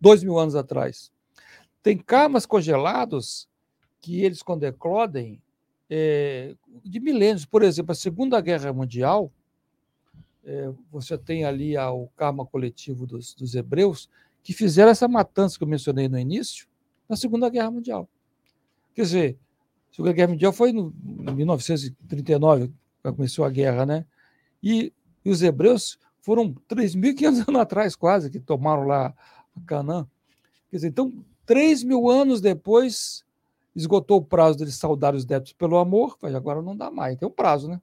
Dois 0.00 0.22
mil 0.22 0.38
anos 0.38 0.54
atrás. 0.54 1.10
Tem 1.82 1.98
karmas 1.98 2.46
congelados 2.46 3.48
que 4.00 4.22
eles, 4.24 4.42
quando 4.42 4.64
eclodem, 4.64 5.40
é, 5.94 6.54
de 6.82 6.98
milênios. 6.98 7.44
Por 7.44 7.62
exemplo, 7.62 7.92
a 7.92 7.94
Segunda 7.94 8.40
Guerra 8.40 8.72
Mundial, 8.72 9.30
é, 10.42 10.72
você 10.90 11.18
tem 11.18 11.44
ali 11.44 11.76
a, 11.76 11.92
o 11.92 12.08
karma 12.16 12.46
coletivo 12.46 13.06
dos, 13.06 13.34
dos 13.34 13.54
hebreus, 13.54 14.08
que 14.42 14.54
fizeram 14.54 14.90
essa 14.90 15.06
matança 15.06 15.58
que 15.58 15.64
eu 15.64 15.68
mencionei 15.68 16.08
no 16.08 16.18
início, 16.18 16.66
na 17.06 17.14
Segunda 17.14 17.50
Guerra 17.50 17.70
Mundial. 17.70 18.08
Quer 18.94 19.02
dizer, 19.02 19.38
a 19.92 19.94
Segunda 19.94 20.14
Guerra 20.14 20.28
Mundial 20.28 20.52
foi 20.54 20.70
em 20.70 20.90
1939, 21.34 22.72
quando 23.02 23.16
começou 23.16 23.44
a 23.44 23.50
guerra, 23.50 23.84
né? 23.84 24.06
E, 24.62 24.94
e 25.22 25.30
os 25.30 25.42
hebreus 25.42 25.98
foram 26.22 26.54
3.500 26.70 27.48
anos 27.48 27.60
atrás, 27.60 27.94
quase, 27.94 28.30
que 28.30 28.40
tomaram 28.40 28.86
lá 28.86 29.14
Canaã. 29.66 30.06
Quer 30.70 30.76
dizer, 30.76 30.88
então, 30.88 31.12
3 31.44 31.82
mil 31.84 32.08
anos 32.08 32.40
depois, 32.40 33.26
esgotou 33.74 34.18
o 34.18 34.24
prazo 34.24 34.58
deles 34.58 34.74
saudar 34.74 35.14
os 35.14 35.24
débitos 35.24 35.52
pelo 35.52 35.78
amor, 35.78 36.16
mas 36.20 36.34
agora 36.34 36.60
não 36.62 36.76
dá 36.76 36.90
mais, 36.90 37.16
tem 37.16 37.28
um 37.28 37.32
prazo, 37.32 37.68
né? 37.68 37.80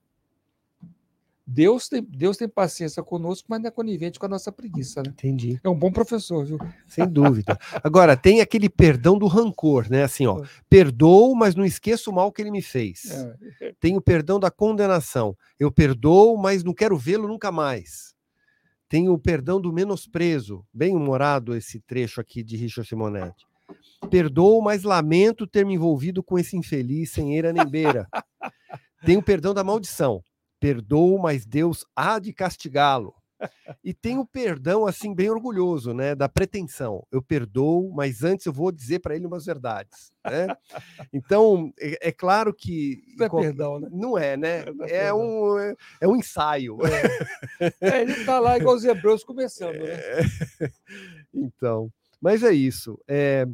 Deus 1.52 1.90
tem, 1.90 2.04
Deus 2.04 2.38
tem 2.38 2.48
paciência 2.48 3.02
conosco, 3.02 3.48
mas 3.50 3.60
não 3.60 3.70
é 3.70 3.72
conivente 3.72 4.20
com 4.20 4.26
a 4.28 4.30
nossa 4.30 4.52
preguiça, 4.52 5.02
né? 5.02 5.10
Entendi. 5.10 5.60
É 5.64 5.68
um 5.68 5.74
bom 5.74 5.92
professor, 5.92 6.46
viu? 6.46 6.60
Sem 6.88 7.08
dúvida. 7.08 7.58
Agora, 7.84 8.16
tem 8.16 8.40
aquele 8.40 8.70
perdão 8.70 9.18
do 9.18 9.26
rancor, 9.26 9.90
né? 9.90 10.04
Assim, 10.04 10.28
ó, 10.28 10.44
perdoo, 10.70 11.34
mas 11.34 11.56
não 11.56 11.66
esqueço 11.66 12.12
o 12.12 12.14
mal 12.14 12.32
que 12.32 12.40
ele 12.40 12.52
me 12.52 12.62
fez. 12.62 13.10
É. 13.60 13.74
Tem 13.80 13.98
o 13.98 14.02
perdão 14.02 14.40
da 14.40 14.52
condenação. 14.52 15.36
Eu 15.60 15.72
perdoo, 15.72 16.38
mas 16.38 16.64
não 16.64 16.74
quero 16.74 16.96
vê-lo 16.96 17.28
nunca 17.28 17.52
mais. 17.52 18.14
Tem 18.88 19.10
o 19.10 19.18
perdão 19.18 19.60
do 19.60 19.74
menosprezo. 19.74 20.64
Bem 20.72 20.96
humorado 20.96 21.56
esse 21.56 21.80
trecho 21.80 22.22
aqui 22.22 22.44
de 22.44 22.58
Richard 22.58 22.88
Simonetti. 22.88 23.49
Perdoo, 24.10 24.62
mas 24.62 24.84
lamento 24.84 25.46
ter 25.46 25.66
me 25.66 25.76
envolvido 25.76 26.24
com 26.24 26.38
esse 26.38 26.58
infeliz 26.58 27.12
sem 27.12 27.36
eira 27.36 27.54
nem 27.54 27.66
beira. 27.66 28.08
Tenho 29.06 29.22
perdão 29.22 29.54
da 29.54 29.64
maldição. 29.64 30.24
Perdoo, 30.60 31.18
mas 31.20 31.46
Deus 31.46 31.86
há 31.96 32.20
de 32.20 32.34
castigá-lo. 32.34 33.14
E 33.84 33.94
tem 33.94 34.18
o 34.18 34.26
perdão, 34.26 34.86
assim, 34.86 35.16
bem 35.16 35.30
orgulhoso, 35.30 35.94
né? 35.94 36.14
Da 36.14 36.28
pretensão. 36.28 37.06
Eu 37.12 37.22
perdoo, 37.22 37.92
mas 37.94 38.24
antes 38.24 38.46
eu 38.46 38.52
vou 38.52 38.72
dizer 38.72 39.00
para 39.00 39.16
ele 39.16 39.26
umas 39.26 39.46
verdades. 39.46 40.12
Né? 40.26 40.48
Então, 41.14 41.72
é, 41.80 42.10
é, 42.10 42.12
claro 42.12 42.54
que. 42.54 43.02
Não 43.18 43.26
é 43.26 43.30
perdão, 43.30 43.80
né? 43.80 43.88
Não 43.92 44.18
é, 44.18 44.36
né? 44.36 44.66
É, 44.82 45.06
é 45.08 45.14
um, 45.14 45.58
é, 45.58 45.76
é, 46.02 46.08
um 46.08 46.16
ensaio. 46.16 46.78
É. 47.62 47.68
é 47.80 48.02
ele 48.02 48.12
está 48.12 48.40
lá 48.40 48.58
igual 48.58 48.76
os 48.76 48.84
hebreus 48.84 49.24
começando, 49.24 49.78
né? 49.78 49.96
Então, 51.34 51.92
mas 52.22 52.44
é 52.44 52.52
isso. 52.52 53.00
É, 53.08 53.46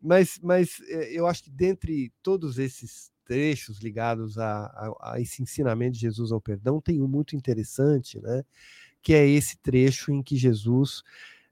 mas, 0.00 0.38
mas 0.42 0.80
eh, 0.88 1.10
eu 1.12 1.26
acho 1.26 1.44
que 1.44 1.50
dentre 1.50 2.12
todos 2.22 2.58
esses 2.58 3.10
trechos 3.24 3.78
ligados 3.80 4.38
a, 4.38 4.64
a, 4.66 5.12
a, 5.12 5.20
esse 5.20 5.42
ensinamento 5.42 5.92
de 5.92 6.00
Jesus 6.00 6.32
ao 6.32 6.40
perdão, 6.40 6.80
tem 6.80 7.00
um 7.00 7.06
muito 7.06 7.36
interessante, 7.36 8.20
né? 8.20 8.42
Que 9.02 9.14
é 9.14 9.26
esse 9.26 9.56
trecho 9.58 10.12
em 10.12 10.22
que 10.22 10.36
Jesus, 10.36 11.02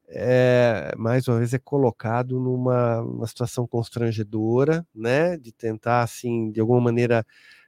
é, 0.08 0.92
mais 0.96 1.28
uma 1.28 1.38
vez, 1.38 1.54
é 1.54 1.58
colocado 1.58 2.40
numa, 2.40 3.26
situação 3.26 3.66
constrangedora, 3.66 4.86
né? 4.94 5.36
De 5.36 5.52
tentar, 5.52 6.02
assim, 6.02 6.50
de 6.50 6.60
alguma 6.60 6.80
maneira, 6.80 7.24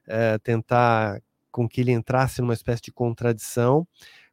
é, 0.06 0.38
tentar 0.38 1.22
com 1.52 1.68
que 1.68 1.80
ele 1.80 1.92
entrasse 1.92 2.40
numa 2.40 2.54
espécie 2.54 2.82
de 2.82 2.92
contradição 2.92 3.86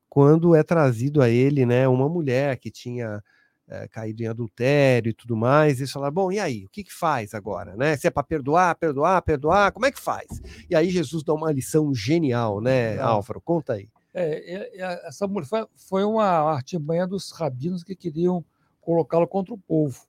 quando 0.10 0.56
é 0.56 0.64
trazido 0.64 1.22
a 1.22 1.30
ele, 1.30 1.66
né, 1.66 1.88
uma 1.88 2.08
mulher 2.10 2.58
que 2.58 2.72
tinha 2.72 3.24
é, 3.68 3.88
caído 3.88 4.24
em 4.24 4.28
adultério 4.28 5.10
e 5.10 5.14
tudo 5.14 5.36
mais, 5.36 5.82
e 5.82 5.88
falar, 5.88 6.10
bom, 6.10 6.32
e 6.32 6.40
aí, 6.40 6.66
o 6.66 6.70
que 6.70 6.84
que 6.84 6.94
faz 6.94 7.34
agora, 7.34 7.76
né? 7.76 7.98
Se 7.98 8.08
é 8.08 8.10
para 8.10 8.24
perdoar, 8.24 8.76
perdoar, 8.76 9.22
perdoar, 9.22 9.72
como 9.72 9.86
é 9.86 9.92
que 9.92 10.00
faz? 10.00 10.28
E 10.70 10.76
aí 10.76 10.90
Jesus 10.90 11.24
dá 11.24 11.34
uma 11.34 11.52
lição 11.52 11.94
genial, 11.94 12.62
né, 12.62 12.98
Álvaro? 13.00 13.42
Conta 13.42 13.74
aí. 13.74 13.90
É, 14.14 15.08
essa 15.08 15.28
mulher 15.28 15.46
foi, 15.46 15.66
foi 15.76 16.04
uma 16.04 16.26
artimanha 16.26 17.06
dos 17.06 17.32
rabinos 17.32 17.84
que 17.84 17.96
queriam 17.96 18.44
colocá-lo 18.82 19.28
contra 19.28 19.54
o 19.54 19.58
povo, 19.58 20.08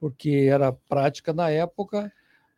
porque 0.00 0.48
era 0.50 0.72
prática 0.72 1.32
na 1.32 1.50
época 1.50 2.10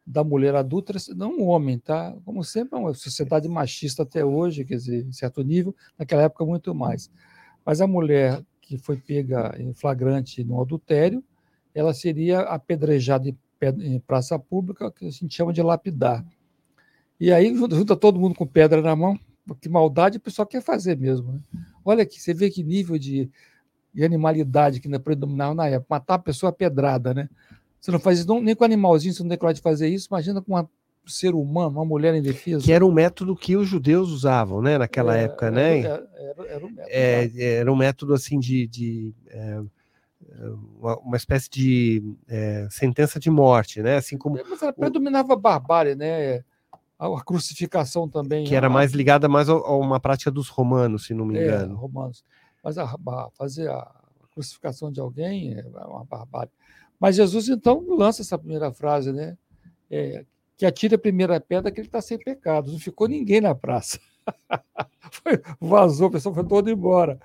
da 0.06 0.22
mulher 0.22 0.54
adulta, 0.54 0.92
não 1.16 1.32
um 1.32 1.48
homem, 1.48 1.78
tá? 1.80 2.14
Como 2.24 2.44
sempre, 2.44 2.78
é 2.78 2.80
uma 2.80 2.94
sociedade 2.94 3.48
machista 3.48 4.04
até 4.04 4.24
hoje, 4.24 4.64
quer 4.64 4.76
dizer, 4.76 5.04
em 5.04 5.12
certo 5.12 5.42
nível, 5.42 5.74
naquela 5.98 6.22
época 6.22 6.44
muito 6.46 6.72
mais. 6.72 7.10
Mas 7.64 7.80
a 7.80 7.86
mulher 7.88 8.40
que 8.66 8.76
foi 8.76 8.96
pega 8.96 9.54
em 9.58 9.72
flagrante 9.72 10.42
no 10.42 10.60
adultério, 10.60 11.22
ela 11.72 11.94
seria 11.94 12.40
apedrejada 12.40 13.32
em 13.78 14.00
praça 14.00 14.38
pública, 14.38 14.90
que 14.90 15.06
a 15.06 15.10
gente 15.10 15.34
chama 15.34 15.52
de 15.52 15.62
lapidar. 15.62 16.26
E 17.18 17.32
aí 17.32 17.56
junta 17.56 17.96
todo 17.96 18.18
mundo 18.18 18.34
com 18.34 18.46
pedra 18.46 18.82
na 18.82 18.94
mão, 18.96 19.18
que 19.60 19.68
maldade 19.68 20.18
o 20.18 20.20
pessoal 20.20 20.44
quer 20.44 20.60
fazer 20.60 20.98
mesmo. 20.98 21.32
Né? 21.32 21.40
Olha 21.84 22.02
aqui, 22.02 22.20
você 22.20 22.34
vê 22.34 22.50
que 22.50 22.64
nível 22.64 22.98
de, 22.98 23.30
de 23.94 24.04
animalidade 24.04 24.80
que 24.80 24.88
ainda 24.88 24.98
predominava 24.98 25.54
na 25.54 25.68
época, 25.68 25.86
matar 25.88 26.14
a 26.14 26.18
pessoa 26.18 26.52
pedrada, 26.52 27.14
né? 27.14 27.30
Você 27.80 27.92
não 27.92 28.00
faz 28.00 28.18
isso 28.18 28.40
nem 28.40 28.56
com 28.56 28.64
animalzinho, 28.64 29.14
você 29.14 29.22
não 29.22 29.30
tem 29.30 29.38
coragem 29.38 29.60
de 29.60 29.62
fazer 29.62 29.88
isso, 29.88 30.08
imagina 30.10 30.42
com 30.42 30.58
um 30.58 30.66
ser 31.06 31.34
humano, 31.34 31.70
uma 31.70 31.84
mulher 31.84 32.14
indefesa. 32.14 32.64
Que 32.64 32.72
era 32.72 32.84
um 32.84 32.92
método 32.92 33.36
que 33.36 33.56
os 33.56 33.68
judeus 33.68 34.10
usavam, 34.10 34.60
né, 34.60 34.78
naquela 34.78 35.16
é, 35.16 35.24
época, 35.24 35.50
né? 35.50 35.80
Era, 35.80 36.08
era, 36.14 36.46
era, 36.46 36.66
um 36.66 36.70
método, 36.70 36.88
é, 36.90 37.54
era 37.54 37.72
um 37.72 37.76
método 37.76 38.14
assim 38.14 38.38
de, 38.38 38.66
de 38.66 39.14
é, 39.28 39.60
uma, 40.78 40.98
uma, 40.98 41.16
espécie 41.16 41.48
de 41.48 42.02
é, 42.28 42.66
sentença 42.70 43.18
de 43.18 43.30
morte, 43.30 43.82
né? 43.82 43.96
Assim 43.96 44.18
como 44.18 44.38
mas 44.48 44.62
ela 44.62 44.72
predominava 44.72 45.32
a 45.32 45.36
barbárie, 45.36 45.94
né? 45.94 46.42
A, 46.98 47.22
crucificação 47.22 48.08
também. 48.08 48.44
Que 48.44 48.54
era 48.54 48.66
a, 48.66 48.70
mais 48.70 48.92
ligada 48.92 49.28
mais 49.28 49.48
a, 49.48 49.54
uma 49.54 50.00
prática 50.00 50.30
dos 50.30 50.48
romanos, 50.48 51.06
se 51.06 51.14
não 51.14 51.24
me 51.24 51.38
é, 51.38 51.44
engano. 51.44 51.74
É, 51.74 51.76
romanos. 51.76 52.24
Mas 52.62 52.78
a, 52.78 52.96
fazer 53.34 53.70
a 53.70 53.90
crucificação 54.32 54.90
de 54.90 55.00
alguém 55.00 55.54
é 55.54 55.64
uma 55.86 56.04
barbárie. 56.04 56.50
Mas 56.98 57.16
Jesus, 57.16 57.48
então, 57.48 57.84
lança 57.88 58.22
essa 58.22 58.38
primeira 58.38 58.72
frase, 58.72 59.12
né? 59.12 59.36
É, 59.90 60.24
que 60.56 60.64
atire 60.64 60.94
a 60.94 60.98
primeira 60.98 61.40
pedra 61.40 61.70
que 61.70 61.80
ele 61.80 61.88
está 61.88 62.00
sem 62.00 62.18
pecados. 62.18 62.72
Não 62.72 62.78
ficou 62.78 63.06
ninguém 63.06 63.40
na 63.40 63.54
praça. 63.54 64.00
foi, 65.10 65.40
vazou, 65.60 66.08
a 66.08 66.12
pessoa 66.12 66.34
foi 66.34 66.44
toda 66.44 66.70
embora. 66.70 67.20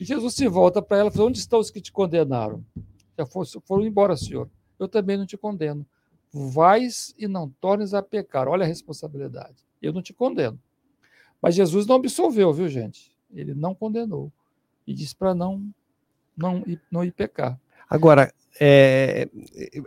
E 0.00 0.04
Jesus 0.04 0.34
se 0.34 0.48
volta 0.48 0.82
para 0.82 0.98
ela 0.98 1.08
e 1.08 1.12
fala: 1.12 1.28
Onde 1.28 1.38
estão 1.38 1.60
os 1.60 1.70
que 1.70 1.80
te 1.80 1.92
condenaram? 1.92 2.64
Já 3.16 3.24
foram, 3.24 3.48
foram 3.64 3.86
embora, 3.86 4.16
Senhor. 4.16 4.50
Eu 4.78 4.88
também 4.88 5.16
não 5.16 5.26
te 5.26 5.36
condeno. 5.36 5.86
Vais 6.32 7.14
e 7.16 7.28
não 7.28 7.48
tornes 7.48 7.94
a 7.94 8.02
pecar. 8.02 8.48
Olha 8.48 8.64
a 8.64 8.68
responsabilidade. 8.68 9.64
Eu 9.80 9.92
não 9.92 10.02
te 10.02 10.12
condeno. 10.12 10.60
Mas 11.40 11.54
Jesus 11.54 11.86
não 11.86 11.96
absolveu, 11.96 12.52
viu, 12.52 12.68
gente? 12.68 13.14
Ele 13.32 13.54
não 13.54 13.74
condenou. 13.74 14.32
E 14.86 14.92
disse 14.92 15.14
para 15.14 15.34
não, 15.34 15.64
não, 16.36 16.64
não 16.90 17.04
ir 17.04 17.12
pecar. 17.12 17.60
Agora, 17.88 18.32
é, 18.60 19.28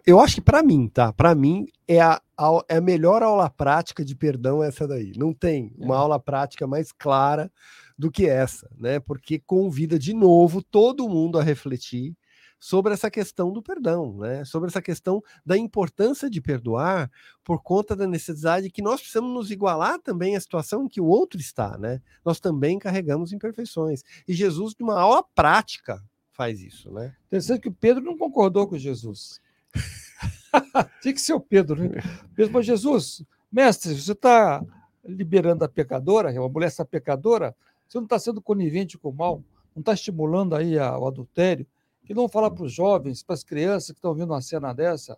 eu 0.06 0.20
acho 0.20 0.36
que 0.36 0.42
para 0.42 0.62
mim, 0.62 0.88
tá? 0.88 1.14
Para 1.14 1.34
mim 1.34 1.68
é 1.88 2.02
a, 2.02 2.22
a, 2.38 2.64
é 2.68 2.78
a 2.78 2.82
melhor 2.82 3.24
aula 3.24 3.50
prática 3.50 4.04
de 4.04 4.16
perdão 4.16 4.62
essa 4.62 4.88
daí. 4.88 5.14
Não 5.16 5.34
tem 5.34 5.74
uma 5.78 5.96
é. 5.96 5.98
aula 5.98 6.20
prática 6.20 6.68
mais 6.68 6.92
clara 6.92 7.52
do 7.98 8.12
que 8.12 8.28
essa, 8.28 8.70
né? 8.78 9.00
Porque 9.00 9.40
convida 9.40 9.98
de 9.98 10.14
novo 10.14 10.62
todo 10.62 11.08
mundo 11.08 11.40
a 11.40 11.44
refletir 11.44 12.16
sobre 12.60 12.94
essa 12.94 13.10
questão 13.10 13.54
do 13.54 13.62
perdão, 13.62 14.18
né? 14.18 14.44
Sobre 14.44 14.68
essa 14.68 14.82
questão 14.82 15.22
da 15.46 15.58
importância 15.58 16.30
de 16.30 16.42
perdoar 16.42 17.10
por 17.44 17.62
conta 17.62 17.96
da 17.96 18.08
necessidade 18.08 18.70
que 18.70 18.82
nós 18.82 19.00
precisamos 19.00 19.34
nos 19.34 19.52
igualar 19.52 20.00
também 20.00 20.36
à 20.36 20.42
situação 20.42 20.84
em 20.84 20.88
que 20.88 21.00
o 21.00 21.06
outro 21.06 21.40
está, 21.40 21.78
né? 21.78 22.02
Nós 22.26 22.40
também 22.40 22.80
carregamos 22.80 23.32
imperfeições. 23.32 24.04
E 24.28 24.34
Jesus, 24.34 24.74
de 24.74 24.84
uma 24.84 25.00
aula 25.00 25.24
prática, 25.36 26.04
faz 26.38 26.62
isso, 26.62 26.92
né? 26.92 27.16
Interessante 27.26 27.62
que 27.62 27.68
o 27.68 27.74
Pedro 27.74 28.04
não 28.04 28.16
concordou 28.16 28.68
com 28.68 28.78
Jesus. 28.78 29.42
Tinha 31.02 31.14
que 31.14 31.20
ser 31.20 31.34
o 31.34 31.40
Pedro, 31.40 31.90
né? 31.90 32.00
Pedro 32.36 32.62
Jesus, 32.62 33.24
mestre, 33.52 34.00
você 34.00 34.12
está 34.12 34.64
liberando 35.04 35.66
a 35.66 35.70
pecadora, 35.70 36.30
a 36.30 36.50
mulher 36.50 36.68
está 36.68 36.86
pecadora, 36.86 37.56
você 37.88 37.98
não 37.98 38.06
está 38.06 38.20
sendo 38.20 38.40
conivente 38.40 38.98
com 39.00 39.10
o 39.10 39.14
mal, 39.14 39.44
não 39.76 39.80
está 39.80 39.94
estimulando 39.94 40.56
aí 40.56 40.78
a, 40.78 40.98
o 40.98 41.08
adultério, 41.08 41.66
que 42.06 42.14
não 42.14 42.30
falar 42.30 42.52
para 42.52 42.64
os 42.64 42.72
jovens, 42.72 43.24
para 43.24 43.34
as 43.34 43.44
crianças 43.44 43.92
que 43.92 43.98
estão 43.98 44.14
vendo 44.14 44.32
uma 44.32 44.42
cena 44.42 44.72
dessa. 44.74 45.18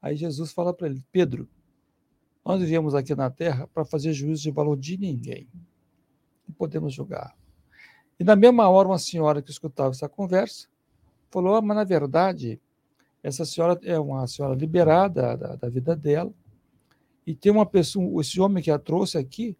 Aí 0.00 0.16
Jesus 0.16 0.52
fala 0.52 0.72
para 0.72 0.86
ele, 0.86 1.02
Pedro, 1.10 1.48
nós 2.44 2.62
viemos 2.62 2.94
aqui 2.94 3.14
na 3.14 3.30
terra 3.30 3.66
para 3.66 3.84
fazer 3.84 4.12
juízo 4.12 4.42
de 4.42 4.50
valor 4.50 4.76
de 4.76 4.96
ninguém. 4.96 5.48
Não 6.46 6.54
podemos 6.54 6.94
julgar. 6.94 7.34
E 8.24 8.26
na 8.26 8.34
mesma 8.34 8.66
hora, 8.70 8.88
uma 8.88 8.98
senhora 8.98 9.42
que 9.42 9.50
escutava 9.50 9.90
essa 9.90 10.08
conversa 10.08 10.66
falou: 11.28 11.56
ah, 11.56 11.60
mas 11.60 11.76
na 11.76 11.84
verdade, 11.84 12.58
essa 13.22 13.44
senhora 13.44 13.78
é 13.84 13.98
uma 13.98 14.26
senhora 14.26 14.54
liberada 14.54 15.36
da, 15.36 15.56
da 15.56 15.68
vida 15.68 15.94
dela, 15.94 16.32
e 17.26 17.34
tem 17.34 17.52
uma 17.52 17.66
pessoa, 17.66 18.22
esse 18.22 18.40
homem 18.40 18.62
que 18.62 18.70
a 18.70 18.78
trouxe 18.78 19.18
aqui, 19.18 19.54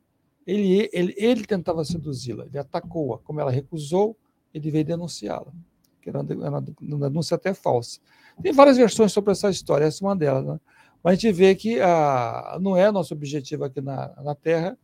ele, 0.46 0.88
ele, 0.94 1.14
ele 1.18 1.44
tentava 1.44 1.84
seduzi-la, 1.84 2.46
ele 2.46 2.56
atacou-a. 2.56 3.18
Como 3.18 3.38
ela 3.38 3.50
recusou, 3.50 4.16
ele 4.54 4.70
veio 4.70 4.86
denunciá-la, 4.86 5.52
que 6.00 6.08
era 6.08 6.22
uma, 6.22 6.64
uma 6.80 7.10
denúncia 7.10 7.34
até 7.34 7.52
falsa. 7.52 8.00
Tem 8.40 8.50
várias 8.50 8.78
versões 8.78 9.12
sobre 9.12 9.32
essa 9.32 9.50
história, 9.50 9.84
essa 9.84 10.02
é 10.02 10.08
uma 10.08 10.16
delas. 10.16 10.42
Né? 10.42 10.58
Mas 11.02 11.12
a 11.12 11.14
gente 11.16 11.32
vê 11.32 11.54
que 11.54 11.82
a, 11.82 12.56
não 12.62 12.74
é 12.74 12.90
nosso 12.90 13.12
objetivo 13.12 13.62
aqui 13.64 13.82
na, 13.82 14.14
na 14.22 14.34
Terra 14.34 14.78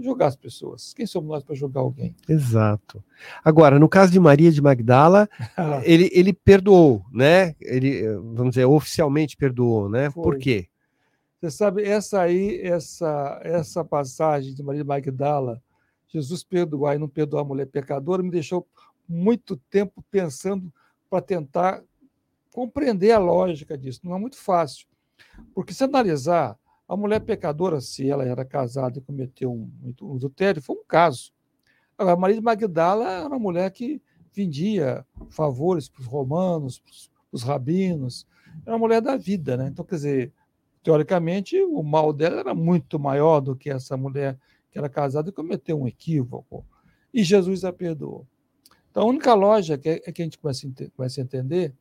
julgar 0.00 0.26
as 0.26 0.36
pessoas. 0.36 0.92
Quem 0.92 1.06
somos 1.06 1.28
nós 1.28 1.42
para 1.42 1.54
julgar 1.54 1.80
alguém? 1.80 2.14
Exato. 2.28 3.02
Agora, 3.44 3.78
no 3.78 3.88
caso 3.88 4.12
de 4.12 4.20
Maria 4.20 4.50
de 4.50 4.60
Magdala, 4.60 5.28
ele, 5.84 6.10
ele 6.12 6.32
perdoou, 6.32 7.04
né? 7.12 7.54
Ele, 7.60 8.08
vamos 8.34 8.50
dizer, 8.50 8.64
oficialmente 8.64 9.36
perdoou, 9.36 9.88
né? 9.88 10.10
Foi. 10.10 10.22
Por 10.22 10.38
quê? 10.38 10.68
Você 11.40 11.50
sabe, 11.50 11.84
essa 11.84 12.20
aí, 12.20 12.60
essa, 12.62 13.40
essa 13.44 13.84
passagem 13.84 14.54
de 14.54 14.62
Maria 14.62 14.82
de 14.82 14.88
Magdala, 14.88 15.62
Jesus 16.08 16.42
perdoar 16.42 16.96
e 16.96 16.98
não 16.98 17.08
perdoar 17.08 17.42
a 17.42 17.44
mulher 17.44 17.66
pecadora, 17.66 18.22
me 18.22 18.30
deixou 18.30 18.66
muito 19.08 19.56
tempo 19.70 20.02
pensando 20.10 20.72
para 21.08 21.20
tentar 21.20 21.82
compreender 22.52 23.12
a 23.12 23.18
lógica 23.18 23.76
disso. 23.76 24.00
Não 24.02 24.16
é 24.16 24.18
muito 24.18 24.36
fácil. 24.36 24.86
Porque 25.54 25.74
se 25.74 25.84
analisar 25.84 26.58
a 26.88 26.96
mulher 26.96 27.20
pecadora, 27.20 27.80
se 27.80 28.08
ela 28.08 28.24
era 28.24 28.44
casada 28.44 28.98
e 28.98 29.02
cometeu 29.02 29.52
um, 29.52 29.70
um 30.02 30.14
adultério, 30.14 30.62
foi 30.62 30.76
um 30.76 30.84
caso. 30.86 31.32
Agora, 31.98 32.16
Maria 32.16 32.36
de 32.36 32.42
Magdala 32.42 33.10
era 33.10 33.28
uma 33.28 33.38
mulher 33.38 33.70
que 33.70 34.00
vendia 34.32 35.04
favores 35.30 35.88
para 35.88 36.02
os 36.02 36.06
romanos, 36.06 36.78
para 36.78 36.92
os 37.32 37.42
rabinos, 37.42 38.26
era 38.64 38.74
uma 38.74 38.78
mulher 38.78 39.00
da 39.00 39.16
vida, 39.16 39.56
né? 39.56 39.68
Então, 39.68 39.84
quer 39.84 39.96
dizer, 39.96 40.32
teoricamente, 40.82 41.60
o 41.62 41.82
mal 41.82 42.12
dela 42.12 42.40
era 42.40 42.54
muito 42.54 42.98
maior 42.98 43.40
do 43.40 43.56
que 43.56 43.70
essa 43.70 43.96
mulher 43.96 44.38
que 44.70 44.78
era 44.78 44.88
casada 44.88 45.30
e 45.30 45.32
cometeu 45.32 45.80
um 45.80 45.88
equívoco. 45.88 46.64
E 47.12 47.24
Jesus 47.24 47.64
a 47.64 47.72
perdoou. 47.72 48.26
Então, 48.90 49.02
a 49.02 49.06
única 49.06 49.34
lógica 49.34 49.78
que, 49.78 50.02
é 50.06 50.12
que 50.12 50.22
a 50.22 50.24
gente 50.24 50.38
começa 50.38 51.20
a 51.20 51.24
entender 51.24 51.74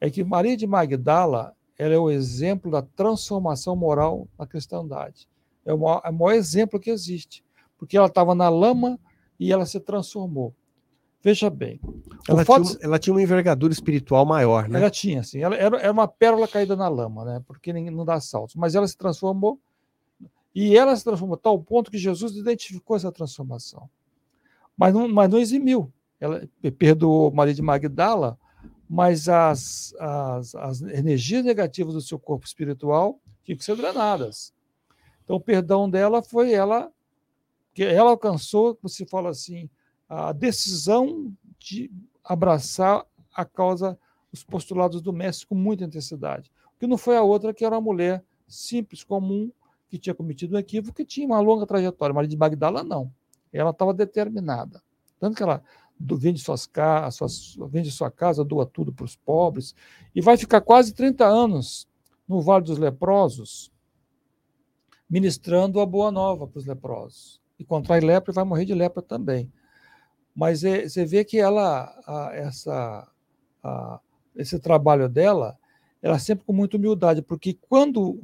é 0.00 0.10
que 0.10 0.24
Maria 0.24 0.56
de 0.56 0.66
Magdala 0.66 1.54
ela 1.78 1.94
é 1.94 1.98
o 1.98 2.10
exemplo 2.10 2.70
da 2.70 2.82
transformação 2.82 3.76
moral 3.76 4.26
na 4.36 4.46
cristandade. 4.46 5.28
É 5.64 5.72
o 5.72 5.78
maior, 5.78 6.02
é 6.04 6.10
o 6.10 6.12
maior 6.12 6.32
exemplo 6.32 6.80
que 6.80 6.90
existe, 6.90 7.44
porque 7.78 7.96
ela 7.96 8.08
estava 8.08 8.34
na 8.34 8.48
lama 8.48 8.98
e 9.38 9.52
ela 9.52 9.64
se 9.64 9.78
transformou. 9.78 10.52
Veja 11.22 11.48
bem. 11.50 11.80
Ela, 12.28 12.44
fato... 12.44 12.64
tinha, 12.64 12.78
ela, 12.82 12.98
tinha, 12.98 13.14
uma 13.14 13.22
envergadura 13.22 13.72
espiritual 13.72 14.24
maior, 14.24 14.68
né? 14.68 14.78
Ela 14.78 14.90
tinha, 14.90 15.22
sim. 15.22 15.40
Ela 15.40 15.56
era, 15.56 15.78
era 15.78 15.92
uma 15.92 16.08
pérola 16.08 16.46
caída 16.48 16.76
na 16.76 16.88
lama, 16.88 17.24
né? 17.24 17.42
Porque 17.46 17.72
não 17.72 18.04
dá 18.04 18.20
saltos. 18.20 18.54
Mas 18.54 18.74
ela 18.74 18.86
se 18.86 18.96
transformou 18.96 19.60
e 20.54 20.76
ela 20.76 20.94
se 20.96 21.04
transformou 21.04 21.34
a 21.34 21.38
tal 21.38 21.60
ponto 21.60 21.90
que 21.90 21.98
Jesus 21.98 22.36
identificou 22.36 22.96
essa 22.96 23.12
transformação. 23.12 23.88
Mas 24.76 24.94
não, 24.94 25.08
mas 25.08 25.28
não 25.28 25.38
eximiu. 25.38 25.92
Ela 26.20 26.48
perdoou 26.78 27.32
Maria 27.32 27.54
de 27.54 27.62
Magdala 27.62 28.38
mas 28.88 29.28
as, 29.28 29.94
as, 29.98 30.54
as 30.54 30.80
energias 30.82 31.44
negativas 31.44 31.94
do 31.94 32.00
seu 32.00 32.18
corpo 32.18 32.46
espiritual 32.46 33.20
tinham 33.44 33.58
que 33.58 33.64
ser 33.64 33.76
drenadas. 33.76 34.52
Então, 35.24 35.36
o 35.36 35.40
perdão 35.40 35.90
dela 35.90 36.22
foi 36.22 36.52
ela, 36.52 36.90
que 37.74 37.84
ela 37.84 38.10
alcançou, 38.10 38.78
se 38.86 39.04
fala 39.04 39.28
assim, 39.28 39.68
a 40.08 40.32
decisão 40.32 41.30
de 41.58 41.90
abraçar 42.24 43.04
a 43.34 43.44
causa, 43.44 43.98
os 44.32 44.42
postulados 44.42 45.02
do 45.02 45.12
mestre 45.12 45.46
com 45.46 45.54
muita 45.54 45.84
intensidade. 45.84 46.50
O 46.74 46.78
que 46.78 46.86
não 46.86 46.96
foi 46.96 47.16
a 47.16 47.22
outra, 47.22 47.52
que 47.52 47.64
era 47.64 47.74
uma 47.74 47.80
mulher 47.80 48.24
simples, 48.46 49.04
comum, 49.04 49.52
que 49.88 49.98
tinha 49.98 50.14
cometido 50.14 50.56
um 50.56 50.58
equívoco, 50.58 50.96
que 50.96 51.04
tinha 51.04 51.26
uma 51.26 51.40
longa 51.40 51.66
trajetória. 51.66 52.14
Maria 52.14 52.28
de 52.28 52.36
Magdala, 52.36 52.82
não. 52.82 53.12
Ela 53.52 53.70
estava 53.70 53.92
determinada. 53.92 54.82
Tanto 55.18 55.36
que 55.36 55.42
ela 55.42 55.62
vende, 56.00 56.40
suas, 56.40 56.68
suas, 57.12 57.56
vende 57.70 57.90
sua 57.90 58.10
casa, 58.10 58.44
doa 58.44 58.64
tudo 58.64 58.92
para 58.92 59.04
os 59.04 59.16
pobres, 59.16 59.74
e 60.14 60.20
vai 60.20 60.36
ficar 60.36 60.60
quase 60.60 60.92
30 60.92 61.24
anos 61.24 61.88
no 62.26 62.40
Vale 62.40 62.64
dos 62.64 62.78
Leprosos, 62.78 63.72
ministrando 65.08 65.80
a 65.80 65.86
boa 65.86 66.10
nova 66.10 66.46
para 66.46 66.58
os 66.58 66.66
leprosos. 66.66 67.40
E 67.58 67.64
contrai 67.64 68.00
lepra 68.00 68.30
e 68.30 68.34
vai 68.34 68.44
morrer 68.44 68.64
de 68.64 68.74
lepra 68.74 69.02
também. 69.02 69.50
Mas 70.34 70.62
é, 70.62 70.88
você 70.88 71.04
vê 71.04 71.24
que 71.24 71.38
ela, 71.38 71.92
a, 72.06 72.30
essa, 72.34 73.10
a, 73.62 74.00
esse 74.36 74.58
trabalho 74.60 75.08
dela, 75.08 75.58
ela 76.00 76.18
sempre 76.18 76.44
com 76.44 76.52
muita 76.52 76.76
humildade, 76.76 77.22
porque 77.22 77.58
quando 77.68 78.20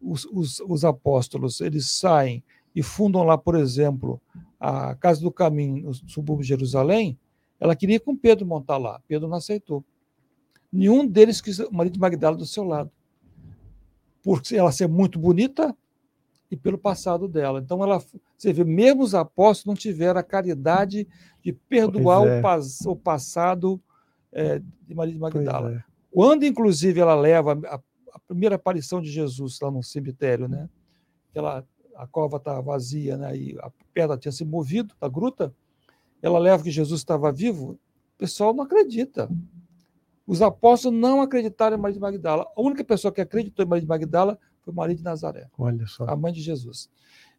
os, 0.00 0.24
os, 0.26 0.60
os 0.60 0.84
apóstolos 0.84 1.60
eles 1.60 1.90
saem 1.90 2.42
e 2.74 2.82
fundam 2.82 3.22
lá, 3.24 3.36
por 3.36 3.56
exemplo, 3.56 4.20
a 4.58 4.94
Casa 4.94 5.20
do 5.20 5.30
Caminho, 5.30 5.86
no 5.86 5.94
subúrbio 5.94 6.42
de 6.42 6.48
Jerusalém, 6.48 7.18
ela 7.60 7.76
queria 7.76 7.98
com 7.98 8.16
Pedro 8.16 8.46
montar 8.46 8.76
lá. 8.76 9.00
Pedro 9.06 9.28
não 9.28 9.36
aceitou. 9.36 9.84
Nenhum 10.72 11.06
deles 11.06 11.40
quis 11.40 11.58
o 11.58 11.72
marido 11.72 11.94
de 11.94 12.00
Magdala 12.00 12.36
do 12.36 12.46
seu 12.46 12.64
lado. 12.64 12.90
Por 14.22 14.42
ela 14.52 14.70
ser 14.70 14.88
muito 14.88 15.18
bonita 15.18 15.74
e 16.50 16.56
pelo 16.56 16.78
passado 16.78 17.28
dela. 17.28 17.60
Então, 17.60 17.82
ela, 17.82 18.02
você 18.36 18.52
vê, 18.52 18.64
mesmo 18.64 19.02
os 19.02 19.14
apóstolos 19.14 19.66
não 19.66 19.74
tiveram 19.74 20.20
a 20.20 20.22
caridade 20.22 21.06
de 21.42 21.52
perdoar 21.52 22.26
é. 22.26 22.40
o, 22.40 22.90
o, 22.90 22.96
passado 22.96 23.80
é, 24.32 24.60
de 24.86 24.94
Maria 24.94 25.14
de 25.14 25.20
Magdala. 25.20 25.74
É. 25.74 25.84
Quando, 26.10 26.44
inclusive, 26.44 27.00
ela 27.00 27.14
leva 27.14 27.58
a, 27.66 27.80
a, 28.12 28.18
primeira 28.26 28.56
aparição 28.56 29.00
de 29.00 29.10
Jesus 29.10 29.58
lá 29.60 29.70
no 29.70 29.82
cemitério, 29.82 30.48
né? 30.48 30.68
Ela 31.34 31.66
a 31.98 32.06
cova 32.06 32.36
está 32.36 32.60
vazia, 32.60 33.16
né? 33.16 33.36
e 33.36 33.58
a 33.58 33.70
pedra 33.92 34.16
tinha 34.16 34.30
se 34.30 34.44
movido 34.44 34.94
da 35.00 35.08
gruta, 35.08 35.52
ela 36.22 36.38
leva 36.38 36.62
que 36.62 36.70
Jesus 36.70 37.00
estava 37.00 37.32
vivo, 37.32 37.72
o 37.72 37.78
pessoal 38.16 38.54
não 38.54 38.62
acredita. 38.62 39.28
Os 40.24 40.40
apóstolos 40.40 40.98
não 40.98 41.20
acreditaram 41.20 41.76
em 41.76 41.80
Maria 41.80 41.94
de 41.94 42.00
Magdala. 42.00 42.46
A 42.56 42.60
única 42.60 42.84
pessoa 42.84 43.12
que 43.12 43.20
acreditou 43.20 43.64
em 43.64 43.68
Maria 43.68 43.82
de 43.82 43.88
Magdala 43.88 44.38
foi 44.62 44.72
Maria 44.72 44.94
de 44.94 45.02
Nazaré, 45.02 45.48
Olha 45.58 45.86
só. 45.86 46.04
a 46.04 46.14
mãe 46.14 46.32
de 46.32 46.40
Jesus. 46.40 46.88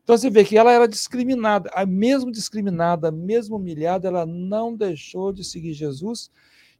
Então 0.03 0.17
você 0.17 0.29
vê 0.29 0.43
que 0.43 0.57
ela 0.57 0.71
era 0.71 0.87
discriminada, 0.87 1.69
a 1.73 1.85
mesmo 1.85 2.31
discriminada, 2.31 3.11
mesmo 3.11 3.55
humilhada, 3.55 4.07
ela 4.07 4.25
não 4.25 4.75
deixou 4.75 5.31
de 5.31 5.43
seguir 5.43 5.73
Jesus 5.73 6.31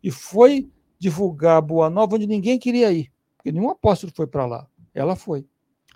e 0.04 0.12
foi 0.12 0.70
divulgar 0.98 1.58
a 1.58 1.62
boa 1.62 1.90
nova 1.90 2.16
onde 2.16 2.28
ninguém 2.28 2.60
queria 2.60 2.92
ir, 2.92 3.12
porque 3.38 3.52
nenhum 3.52 3.70
apóstolo 3.70 4.12
foi 4.14 4.28
para 4.28 4.46
lá. 4.46 4.68
Ela 4.94 5.16
foi 5.16 5.46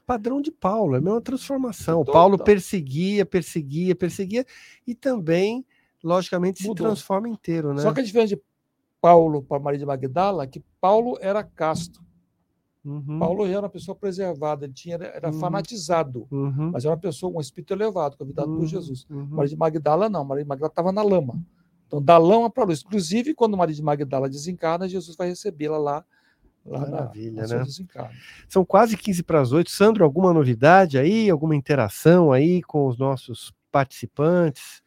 padrão 0.06 0.41
de 0.41 0.51
Paulo, 0.51 0.95
é 0.95 0.97
a 0.97 1.01
mesma 1.01 1.22
transformação. 1.22 2.04
Total. 2.04 2.14
Paulo 2.14 2.38
perseguia, 2.38 3.26
perseguia, 3.26 3.95
perseguia 3.95 4.45
e 4.86 4.93
também, 4.93 5.66
logicamente, 6.04 6.62
Mudou. 6.64 6.88
se 6.88 6.93
transforma 6.93 7.30
inteiro, 7.30 7.74
né? 7.74 7.82
Só 7.82 7.93
que 7.93 8.01
a 8.01 8.04
diferença 8.04 8.36
de 8.36 8.41
Paulo 9.01 9.41
para 9.41 9.60
Maria 9.60 9.80
de 9.80 9.86
Magdala 9.86 10.43
é 10.43 10.47
que 10.47 10.64
Paulo 10.80 11.18
era 11.20 11.43
casto. 11.43 12.01
Uhum. 12.86 13.18
Paulo 13.18 13.45
era 13.45 13.62
uma 13.62 13.70
pessoa 13.70 13.95
preservada, 13.95 14.66
ele 14.66 14.74
tinha, 14.74 14.95
era 14.95 15.32
uhum. 15.32 15.39
fanatizado, 15.39 16.28
uhum. 16.30 16.72
mas 16.72 16.84
era 16.84 16.93
uma 16.93 16.99
pessoa, 16.99 17.38
um 17.38 17.39
espírito 17.39 17.74
elevado, 17.74 18.18
convidado 18.18 18.49
por 18.49 18.60
uhum. 18.60 18.68
Jesus. 18.68 19.06
Uhum. 19.10 19.28
Maria 19.32 19.49
de 19.49 19.58
Magdala 19.58 20.10
não, 20.10 20.26
Maria 20.26 20.43
de 20.43 20.49
Magdala 20.49 20.70
estava 20.70 20.91
na 20.91 21.01
lama. 21.01 21.41
Então, 21.88 22.01
da 22.01 22.18
lama 22.18 22.49
para 22.49 22.64
a 22.64 22.68
luz. 22.68 22.84
Inclusive, 22.86 23.34
quando 23.34 23.56
Maria 23.56 23.76
de 23.76 23.82
Magdala 23.82 24.30
desencarna, 24.30 24.89
Jesus 24.89 25.16
vai 25.16 25.30
recebê-la 25.30 25.78
lá 25.78 26.06
Maravilha, 26.66 27.45
na, 27.45 27.59
né? 27.59 27.66
São 28.47 28.64
quase 28.64 28.95
15 28.95 29.24
para 29.24 29.41
as 29.41 29.51
8. 29.51 29.70
Sandro, 29.70 30.03
alguma 30.03 30.34
novidade 30.34 30.97
aí? 30.97 31.30
Alguma 31.30 31.55
interação 31.55 32.32
aí 32.32 32.61
com 32.64 32.88
os 32.88 32.97
nossos 32.97 33.53
participantes? 33.72 34.82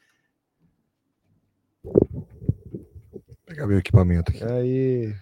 Vou 1.85 3.37
pegar 3.45 3.67
meu 3.67 3.79
equipamento 3.79 4.31
aqui. 4.31 4.43
Aí. 4.43 5.15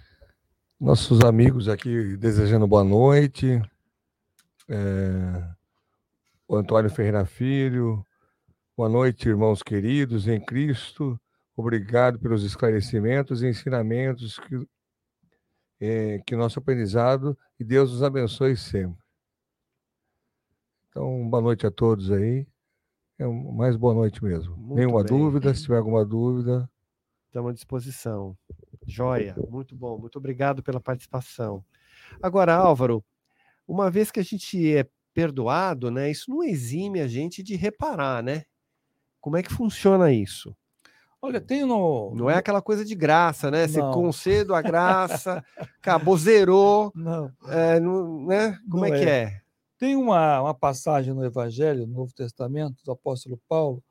Nossos 0.81 1.21
amigos 1.21 1.69
aqui 1.69 2.17
desejando 2.17 2.67
boa 2.67 2.85
noite. 2.85 3.61
É... 4.69 5.49
O 6.47 6.57
Antônio 6.57 6.91
Ferreira 6.91 7.25
Filho. 7.25 8.05
Boa 8.77 8.89
noite, 8.89 9.29
irmãos 9.29 9.63
queridos 9.63 10.29
em 10.29 10.41
Cristo. 10.45 11.19
Obrigado 11.57 12.19
pelos 12.19 12.45
esclarecimentos 12.45 13.43
e 13.43 13.49
ensinamentos 13.49 14.39
que 14.39 14.67
é, 15.81 16.21
que 16.27 16.37
nosso 16.37 16.59
aprendizado 16.59 17.37
e 17.59 17.65
Deus 17.65 17.93
nos 17.93 18.03
abençoe 18.03 18.57
sempre. 18.57 19.03
Então, 20.89 21.29
boa 21.29 21.43
noite 21.43 21.67
a 21.67 21.71
todos 21.71 22.11
aí. 22.11 22.47
É 23.19 23.27
mais 23.27 23.77
boa 23.77 23.95
noite 23.95 24.23
mesmo. 24.23 24.57
Muito 24.57 24.75
Nenhuma 24.77 25.03
bem. 25.03 25.17
dúvida, 25.17 25.55
se 25.55 25.63
tiver 25.63 25.79
alguma 25.79 26.05
dúvida. 26.05 26.69
Estamos 27.27 27.51
à 27.51 27.55
disposição. 27.55 28.37
Joia, 28.87 29.35
muito 29.49 29.75
bom. 29.75 29.99
Muito 29.99 30.17
obrigado 30.17 30.63
pela 30.63 30.81
participação. 30.81 31.65
Agora, 32.23 32.55
Álvaro, 32.55 33.05
uma 33.67 33.91
vez 33.91 34.11
que 34.11 34.21
a 34.21 34.23
gente 34.23 34.77
é 34.77 34.89
perdoado, 35.13 35.91
né, 35.91 36.11
isso 36.11 36.31
não 36.31 36.43
exime 36.43 37.01
a 37.01 37.07
gente 37.07 37.43
de 37.43 37.55
reparar, 37.55 38.23
né? 38.23 38.45
Como 39.21 39.37
é 39.37 39.43
que 39.43 39.53
funciona 39.53 40.13
isso? 40.13 40.55
Olha, 41.25 41.41
tem 41.41 41.65
no. 41.65 42.15
Não 42.15 42.29
é 42.29 42.35
aquela 42.35 42.61
coisa 42.61 42.85
de 42.85 42.95
graça, 42.95 43.51
né? 43.51 43.67
Você 43.67 43.81
concedo 43.81 44.55
a 44.55 44.61
graça, 44.61 45.43
acabou, 45.81 46.19
zerou. 46.19 46.93
Não. 46.95 47.33
É, 47.49 47.81
não, 47.81 48.27
né? 48.27 48.59
Como 48.71 48.87
não 48.87 48.95
é, 48.95 48.99
é 48.99 49.03
que 49.03 49.09
é? 49.09 49.41
Tem 49.79 49.97
uma, 49.97 50.43
uma 50.43 50.53
passagem 50.53 51.15
no 51.15 51.25
Evangelho, 51.25 51.87
no 51.87 51.95
Novo 51.95 52.13
Testamento, 52.13 52.85
do 52.85 52.93
apóstolo 52.93 53.41
Paulo, 53.49 53.83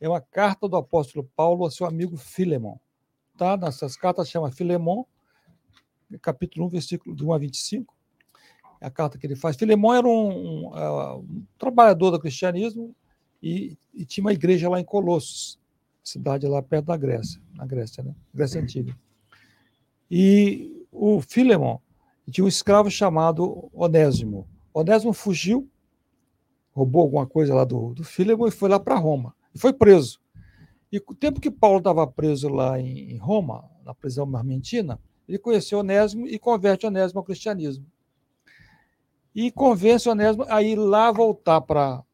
é 0.00 0.08
uma 0.08 0.20
carta 0.20 0.68
do 0.68 0.76
apóstolo 0.76 1.30
Paulo 1.36 1.62
ao 1.62 1.70
seu 1.70 1.86
amigo 1.86 2.16
Filemon. 2.16 2.76
Tá? 3.38 3.56
Nessas 3.56 3.96
cartas 3.96 4.28
chama 4.28 4.50
Filemon, 4.50 5.04
capítulo 6.20 6.66
1, 6.66 6.70
versículo 6.70 7.14
de 7.14 7.24
1 7.24 7.32
a 7.32 7.38
25. 7.38 7.96
É 8.80 8.86
a 8.88 8.90
carta 8.90 9.16
que 9.16 9.28
ele 9.28 9.36
faz. 9.36 9.54
Filemon 9.54 9.94
era 9.94 10.08
um, 10.08 10.70
um, 10.70 10.76
é, 10.76 11.14
um 11.14 11.46
trabalhador 11.56 12.10
do 12.10 12.18
cristianismo 12.18 12.96
e, 13.40 13.78
e 13.94 14.04
tinha 14.04 14.24
uma 14.24 14.32
igreja 14.32 14.68
lá 14.68 14.80
em 14.80 14.84
Colossos 14.84 15.59
cidade 16.02 16.46
lá 16.46 16.62
perto 16.62 16.86
da 16.86 16.96
Grécia, 16.96 17.40
na 17.54 17.66
Grécia, 17.66 18.02
né? 18.02 18.14
Grécia 18.32 18.60
Antiga. 18.60 18.96
E 20.10 20.86
o 20.90 21.20
Filemon 21.20 21.78
tinha 22.30 22.44
um 22.44 22.48
escravo 22.48 22.90
chamado 22.90 23.68
Onésimo. 23.72 24.48
Onésimo 24.72 25.12
fugiu, 25.12 25.68
roubou 26.72 27.02
alguma 27.02 27.26
coisa 27.26 27.54
lá 27.54 27.64
do, 27.64 27.94
do 27.94 28.04
Filemon 28.04 28.48
e 28.48 28.50
foi 28.50 28.68
lá 28.68 28.78
para 28.78 28.96
Roma. 28.96 29.34
E 29.54 29.58
foi 29.58 29.72
preso. 29.72 30.20
E 30.92 30.98
o 30.98 31.14
tempo 31.14 31.40
que 31.40 31.50
Paulo 31.50 31.78
estava 31.78 32.06
preso 32.06 32.48
lá 32.48 32.80
em, 32.80 33.12
em 33.12 33.16
Roma, 33.16 33.68
na 33.84 33.94
prisão 33.94 34.28
argentina, 34.36 34.98
ele 35.28 35.38
conheceu 35.38 35.78
Onésimo 35.78 36.26
e 36.26 36.38
converte 36.38 36.86
Onésimo 36.86 37.20
ao 37.20 37.24
cristianismo. 37.24 37.86
E 39.34 39.50
convence 39.52 40.08
Onésimo 40.08 40.44
a 40.48 40.62
ir 40.62 40.76
lá 40.76 41.12
voltar 41.12 41.60
para 41.60 42.04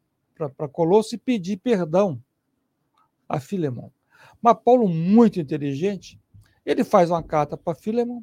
Colosso 0.71 1.15
e 1.15 1.19
pedir 1.19 1.57
perdão 1.57 2.23
a 3.29 3.41
Filemon. 3.41 3.91
Mas 4.41 4.57
Paulo, 4.65 4.89
muito 4.89 5.41
inteligente, 5.41 6.21
ele 6.65 6.85
faz 6.85 7.11
uma 7.11 7.23
carta 7.23 7.57
para 7.57 7.75
Filemon, 7.75 8.23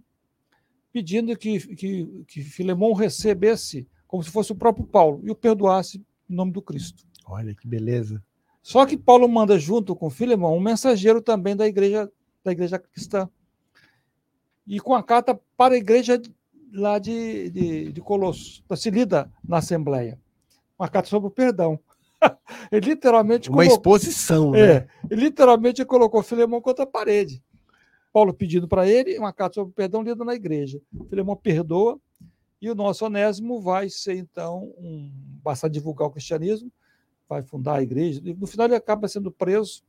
pedindo 0.92 1.36
que, 1.38 1.60
que, 1.76 2.26
que 2.28 2.42
Filemon 2.42 2.94
recebesse 2.94 3.88
como 4.08 4.24
se 4.24 4.30
fosse 4.30 4.52
o 4.52 4.56
próprio 4.56 4.86
Paulo 4.86 5.22
e 5.24 5.32
o 5.32 5.36
perdoasse 5.36 6.04
em 6.30 6.36
nome 6.36 6.52
do 6.52 6.62
Cristo. 6.62 7.04
Olha 7.26 7.56
que 7.56 7.68
beleza. 7.68 8.24
Só 8.62 8.86
que 8.86 8.96
Paulo 8.96 9.28
manda 9.28 9.58
junto 9.58 9.96
com 9.96 10.10
Filemon 10.10 10.56
um 10.56 10.62
mensageiro 10.62 11.22
também 11.22 11.56
da 11.56 11.68
igreja 11.68 12.12
da 12.44 12.52
igreja 12.52 12.78
cristã. 12.78 13.30
E 14.68 14.80
com 14.80 14.94
a 14.94 15.04
carta 15.04 15.40
para 15.58 15.76
a 15.76 15.78
igreja 15.78 16.22
lá 16.74 17.00
de, 17.00 17.50
de, 17.50 17.92
de 17.92 18.02
Colossos, 18.02 18.64
se 18.76 18.90
lida 18.90 19.32
na 19.44 19.58
Assembleia. 19.58 20.20
Uma 20.78 20.90
carta 20.90 21.10
sobre 21.10 21.28
o 21.28 21.32
perdão. 21.32 21.80
Ele 22.72 22.86
literalmente 22.92 23.50
Uma 23.50 23.58
colocou, 23.58 23.76
exposição, 23.76 24.56
é, 24.56 24.82
né? 24.82 24.88
Ele 25.10 25.22
literalmente 25.22 25.84
colocou 25.86 26.24
Filemão 26.24 26.62
contra 26.62 26.84
a 26.84 26.88
parede. 26.88 27.44
Paulo 28.12 28.34
pedindo 28.34 28.68
para 28.68 28.88
ele 28.88 29.18
uma 29.18 29.34
carta 29.34 29.56
sobre 29.56 29.74
perdão 29.74 30.04
lida 30.04 30.24
na 30.24 30.36
igreja. 30.36 30.80
Filemão 31.10 31.36
perdoa 31.36 32.00
e 32.62 32.70
o 32.70 32.76
nosso 32.76 33.06
Onésimo 33.06 33.60
vai 33.60 33.90
ser, 33.90 34.16
então, 34.16 34.74
um, 34.78 35.12
passar 35.44 35.68
a 35.68 35.70
divulgar 35.70 36.08
o 36.08 36.12
cristianismo, 36.12 36.72
vai 37.28 37.42
fundar 37.42 37.76
a 37.76 37.84
igreja. 37.84 38.22
E 38.24 38.34
no 38.34 38.48
final 38.48 38.68
ele 38.68 38.76
acaba 38.76 39.08
sendo 39.08 39.32
preso 39.32 39.84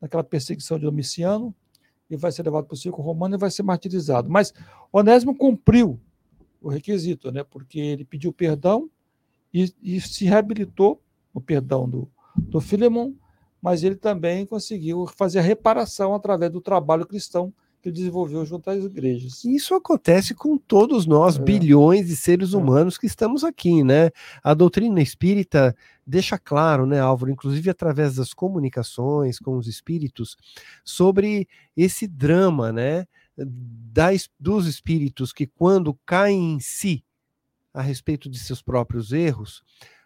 naquela 0.00 0.22
perseguição 0.22 0.78
de 0.78 0.84
Domiciano 0.84 1.54
e 2.08 2.16
vai 2.16 2.30
ser 2.30 2.42
levado 2.42 2.66
para 2.66 2.74
o 2.74 2.76
circo 2.76 3.02
romano 3.02 3.34
e 3.34 3.38
vai 3.38 3.50
ser 3.50 3.62
martirizado. 3.62 4.30
Mas 4.30 4.52
Onésimo 4.92 5.34
cumpriu 5.34 5.98
o 6.60 6.68
requisito, 6.68 7.32
né? 7.32 7.42
porque 7.42 7.80
ele 7.80 8.04
pediu 8.04 8.32
perdão 8.32 8.88
e, 9.52 9.72
e 9.82 10.00
se 10.00 10.24
reabilitou 10.24 11.00
o 11.34 11.40
perdão 11.40 11.86
do, 11.88 12.08
do 12.36 12.60
Filemon, 12.60 13.12
mas 13.60 13.82
ele 13.82 13.96
também 13.96 14.46
conseguiu 14.46 15.06
fazer 15.06 15.40
a 15.40 15.42
reparação 15.42 16.14
através 16.14 16.50
do 16.52 16.60
trabalho 16.60 17.04
cristão 17.06 17.52
que 17.82 17.90
desenvolveu 17.92 18.46
junto 18.46 18.70
às 18.70 18.82
igrejas. 18.82 19.44
Isso 19.44 19.74
acontece 19.74 20.34
com 20.34 20.56
todos 20.56 21.04
nós, 21.04 21.36
É. 21.36 21.42
bilhões 21.42 22.06
de 22.06 22.16
seres 22.16 22.54
É. 22.54 22.56
humanos 22.56 22.96
que 22.96 23.06
estamos 23.06 23.44
aqui, 23.44 23.84
né? 23.84 24.10
A 24.42 24.54
doutrina 24.54 25.02
espírita 25.02 25.76
deixa 26.06 26.38
claro, 26.38 26.86
né, 26.86 26.98
Álvaro, 27.00 27.30
inclusive 27.30 27.68
através 27.68 28.14
das 28.16 28.32
comunicações 28.32 29.38
com 29.38 29.58
os 29.58 29.66
espíritos, 29.66 30.34
sobre 30.82 31.46
esse 31.76 32.06
drama, 32.06 32.72
né, 32.72 33.06
das, 33.36 34.30
dos 34.40 34.66
espíritos 34.66 35.30
que 35.32 35.46
quando 35.46 35.98
caem 36.06 36.54
em 36.54 36.60
si 36.60 37.04
a 37.74 37.82
respeito 37.82 38.30
de 38.30 38.38
seus 38.38 38.62
próprios 38.62 39.12
erros, 39.12 39.62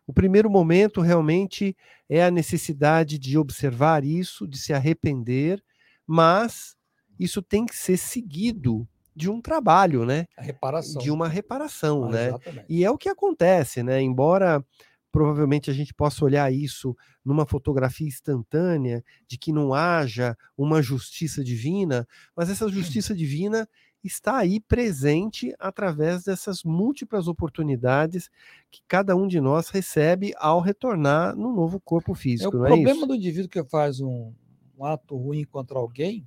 o 0.09 0.13
primeiro 0.15 0.49
momento 0.49 1.03
realmente 1.03 1.77
é 2.09 2.25
a 2.25 2.31
necessidade 2.31 3.19
de 3.19 3.37
observar 3.37 4.05
isso, 4.07 4.49
de 4.49 4.57
se 4.57 4.73
arrepender, 4.73 5.63
mas 6.07 6.75
isso 7.21 7.43
tem 7.43 7.67
que 7.67 7.77
ser 7.77 7.99
seguido 7.99 8.89
de 9.15 9.29
um 9.29 9.39
trabalho, 9.39 10.07
né? 10.07 10.25
A 10.39 10.41
reparação. 10.41 11.03
De 11.03 11.11
uma 11.11 11.29
reparação, 11.29 12.05
Ah, 12.05 12.09
né? 12.09 12.29
Exatamente. 12.29 12.65
E 12.71 12.85
é 12.87 12.91
o 12.91 12.97
que 12.97 13.11
acontece, 13.11 13.83
né? 13.83 14.01
Embora 14.01 14.65
provavelmente 15.13 15.71
a 15.71 15.75
gente 15.75 15.93
possa 15.93 16.25
olhar 16.25 16.51
isso 16.51 16.97
numa 17.23 17.45
fotografia 17.47 18.07
instantânea, 18.07 19.05
de 19.27 19.37
que 19.37 19.53
não 19.53 19.75
haja 19.75 20.35
uma 20.57 20.81
justiça 20.81 21.45
divina, 21.45 22.07
mas 22.35 22.49
essa 22.49 22.67
justiça 22.73 23.15
divina 23.15 23.69
está 24.05 24.39
aí 24.39 24.61
presente 24.61 25.55
através 25.59 26.25
dessas 26.25 26.63
múltiplas 26.65 27.29
oportunidades 27.29 28.31
que 28.71 28.81
cada 28.87 29.17
um 29.17 29.27
de 29.27 29.41
nós 29.41 29.69
recebe 29.71 30.33
ao 30.39 30.61
retornar 30.61 31.37
no 31.37 31.53
novo 31.53 31.81
corpo 31.81 32.13
É, 32.13 32.15
físico, 32.15 32.57
o 32.57 32.59
não 32.59 32.67
é 32.67 32.69
problema 32.69 32.99
isso? 32.99 33.07
do 33.07 33.15
indivíduo 33.15 33.49
que 33.51 33.63
faz 33.65 34.01
um, 34.01 34.33
um 34.79 34.85
ato 34.85 35.17
ruim 35.17 35.45
contra 35.45 35.79
alguém, 35.79 36.27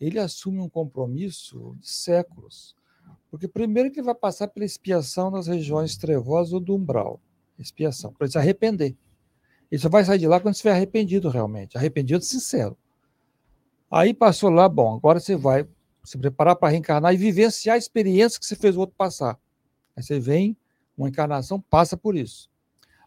ele 0.00 0.18
assume 0.18 0.60
um 0.60 0.68
compromisso 0.68 1.76
de 1.80 1.88
séculos. 1.88 2.74
Porque 3.30 3.46
primeiro 3.48 3.90
que 3.90 4.00
ele 4.00 4.06
vai 4.06 4.14
passar 4.14 4.48
pela 4.48 4.64
expiação 4.66 5.30
nas 5.30 5.46
regiões 5.46 5.96
trevosas 5.96 6.52
ou 6.52 6.60
do 6.60 6.74
umbral. 6.74 7.20
Expiação, 7.58 8.12
para 8.12 8.24
ele 8.26 8.32
se 8.32 8.38
arrepender. 8.38 8.96
Ele 9.70 9.80
só 9.80 9.88
vai 9.88 10.04
sair 10.04 10.18
de 10.18 10.26
lá 10.26 10.40
quando 10.40 10.54
estiver 10.54 10.72
arrependido 10.72 11.28
realmente, 11.28 11.76
arrependido 11.76 12.24
sincero. 12.24 12.76
Aí 13.90 14.14
passou 14.14 14.50
lá, 14.50 14.68
bom, 14.68 14.94
agora 14.96 15.20
você 15.20 15.36
vai 15.36 15.66
se 16.04 16.16
preparar 16.18 16.56
para 16.56 16.68
reencarnar 16.70 17.12
e 17.14 17.16
vivenciar 17.16 17.74
a 17.74 17.78
experiência 17.78 18.38
que 18.40 18.46
você 18.46 18.56
fez 18.56 18.76
o 18.76 18.80
outro 18.80 18.96
passar. 18.96 19.38
Aí 19.96 20.02
você 20.02 20.18
vem, 20.18 20.56
uma 20.96 21.08
encarnação 21.08 21.60
passa 21.60 21.96
por 21.96 22.16
isso. 22.16 22.50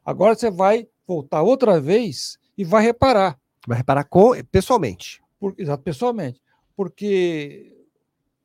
Agora 0.05 0.35
você 0.35 0.49
vai 0.51 0.87
voltar 1.07 1.41
outra 1.41 1.79
vez 1.79 2.37
e 2.57 2.63
vai 2.63 2.83
reparar, 2.83 3.39
Vai 3.67 3.77
reparar 3.77 4.03
com, 4.03 4.31
pessoalmente. 4.51 5.21
por, 5.39 5.55
exato, 5.57 5.81
pessoalmente, 5.83 6.41
porque 6.75 7.85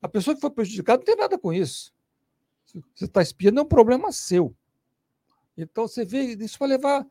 a 0.01 0.09
pessoa 0.09 0.35
que 0.35 0.41
foi 0.41 0.51
prejudicada 0.51 0.99
não 0.99 1.05
tem 1.05 1.17
nada 1.17 1.37
com 1.39 1.53
isso. 1.53 1.93
Você 2.95 3.05
está 3.07 3.21
espiando, 3.23 3.59
é 3.61 3.63
um 3.63 3.67
problema 3.67 4.13
seu. 4.13 4.55
Então 5.57 5.89
você 5.89 6.05
vê, 6.05 6.21
isso 6.35 6.59
vai 6.59 6.69
levar 6.69 7.05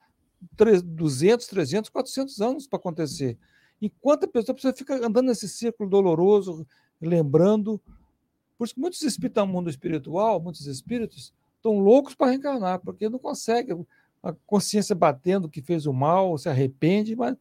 tre- 0.56 0.82
200, 0.82 1.48
300, 1.48 1.90
400 1.90 2.40
anos 2.42 2.68
para 2.68 2.78
acontecer. 2.78 3.38
Enquanto 3.82 4.24
a 4.24 4.28
pessoa, 4.28 4.54
a 4.54 4.56
pessoa 4.56 4.74
fica 4.74 4.96
andando 5.06 5.28
nesse 5.28 5.50
círculo 5.50 5.90
doloroso, 5.90 6.66
lembrando. 7.02 7.82
Por 8.58 8.66
isso 8.66 8.74
que 8.74 8.80
muitos 8.82 9.02
espíritos 9.02 9.46
no 9.46 9.52
mundo 9.52 9.70
espiritual, 9.70 10.42
muitos 10.42 10.66
espíritos, 10.66 11.34
estão 11.56 11.80
loucos 11.80 12.16
para 12.16 12.32
reencarnar, 12.32 12.80
porque 12.80 13.10
não 13.10 13.20
conseguem. 13.20 13.86
A 14.24 14.34
consciência 14.46 14.96
batendo 14.96 15.48
que 15.48 15.62
fez 15.62 15.86
o 15.86 15.94
mal, 15.94 16.38
se 16.38 16.50
arrepende, 16.50 17.16
mas 17.16 17.36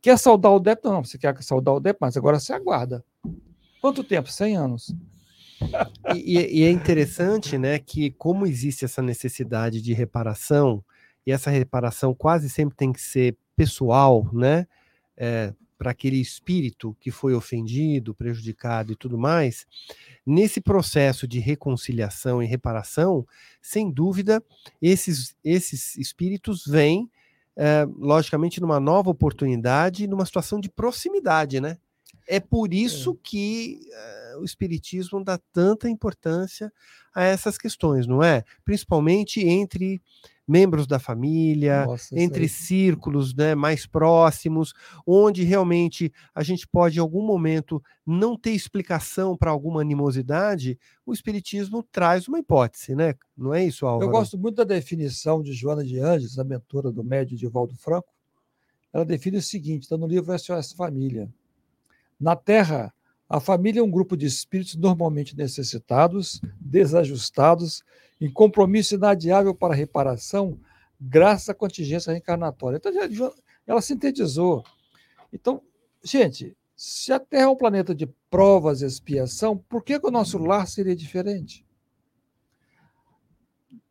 quer 0.00 0.18
saudar 0.18 0.50
o 0.50 0.60
débito? 0.60 0.90
Não, 0.90 1.02
você 1.02 1.16
quer 1.16 1.42
saudar 1.42 1.72
o 1.72 1.80
débito, 1.80 1.98
mas 2.02 2.16
agora 2.16 2.38
você 2.38 2.52
aguarda. 2.52 3.04
Quanto 3.80 4.04
tempo? 4.04 4.30
100 4.30 4.56
anos. 4.56 4.94
E, 6.14 6.60
e- 6.60 6.64
é 6.64 6.70
interessante, 6.70 7.56
né, 7.56 7.78
que 7.78 8.10
como 8.12 8.46
existe 8.46 8.84
essa 8.84 9.00
necessidade 9.00 9.80
de 9.80 9.92
reparação, 9.92 10.84
e 11.26 11.32
essa 11.32 11.50
reparação 11.50 12.12
quase 12.14 12.50
sempre 12.50 12.76
tem 12.76 12.92
que 12.92 13.00
ser 13.00 13.36
pessoal, 13.56 14.28
né, 14.32 14.66
para 15.82 15.90
aquele 15.90 16.20
espírito 16.20 16.96
que 17.00 17.10
foi 17.10 17.34
ofendido, 17.34 18.14
prejudicado 18.14 18.92
e 18.92 18.96
tudo 18.96 19.18
mais, 19.18 19.66
nesse 20.24 20.60
processo 20.60 21.26
de 21.26 21.40
reconciliação 21.40 22.40
e 22.40 22.46
reparação, 22.46 23.26
sem 23.60 23.90
dúvida, 23.90 24.40
esses, 24.80 25.34
esses 25.42 25.96
espíritos 25.96 26.64
vêm, 26.64 27.10
eh, 27.56 27.84
logicamente, 27.98 28.60
numa 28.60 28.78
nova 28.78 29.10
oportunidade, 29.10 30.06
numa 30.06 30.24
situação 30.24 30.60
de 30.60 30.70
proximidade, 30.70 31.60
né? 31.60 31.76
É 32.26 32.40
por 32.40 32.72
isso 32.72 33.14
que 33.22 33.80
eh, 33.90 34.36
o 34.38 34.44
Espiritismo 34.44 35.22
dá 35.22 35.38
tanta 35.52 35.88
importância 35.88 36.72
a 37.14 37.24
essas 37.24 37.58
questões, 37.58 38.06
não 38.06 38.22
é? 38.22 38.44
Principalmente 38.64 39.40
entre 39.40 40.00
membros 40.46 40.86
da 40.86 40.98
família, 40.98 41.86
Nossa, 41.86 42.18
entre 42.18 42.48
círculos 42.48 43.34
né, 43.34 43.54
mais 43.54 43.86
próximos, 43.86 44.72
onde 45.06 45.44
realmente 45.44 46.12
a 46.34 46.42
gente 46.42 46.66
pode, 46.66 46.98
em 46.98 47.00
algum 47.00 47.24
momento, 47.24 47.82
não 48.04 48.36
ter 48.36 48.50
explicação 48.50 49.36
para 49.36 49.50
alguma 49.50 49.80
animosidade, 49.80 50.78
o 51.06 51.12
Espiritismo 51.12 51.82
traz 51.82 52.28
uma 52.28 52.38
hipótese, 52.38 52.94
né? 52.94 53.14
Não 53.36 53.54
é 53.54 53.64
isso. 53.64 53.86
Álvaro? 53.86 54.10
Eu 54.10 54.12
gosto 54.12 54.36
muito 54.36 54.56
da 54.56 54.64
definição 54.64 55.42
de 55.42 55.52
Joana 55.52 55.84
de 55.84 55.98
Anjos, 56.00 56.38
a 56.38 56.44
mentora 56.44 56.90
do 56.90 57.04
médio 57.04 57.36
Divaldo 57.36 57.76
Franco. 57.76 58.08
Ela 58.92 59.04
define 59.04 59.38
o 59.38 59.42
seguinte, 59.42 59.84
está 59.84 59.96
no 59.96 60.06
livro 60.06 60.36
SOS 60.38 60.72
Família. 60.72 61.32
Na 62.22 62.36
Terra, 62.36 62.94
a 63.28 63.40
família 63.40 63.80
é 63.80 63.82
um 63.82 63.90
grupo 63.90 64.16
de 64.16 64.26
espíritos 64.26 64.76
normalmente 64.76 65.36
necessitados, 65.36 66.40
desajustados, 66.60 67.82
em 68.20 68.30
compromisso 68.30 68.94
inadiável 68.94 69.52
para 69.52 69.74
reparação, 69.74 70.56
graças 71.00 71.48
à 71.48 71.54
contingência 71.54 72.12
reencarnatória. 72.12 72.76
Então, 72.76 72.92
ela 73.66 73.82
sintetizou. 73.82 74.62
Então, 75.32 75.60
gente, 76.04 76.56
se 76.76 77.12
a 77.12 77.18
Terra 77.18 77.46
é 77.46 77.48
um 77.48 77.56
planeta 77.56 77.92
de 77.92 78.06
provas 78.30 78.82
e 78.82 78.86
expiação, 78.86 79.58
por 79.58 79.82
que, 79.82 79.98
que 79.98 80.06
o 80.06 80.12
nosso 80.12 80.38
lar 80.38 80.68
seria 80.68 80.94
diferente? 80.94 81.66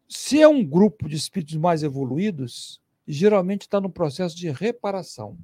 Se 0.08 0.42
é 0.42 0.48
um 0.48 0.64
grupo 0.64 1.10
de 1.10 1.18
espíritos 1.18 1.58
mais 1.58 1.84
evoluídos, 1.84 2.82
geralmente 3.06 3.64
está 3.64 3.82
no 3.82 3.90
processo 3.90 4.38
de 4.38 4.50
reparação, 4.50 5.38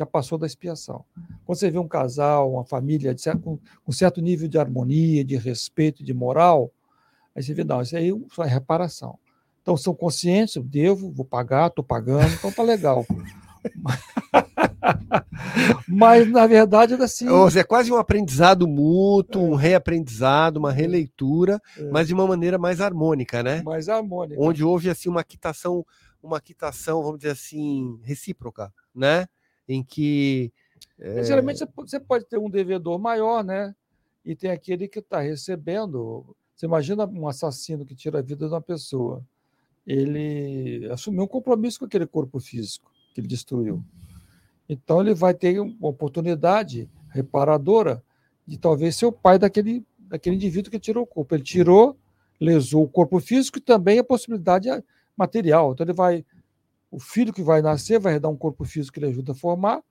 já 0.00 0.06
passou 0.06 0.38
da 0.38 0.46
expiação. 0.46 1.04
Quando 1.44 1.58
você 1.58 1.70
vê 1.70 1.78
um 1.78 1.86
casal, 1.86 2.54
uma 2.54 2.64
família 2.64 3.14
certo- 3.18 3.42
com, 3.42 3.58
com 3.84 3.92
certo 3.92 4.22
nível 4.22 4.48
de 4.48 4.58
harmonia, 4.58 5.22
de 5.22 5.36
respeito, 5.36 6.02
de 6.02 6.14
moral, 6.14 6.72
aí 7.36 7.42
você 7.42 7.52
vê, 7.52 7.62
não, 7.64 7.82
isso 7.82 7.94
aí 7.94 8.10
só 8.32 8.44
é 8.44 8.48
reparação. 8.48 9.18
Então 9.60 9.76
são 9.76 9.94
conscientes, 9.94 10.56
eu 10.56 10.62
devo, 10.62 11.12
vou 11.12 11.26
pagar, 11.26 11.66
estou 11.68 11.84
pagando, 11.84 12.32
então 12.32 12.50
tá 12.50 12.62
legal. 12.62 13.04
Mas, 15.86 16.30
na 16.30 16.46
verdade, 16.46 16.94
era 16.94 17.04
assim. 17.04 17.26
É 17.58 17.64
quase 17.64 17.92
um 17.92 17.96
aprendizado 17.96 18.66
mútuo, 18.66 19.42
um 19.42 19.54
reaprendizado, 19.54 20.58
uma 20.58 20.72
releitura, 20.72 21.60
É. 21.76 21.90
mas 21.90 22.08
de 22.08 22.14
uma 22.14 22.26
maneira 22.26 22.56
mais 22.58 22.80
harmônica, 22.80 23.42
né? 23.42 23.62
mais 23.62 23.88
harmônica. 23.88 24.40
Onde 24.40 24.64
houve 24.64 24.88
assim 24.88 25.08
uma 25.10 25.22
quitação, 25.24 25.84
uma 26.22 26.40
quitação, 26.40 27.02
vamos 27.02 27.18
dizer 27.18 27.32
assim, 27.32 27.98
recíproca, 28.02 28.72
né? 28.94 29.26
Em 29.72 29.84
que 29.84 30.52
Mas, 30.98 31.28
Geralmente 31.28 31.64
você 31.76 32.00
pode 32.00 32.24
ter 32.24 32.38
um 32.38 32.50
devedor 32.50 32.98
maior, 32.98 33.44
né? 33.44 33.72
E 34.24 34.34
tem 34.34 34.50
aquele 34.50 34.88
que 34.88 34.98
está 34.98 35.20
recebendo. 35.20 36.36
Você 36.56 36.66
imagina 36.66 37.06
um 37.06 37.28
assassino 37.28 37.86
que 37.86 37.94
tira 37.94 38.18
a 38.18 38.22
vida 38.22 38.48
de 38.48 38.52
uma 38.52 38.60
pessoa. 38.60 39.24
Ele 39.86 40.88
assumiu 40.90 41.22
um 41.22 41.28
compromisso 41.28 41.78
com 41.78 41.84
aquele 41.84 42.06
corpo 42.06 42.40
físico 42.40 42.90
que 43.14 43.20
ele 43.20 43.28
destruiu. 43.28 43.82
Então 44.68 45.00
ele 45.00 45.14
vai 45.14 45.34
ter 45.34 45.60
uma 45.60 45.88
oportunidade 45.88 46.90
reparadora 47.08 48.02
de 48.46 48.58
talvez 48.58 48.96
ser 48.96 49.06
o 49.06 49.12
pai 49.12 49.38
daquele, 49.38 49.86
daquele 50.00 50.34
indivíduo 50.34 50.70
que 50.70 50.80
tirou 50.80 51.04
o 51.04 51.06
corpo. 51.06 51.34
Ele 51.34 51.44
tirou, 51.44 51.96
lesou 52.40 52.82
o 52.82 52.88
corpo 52.88 53.20
físico 53.20 53.58
e 53.58 53.60
também 53.60 54.00
a 54.00 54.04
possibilidade 54.04 54.68
material. 55.16 55.72
Então 55.72 55.84
ele 55.84 55.92
vai, 55.92 56.24
o 56.90 56.98
filho 56.98 57.32
que 57.32 57.42
vai 57.42 57.62
nascer 57.62 57.98
vai 57.98 58.14
herdar 58.14 58.30
um 58.30 58.36
corpo 58.36 58.64
físico 58.64 58.94
que 58.94 59.00
ele 59.00 59.10
ajuda 59.10 59.32
a 59.32 59.34
formar 59.34 59.82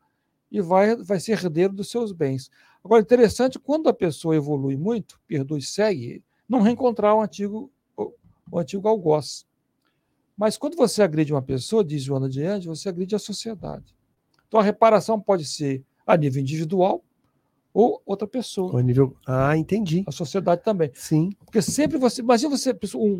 e 0.51 0.61
vai, 0.61 0.95
vai 0.95 1.19
ser 1.19 1.33
herdeiro 1.33 1.73
dos 1.73 1.89
seus 1.89 2.11
bens. 2.11 2.49
Agora, 2.83 3.01
interessante, 3.01 3.59
quando 3.59 3.87
a 3.87 3.93
pessoa 3.93 4.35
evolui 4.35 4.75
muito, 4.75 5.19
perdoa 5.27 5.57
e 5.57 5.61
segue, 5.61 6.23
não 6.47 6.61
reencontrar 6.61 7.15
o 7.15 7.21
antigo, 7.21 7.71
o, 7.95 8.13
antigo 8.59 8.87
algoz. 8.87 9.45
Mas 10.35 10.57
quando 10.57 10.75
você 10.75 11.03
agride 11.03 11.33
uma 11.33 11.41
pessoa, 11.41 11.83
diz 11.83 12.01
Joana 12.01 12.29
de 12.29 12.43
Anjos, 12.43 12.79
você 12.79 12.89
agride 12.89 13.15
a 13.15 13.19
sociedade. 13.19 13.95
Então 14.47 14.59
a 14.59 14.63
reparação 14.63 15.19
pode 15.19 15.45
ser 15.45 15.83
a 16.07 16.17
nível 16.17 16.41
individual 16.41 17.03
ou 17.73 18.01
outra 18.05 18.27
pessoa. 18.27 18.73
o 18.73 18.79
nível. 18.79 19.15
Ah, 19.27 19.55
entendi. 19.55 20.03
A 20.07 20.11
sociedade 20.11 20.63
também. 20.63 20.89
Sim. 20.95 21.31
Porque 21.45 21.61
sempre 21.61 21.97
você. 21.97 22.21
Imagina 22.21 22.57
você, 22.57 22.75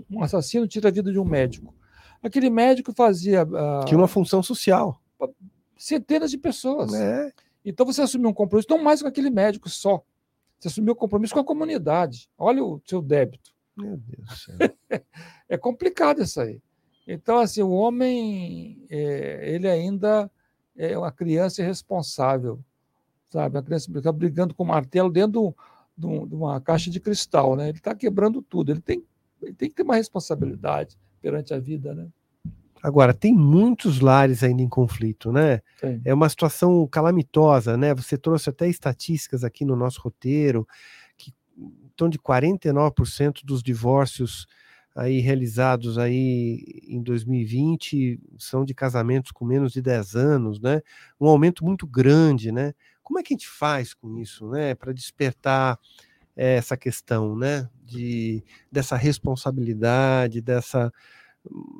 um 0.09 0.23
assassino 0.23 0.67
tira 0.67 0.89
a 0.89 0.91
vida 0.91 1.11
de 1.11 1.19
um 1.19 1.25
médico. 1.25 1.73
Aquele 2.22 2.49
médico 2.49 2.93
fazia 2.93 3.43
ah, 3.43 3.84
Tinha 3.86 3.97
uma 3.97 4.07
função 4.07 4.43
social. 4.43 5.01
centenas 5.78 6.32
de 6.32 6.38
pessoas. 6.38 6.91
né? 6.91 7.32
Então 7.63 7.86
você 7.86 8.01
assumiu 8.01 8.30
um 8.30 8.34
compromisso, 8.34 8.70
não 8.70 8.84
mais 8.84 9.01
com 9.01 9.07
aquele 9.07 9.30
médico 9.30 9.70
só. 9.70 10.03
Você 10.59 10.67
assumiu 10.67 10.93
o 10.93 10.95
compromisso 10.95 11.34
com 11.34 11.39
a 11.39 11.45
comunidade. 11.45 12.30
Olha 12.38 12.63
o 12.63 12.82
seu 12.86 13.01
débito. 13.01 13.51
Meu 13.78 13.97
Deus 13.97 14.28
do 14.28 14.36
céu. 14.36 14.55
é 15.47 15.57
complicado 15.57 16.22
isso 16.22 16.41
aí. 16.41 16.61
Então, 17.07 17.39
assim, 17.39 17.61
o 17.61 17.72
homem, 17.72 18.86
é, 18.89 19.53
ele 19.53 19.67
ainda 19.67 20.30
é 20.76 20.97
uma 20.97 21.11
criança 21.11 21.61
irresponsável, 21.61 22.59
sabe? 23.30 23.57
A 23.57 23.63
criança 23.63 23.89
está 23.97 24.11
brigando 24.11 24.53
com 24.53 24.63
o 24.63 24.67
martelo 24.67 25.09
dentro 25.09 25.55
de, 25.97 26.05
uma 26.05 26.59
caixa 26.61 26.89
de 26.89 26.99
cristal, 26.99 27.55
né? 27.55 27.70
Ele 27.70 27.78
está 27.78 27.95
quebrando 27.95 28.41
tudo. 28.41 28.72
Ele 28.72 28.82
tem, 28.82 29.03
ele 29.41 29.53
tem 29.53 29.70
que 29.70 29.76
ter 29.76 29.84
uma 29.84 29.95
responsabilidade 29.95 30.97
perante 31.22 31.53
a 31.53 31.59
vida, 31.59 31.93
né? 31.93 32.07
Agora, 32.82 33.13
tem 33.13 33.34
muitos 33.34 33.99
lares 33.99 34.41
ainda 34.41 34.61
em 34.61 34.70
conflito, 34.70 35.32
né? 35.32 35.61
É 36.05 36.13
uma 36.13 36.30
situação 36.30 36.88
calamitosa, 36.88 37.76
né? 37.76 37.93
Você 37.93 38.17
trouxe 38.17 38.49
até 38.49 38.70
estatísticas 38.70 39.43
aqui 39.43 39.65
no 39.65 39.76
nosso 39.76 40.01
roteiro, 40.01 40.65
que 41.17 41.34
estão 41.89 42.07
de 42.07 42.17
49% 42.17 43.43
dos 43.43 43.61
divórcios 43.61 44.47
aí 44.95 45.20
realizados 45.20 45.97
aí 45.97 46.63
em 46.88 47.01
2020 47.01 48.20
são 48.38 48.65
de 48.65 48.74
casamentos 48.74 49.32
com 49.32 49.45
menos 49.45 49.72
de 49.72 49.82
10 49.82 50.15
anos, 50.15 50.59
né? 50.59 50.82
Um 51.20 51.28
aumento 51.28 51.63
muito 51.63 51.86
grande, 51.86 52.51
né? 52.51 52.74
Como 53.03 53.20
é 53.20 53.24
que 53.24 53.34
a 53.34 53.36
gente 53.36 53.47
faz 53.47 53.93
com 53.93 54.17
isso, 54.17 54.49
né? 54.49 54.76
Para 54.76 54.93
despertar 54.93 55.78
essa 56.39 56.77
questão, 56.77 57.35
né? 57.35 57.69
De, 57.83 58.43
dessa 58.71 58.95
responsabilidade, 58.95 60.41
dessa 60.41 60.91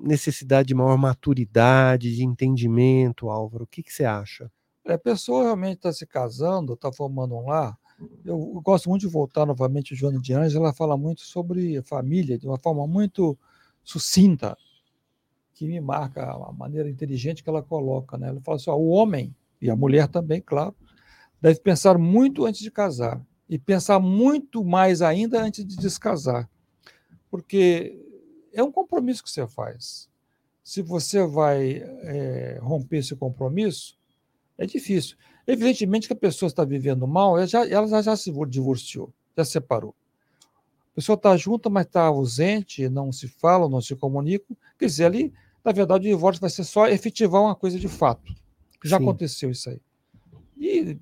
necessidade 0.02 0.68
de 0.68 0.76
maior 0.76 0.98
maturidade, 0.98 2.16
de 2.16 2.26
entendimento, 2.26 3.30
Álvaro? 3.30 3.64
O 3.64 3.68
que, 3.68 3.82
que 3.82 3.94
você 3.94 4.04
acha? 4.04 4.52
É, 4.86 4.94
a 4.94 5.00
pessoa 5.00 5.44
realmente 5.44 5.78
está 5.78 5.94
se 5.94 6.06
casando, 6.06 6.74
está 6.74 6.92
formando 6.92 7.36
um 7.36 7.48
lar. 7.48 7.78
Eu, 8.26 8.52
eu, 8.56 8.62
gosto 8.62 8.90
muito 8.90 9.02
de 9.02 9.08
voltar 9.08 9.46
novamente 9.46 9.96
Joana 9.96 10.20
de 10.20 10.34
Anjos, 10.34 10.56
ela 10.56 10.74
fala 10.74 10.98
muito 10.98 11.22
sobre 11.22 11.82
família 11.84 12.38
de 12.38 12.48
uma 12.48 12.58
forma 12.58 12.88
muito 12.88 13.38
sucinta, 13.84 14.58
que 15.54 15.68
me 15.68 15.80
marca 15.80 16.32
a 16.32 16.52
maneira 16.52 16.90
inteligente 16.90 17.44
que 17.44 17.50
ela 17.50 17.62
coloca. 17.62 18.18
Né? 18.18 18.30
Ela 18.30 18.42
fala 18.42 18.58
assim: 18.58 18.70
ó, 18.70 18.76
o 18.76 18.90
homem, 18.90 19.36
e 19.62 19.70
a 19.70 19.76
mulher 19.76 20.08
também, 20.08 20.42
claro, 20.42 20.76
deve 21.42 21.60
pensar 21.60 21.98
muito 21.98 22.46
antes 22.46 22.62
de 22.62 22.72
casar 22.72 23.22
e 23.50 23.58
pensar 23.58 24.00
muito 24.00 24.64
mais 24.64 25.02
ainda 25.02 25.42
antes 25.42 25.66
de 25.66 25.76
descasar. 25.76 26.48
Porque 27.32 28.00
é 28.54 28.64
um 28.64 28.72
compromisso 28.72 29.24
que 29.24 29.30
você 29.30 29.48
faz. 29.48 30.08
Se 30.64 30.82
você 30.84 31.26
vai 31.26 31.78
é, 32.04 32.60
romper 32.62 32.98
esse 32.98 33.16
compromisso, 33.16 33.98
é 34.58 34.66
difícil. 34.66 35.18
Evidentemente 35.48 36.06
que 36.06 36.14
a 36.14 36.16
pessoa 36.16 36.48
está 36.48 36.64
vivendo 36.64 37.08
mal, 37.08 37.38
ela 37.38 37.48
já, 37.48 37.68
ela 37.68 38.04
já 38.04 38.16
se 38.16 38.32
divorciou, 38.48 39.12
já 39.36 39.44
separou. 39.44 39.96
A 40.92 40.96
pessoa 40.96 41.16
está 41.16 41.36
junta, 41.36 41.70
mas 41.70 41.88
está 41.88 42.04
ausente, 42.04 42.88
não 42.88 43.12
se 43.12 43.28
fala, 43.28 43.68
não 43.68 43.82
se 43.82 43.96
comunica. 43.96 44.46
Quer 44.78 44.86
dizer, 44.86 45.06
ali, 45.06 45.34
na 45.64 45.72
verdade, 45.72 46.08
o 46.08 46.12
divórcio 46.12 46.42
vai 46.42 46.50
ser 46.50 46.66
só 46.66 46.88
efetivar 46.88 47.42
uma 47.42 47.56
coisa 47.56 47.80
de 47.80 47.88
fato. 47.88 48.32
Já 48.84 48.98
Sim. 48.98 49.04
aconteceu 49.04 49.50
isso 49.50 49.70
aí. 49.70 49.82
E, 50.60 51.00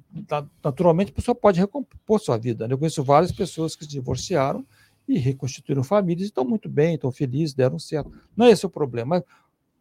naturalmente, 0.63 1.09
a 1.09 1.15
pessoa 1.15 1.33
pode 1.33 1.59
recompor 1.59 2.19
sua 2.19 2.37
vida. 2.37 2.67
Né? 2.67 2.75
Eu 2.75 2.77
conheço 2.77 3.03
várias 3.03 3.31
pessoas 3.31 3.75
que 3.75 3.85
se 3.85 3.89
divorciaram 3.89 4.63
e 5.07 5.17
reconstituíram 5.17 5.83
famílias 5.83 6.27
e 6.27 6.29
estão 6.29 6.45
muito 6.45 6.69
bem, 6.69 6.93
estão 6.93 7.11
felizes, 7.11 7.55
deram 7.55 7.79
certo. 7.79 8.11
Não 8.35 8.45
é 8.45 8.51
esse 8.51 8.65
o 8.67 8.69
problema. 8.69 9.25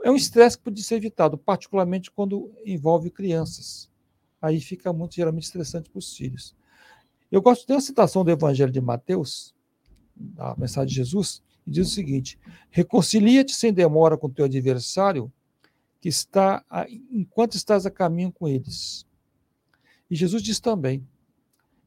É 0.02 0.10
um 0.10 0.16
estresse 0.16 0.56
que 0.56 0.64
pode 0.64 0.82
ser 0.82 0.94
evitado, 0.94 1.36
particularmente 1.36 2.10
quando 2.10 2.50
envolve 2.64 3.10
crianças. 3.10 3.90
Aí 4.40 4.60
fica 4.60 4.92
muito, 4.94 5.14
geralmente, 5.14 5.44
estressante 5.44 5.90
para 5.90 5.98
os 5.98 6.16
filhos. 6.16 6.56
Eu 7.30 7.42
gosto 7.42 7.66
de 7.66 7.72
uma 7.72 7.80
citação 7.80 8.24
do 8.24 8.30
Evangelho 8.30 8.72
de 8.72 8.80
Mateus, 8.80 9.54
da 10.14 10.54
mensagem 10.56 10.88
de 10.88 10.94
Jesus, 10.94 11.42
que 11.64 11.70
diz 11.70 11.88
o 11.88 11.94
seguinte: 11.94 12.38
Reconcilia-te 12.70 13.52
sem 13.52 13.74
demora 13.74 14.16
com 14.16 14.30
teu 14.30 14.46
adversário, 14.46 15.30
que 16.00 16.08
está 16.08 16.64
enquanto 17.10 17.56
estás 17.56 17.84
a 17.84 17.90
caminho 17.90 18.32
com 18.32 18.48
eles. 18.48 19.05
E 20.10 20.16
Jesus 20.16 20.42
diz 20.42 20.60
também: 20.60 21.06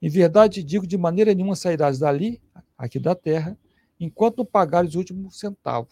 Em 0.02 0.10
verdade 0.10 0.64
digo, 0.64 0.88
de 0.88 0.98
maneira 0.98 1.34
nenhuma 1.34 1.56
sairás 1.56 2.00
dali, 2.00 2.42
aqui 2.78 3.00
da 3.00 3.16
terra, 3.16 3.58
enquanto 4.00 4.40
não 4.40 4.46
pagares 4.46 4.96
o 4.96 4.98
último 4.98 5.32
centavo. 5.32 5.90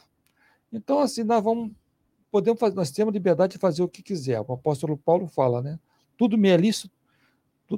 Então, 0.72 1.00
assim, 1.00 1.24
nós 1.24 1.44
vamos 1.44 1.72
podemos 2.32 2.60
fazer, 2.60 2.76
nós 2.76 2.92
temos 2.92 3.14
liberdade 3.14 3.54
de 3.54 3.58
fazer 3.58 3.82
o 3.84 3.88
que 3.88 4.04
quiser. 4.04 4.40
O 4.42 4.54
apóstolo 4.54 4.98
Paulo 4.98 5.28
fala, 5.28 5.62
né? 5.62 5.80
Tudo 6.18 6.38
me 6.38 6.50
é 6.50 6.58
lícito, 6.58 6.94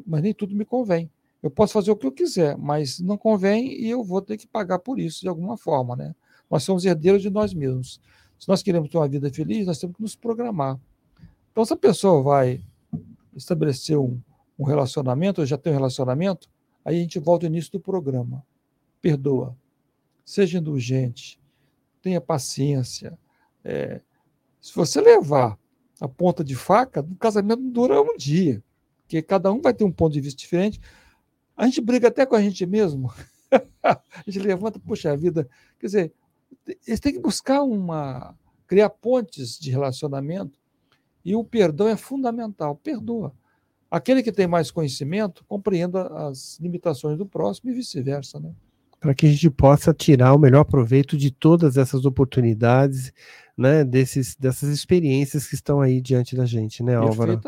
mas 0.06 0.22
nem 0.22 0.34
tudo 0.34 0.56
me 0.56 0.66
convém. 0.66 1.10
Eu 1.42 1.50
posso 1.50 1.74
fazer 1.74 1.92
o 1.92 1.96
que 1.96 2.06
eu 2.06 2.12
quiser, 2.12 2.58
mas 2.58 3.00
não 3.00 3.18
convém 3.18 3.72
e 3.82 3.90
eu 3.90 4.04
vou 4.04 4.22
ter 4.22 4.38
que 4.38 4.48
pagar 4.48 4.80
por 4.80 5.00
isso 5.00 5.22
de 5.22 5.28
alguma 5.28 5.58
forma, 5.58 5.96
né? 5.96 6.16
Nós 6.50 6.64
somos 6.64 6.84
herdeiros 6.84 7.22
de 7.22 7.30
nós 7.30 7.54
mesmos. 7.54 8.02
Se 8.38 8.48
nós 8.48 8.64
queremos 8.64 8.90
ter 8.90 8.98
uma 8.98 9.08
vida 9.08 9.32
feliz, 9.32 9.66
nós 9.66 9.78
temos 9.78 9.96
que 9.96 10.02
nos 10.02 10.16
programar. 10.16 10.80
Então, 11.52 11.64
se 11.64 11.74
a 11.74 11.78
pessoa 11.78 12.22
vai 12.22 12.62
estabelecer 13.36 13.98
um, 13.98 14.20
um 14.60 14.66
relacionamento, 14.66 15.42
ou 15.42 15.48
já 15.48 15.58
tem 15.58 15.72
um 15.72 15.76
relacionamento, 15.76 16.50
aí 16.84 16.98
a 16.98 17.00
gente 17.00 17.18
volta 17.18 17.46
ao 17.46 17.52
início 17.52 17.72
do 17.72 17.80
programa 17.80 18.46
perdoa. 19.02 19.58
Seja 20.26 20.60
indulgente, 20.60 21.40
tenha 22.02 22.22
paciência. 22.22 23.18
É, 23.64 24.02
se 24.62 24.74
você 24.76 25.02
levar 25.02 25.58
a 26.00 26.08
ponta 26.08 26.44
de 26.44 26.56
faca, 26.56 27.02
o 27.02 27.16
casamento 27.16 27.62
dura 27.64 28.02
um 28.02 28.16
dia, 28.16 28.64
porque 29.02 29.22
cada 29.22 29.52
um 29.52 29.62
vai 29.62 29.74
ter 29.74 29.84
um 29.84 29.92
ponto 29.92 30.14
de 30.14 30.22
vista 30.22 30.40
diferente. 30.40 30.80
A 31.58 31.66
gente 31.66 31.82
briga 31.82 32.08
até 32.10 32.26
com 32.26 32.36
a 32.36 32.42
gente 32.42 32.66
mesmo. 32.66 33.12
a 33.84 34.02
gente 34.28 34.40
levanta, 34.40 34.80
puxa 34.80 35.16
vida. 35.18 35.50
Quer 35.80 35.86
dizer, 35.88 36.14
eles 36.86 37.00
têm 37.00 37.14
que 37.14 37.20
buscar 37.20 37.64
uma. 37.64 38.38
criar 38.68 38.90
pontes 38.90 39.58
de 39.60 39.72
relacionamento. 39.72 40.60
E 41.26 41.36
o 41.36 41.44
perdão 41.44 41.88
é 41.88 41.98
fundamental. 41.98 42.76
Perdoa. 42.76 43.34
Aquele 43.90 44.22
que 44.22 44.32
tem 44.32 44.48
mais 44.48 44.70
conhecimento 44.72 45.44
compreenda 45.46 46.08
as 46.28 46.60
limitações 46.60 47.18
do 47.18 47.26
próximo 47.26 47.72
e 47.72 47.74
vice-versa, 47.74 48.40
né? 48.40 48.54
para 49.00 49.14
que 49.16 49.26
a 49.26 49.30
gente 49.30 49.50
possa 49.50 49.94
tirar 49.94 50.34
o 50.34 50.40
melhor 50.40 50.66
proveito 50.66 51.18
de 51.18 51.32
todas 51.32 51.78
essas 51.78 52.06
oportunidades, 52.06 53.14
né, 53.58 53.84
desses, 53.84 54.36
dessas 54.36 54.70
experiências 54.70 55.48
que 55.48 55.56
estão 55.56 55.80
aí 55.80 56.02
diante 56.02 56.36
da 56.36 56.46
gente, 56.46 56.84
né, 56.84 56.96
Álvaro? 56.96 57.40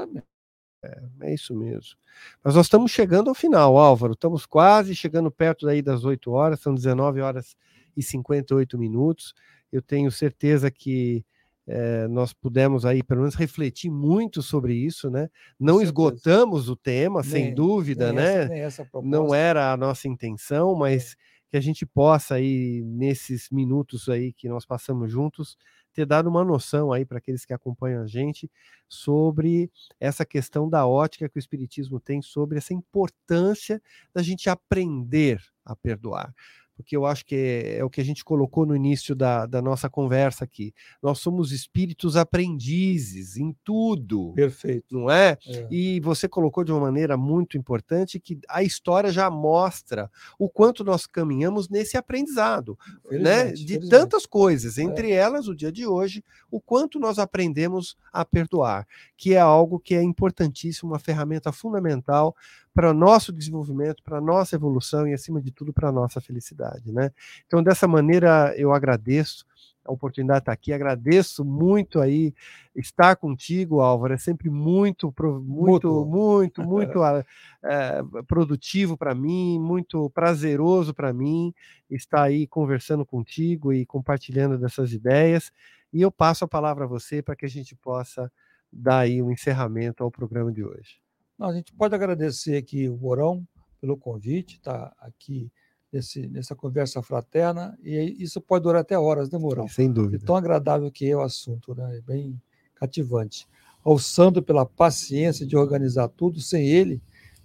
É, 0.83 1.03
é 1.21 1.33
isso 1.33 1.53
mesmo. 1.53 1.95
Mas 2.43 2.55
nós 2.55 2.65
estamos 2.65 2.91
chegando 2.91 3.29
ao 3.29 3.35
final, 3.35 3.77
Álvaro. 3.77 4.13
Estamos 4.13 4.45
quase 4.45 4.95
chegando 4.95 5.29
perto 5.29 5.65
daí 5.65 5.81
das 5.81 6.03
8 6.03 6.31
horas, 6.31 6.59
são 6.59 6.73
19 6.73 7.21
horas 7.21 7.55
e 7.95 8.01
58 8.01 8.79
minutos. 8.79 9.33
Eu 9.71 9.81
tenho 9.81 10.11
certeza 10.11 10.71
que 10.71 11.23
é, 11.67 12.07
nós 12.07 12.33
pudemos 12.33 12.85
aí 12.85 13.03
pelo 13.03 13.21
menos 13.21 13.35
refletir 13.35 13.89
muito 13.89 14.41
sobre 14.41 14.73
isso, 14.73 15.09
né? 15.09 15.29
Não 15.59 15.81
esgotamos 15.81 16.69
o 16.69 16.75
tema, 16.75 17.21
nem, 17.21 17.29
sem 17.29 17.53
dúvida, 17.53 18.11
né? 18.11 18.59
Essa, 18.59 18.87
Não 19.03 19.33
era 19.33 19.71
a 19.71 19.77
nossa 19.77 20.07
intenção, 20.07 20.75
mas 20.75 21.13
é 21.13 21.15
que 21.51 21.57
a 21.57 21.61
gente 21.61 21.85
possa 21.85 22.35
aí 22.35 22.81
nesses 22.83 23.49
minutos 23.49 24.09
aí 24.09 24.33
que 24.33 24.47
nós 24.49 24.65
passamos 24.65 25.11
juntos 25.11 25.57
ter 25.93 26.05
dado 26.05 26.29
uma 26.29 26.45
noção 26.45 26.93
aí 26.93 27.05
para 27.05 27.17
aqueles 27.17 27.43
que 27.43 27.53
acompanham 27.53 28.01
a 28.01 28.07
gente 28.07 28.49
sobre 28.87 29.69
essa 29.99 30.25
questão 30.25 30.69
da 30.69 30.87
ótica 30.87 31.27
que 31.27 31.37
o 31.37 31.39
espiritismo 31.39 31.99
tem 31.99 32.21
sobre 32.21 32.57
essa 32.57 32.73
importância 32.73 33.81
da 34.13 34.23
gente 34.23 34.49
aprender 34.49 35.41
a 35.65 35.75
perdoar 35.75 36.33
porque 36.81 36.97
eu 36.97 37.05
acho 37.05 37.25
que 37.25 37.35
é, 37.35 37.77
é, 37.77 37.83
o 37.83 37.89
que 37.89 38.01
a 38.01 38.03
gente 38.03 38.25
colocou 38.25 38.65
no 38.65 38.75
início 38.75 39.15
da, 39.15 39.45
da 39.45 39.61
nossa 39.61 39.89
conversa 39.89 40.43
aqui. 40.43 40.73
Nós 41.01 41.19
somos 41.19 41.51
espíritos 41.51 42.17
aprendizes 42.17 43.37
em 43.37 43.55
tudo. 43.63 44.33
Perfeito. 44.33 44.97
Não 44.97 45.09
é? 45.09 45.37
é? 45.45 45.67
E 45.69 45.99
você 45.99 46.27
colocou 46.27 46.63
de 46.63 46.71
uma 46.71 46.81
maneira 46.81 47.15
muito 47.15 47.57
importante 47.57 48.19
que 48.19 48.39
a 48.49 48.63
história 48.63 49.11
já 49.11 49.29
mostra 49.29 50.09
o 50.39 50.49
quanto 50.49 50.83
nós 50.83 51.05
caminhamos 51.05 51.69
nesse 51.69 51.95
aprendizado, 51.95 52.77
né? 53.09 53.51
De 53.51 53.65
felizmente. 53.65 53.89
tantas 53.89 54.25
coisas, 54.25 54.77
entre 54.77 55.11
é. 55.11 55.15
elas 55.15 55.47
o 55.47 55.55
dia 55.55 55.71
de 55.71 55.85
hoje, 55.85 56.23
o 56.49 56.59
quanto 56.59 56.99
nós 56.99 57.19
aprendemos 57.19 57.95
a 58.11 58.25
perdoar, 58.25 58.87
que 59.15 59.35
é 59.35 59.39
algo 59.39 59.79
que 59.79 59.93
é 59.93 60.01
importantíssimo, 60.01 60.91
uma 60.91 60.99
ferramenta 60.99 61.51
fundamental 61.51 62.35
para 62.73 62.91
o 62.91 62.93
nosso 62.93 63.33
desenvolvimento, 63.33 64.01
para 64.03 64.17
a 64.17 64.21
nossa 64.21 64.55
evolução 64.55 65.07
e, 65.07 65.13
acima 65.13 65.41
de 65.41 65.51
tudo, 65.51 65.73
para 65.73 65.89
a 65.89 65.91
nossa 65.91 66.21
felicidade. 66.21 66.91
Né? 66.91 67.11
Então, 67.45 67.61
dessa 67.61 67.87
maneira, 67.87 68.53
eu 68.57 68.73
agradeço 68.73 69.45
a 69.83 69.91
oportunidade 69.91 70.39
de 70.39 70.43
estar 70.43 70.51
aqui, 70.51 70.71
agradeço 70.71 71.43
muito 71.43 71.99
aí 71.99 72.33
estar 72.75 73.15
contigo, 73.15 73.81
Álvaro, 73.81 74.13
é 74.13 74.17
sempre 74.17 74.49
muito, 74.49 75.13
muito, 75.43 76.05
muito, 76.05 76.61
muito 76.63 76.99
é, 77.03 78.01
produtivo 78.27 78.95
para 78.95 79.15
mim, 79.15 79.59
muito 79.59 80.09
prazeroso 80.11 80.93
para 80.93 81.11
mim 81.11 81.53
estar 81.89 82.23
aí 82.23 82.47
conversando 82.47 83.05
contigo 83.05 83.73
e 83.73 83.85
compartilhando 83.85 84.57
dessas 84.57 84.93
ideias, 84.93 85.51
e 85.91 86.01
eu 86.01 86.11
passo 86.11 86.45
a 86.45 86.47
palavra 86.47 86.85
a 86.85 86.87
você 86.87 87.21
para 87.21 87.35
que 87.35 87.45
a 87.45 87.49
gente 87.49 87.75
possa 87.75 88.31
dar 88.71 88.99
aí 88.99 89.21
um 89.21 89.31
encerramento 89.31 90.03
ao 90.03 90.11
programa 90.11 90.51
de 90.51 90.63
hoje. 90.63 91.01
Não, 91.37 91.49
a 91.49 91.53
gente 91.53 91.73
pode 91.73 91.95
agradecer 91.95 92.57
aqui 92.57 92.87
o 92.87 92.97
Morão 92.97 93.45
pelo 93.79 93.97
convite, 93.97 94.59
tá 94.61 94.93
aqui 94.99 95.51
nesse, 95.91 96.27
nessa 96.27 96.55
conversa 96.55 97.01
fraterna, 97.01 97.77
e 97.83 98.15
isso 98.23 98.39
pode 98.39 98.63
durar 98.63 98.81
até 98.81 98.97
horas, 98.97 99.29
né, 99.29 99.37
Mourão? 99.37 99.67
Sem 99.67 99.91
dúvida. 99.91 100.19
De 100.19 100.25
tão 100.25 100.35
agradável 100.35 100.89
que 100.91 101.09
é 101.09 101.15
o 101.15 101.21
assunto, 101.21 101.75
né? 101.75 101.97
É 101.97 102.01
bem 102.01 102.39
cativante. 102.75 103.47
Ao 103.83 103.97
Sandro 103.97 104.41
pela 104.41 104.65
paciência 104.65 105.45
de 105.45 105.57
organizar 105.57 106.07
tudo, 106.09 106.39
sem 106.39 106.67
ele, 106.67 107.01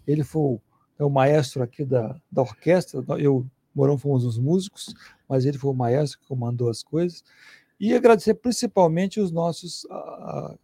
ele 0.06 0.22
foi 0.22 0.58
é 0.98 1.04
o 1.04 1.10
maestro 1.10 1.62
aqui 1.62 1.84
da, 1.84 2.18
da 2.30 2.42
orquestra, 2.42 3.04
eu, 3.18 3.46
Mourão, 3.74 3.98
fomos 3.98 4.24
os 4.24 4.38
músicos, 4.38 4.94
mas 5.28 5.44
ele 5.44 5.58
foi 5.58 5.70
o 5.70 5.74
maestro 5.74 6.18
que 6.20 6.26
comandou 6.26 6.70
as 6.70 6.82
coisas, 6.82 7.22
e 7.78 7.92
agradecer 7.92 8.34
principalmente 8.34 9.20
os 9.20 9.30
nossos, 9.30 9.86
a, 9.90 10.54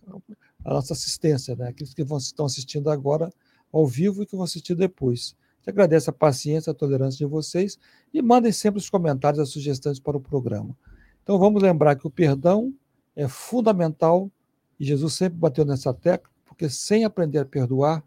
a 0.65 0.73
nossa 0.73 0.93
assistência, 0.93 1.57
né? 1.57 1.69
aqueles 1.69 1.95
que 1.95 2.03
estão 2.03 2.47
assistindo 2.47 2.91
agora 2.91 3.33
ao 3.73 3.87
vivo 3.87 4.23
e 4.23 4.27
que 4.27 4.37
vão 4.37 4.45
assistir 4.45 4.75
depois. 4.75 5.35
Te 5.63 5.71
agradeço 5.71 6.11
a 6.11 6.13
paciência, 6.13 6.71
a 6.71 6.75
tolerância 6.75 7.19
de 7.19 7.27
vocês 7.27 7.79
e 8.13 8.21
mandem 8.21 8.53
sempre 8.53 8.79
os 8.79 8.91
comentários, 8.91 9.41
as 9.41 9.51
sugestões 9.51 10.01
para 10.01 10.17
o 10.17 10.21
programa. 10.21 10.77
Então 11.23 11.39
vamos 11.39 11.63
lembrar 11.63 11.95
que 11.95 12.07
o 12.07 12.11
perdão 12.11 12.75
é 13.15 13.29
fundamental 13.29 14.31
e 14.79 14.85
Jesus 14.85 15.15
sempre 15.15 15.39
bateu 15.39 15.65
nessa 15.65 15.95
tecla, 15.95 16.31
porque 16.45 16.69
sem 16.69 17.05
aprender 17.05 17.39
a 17.39 17.45
perdoar, 17.45 18.03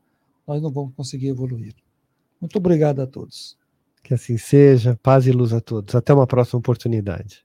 nós 0.45 0.61
não 0.61 0.69
vamos 0.69 0.93
conseguir 0.95 1.29
evoluir. 1.29 1.73
Muito 2.39 2.57
obrigado 2.57 3.01
a 3.01 3.07
todos. 3.07 3.57
Que 4.03 4.13
assim 4.13 4.37
seja, 4.37 4.99
paz 5.01 5.25
e 5.25 5.31
luz 5.31 5.53
a 5.53 5.61
todos. 5.61 5.95
Até 5.95 6.13
uma 6.13 6.27
próxima 6.27 6.59
oportunidade. 6.59 7.44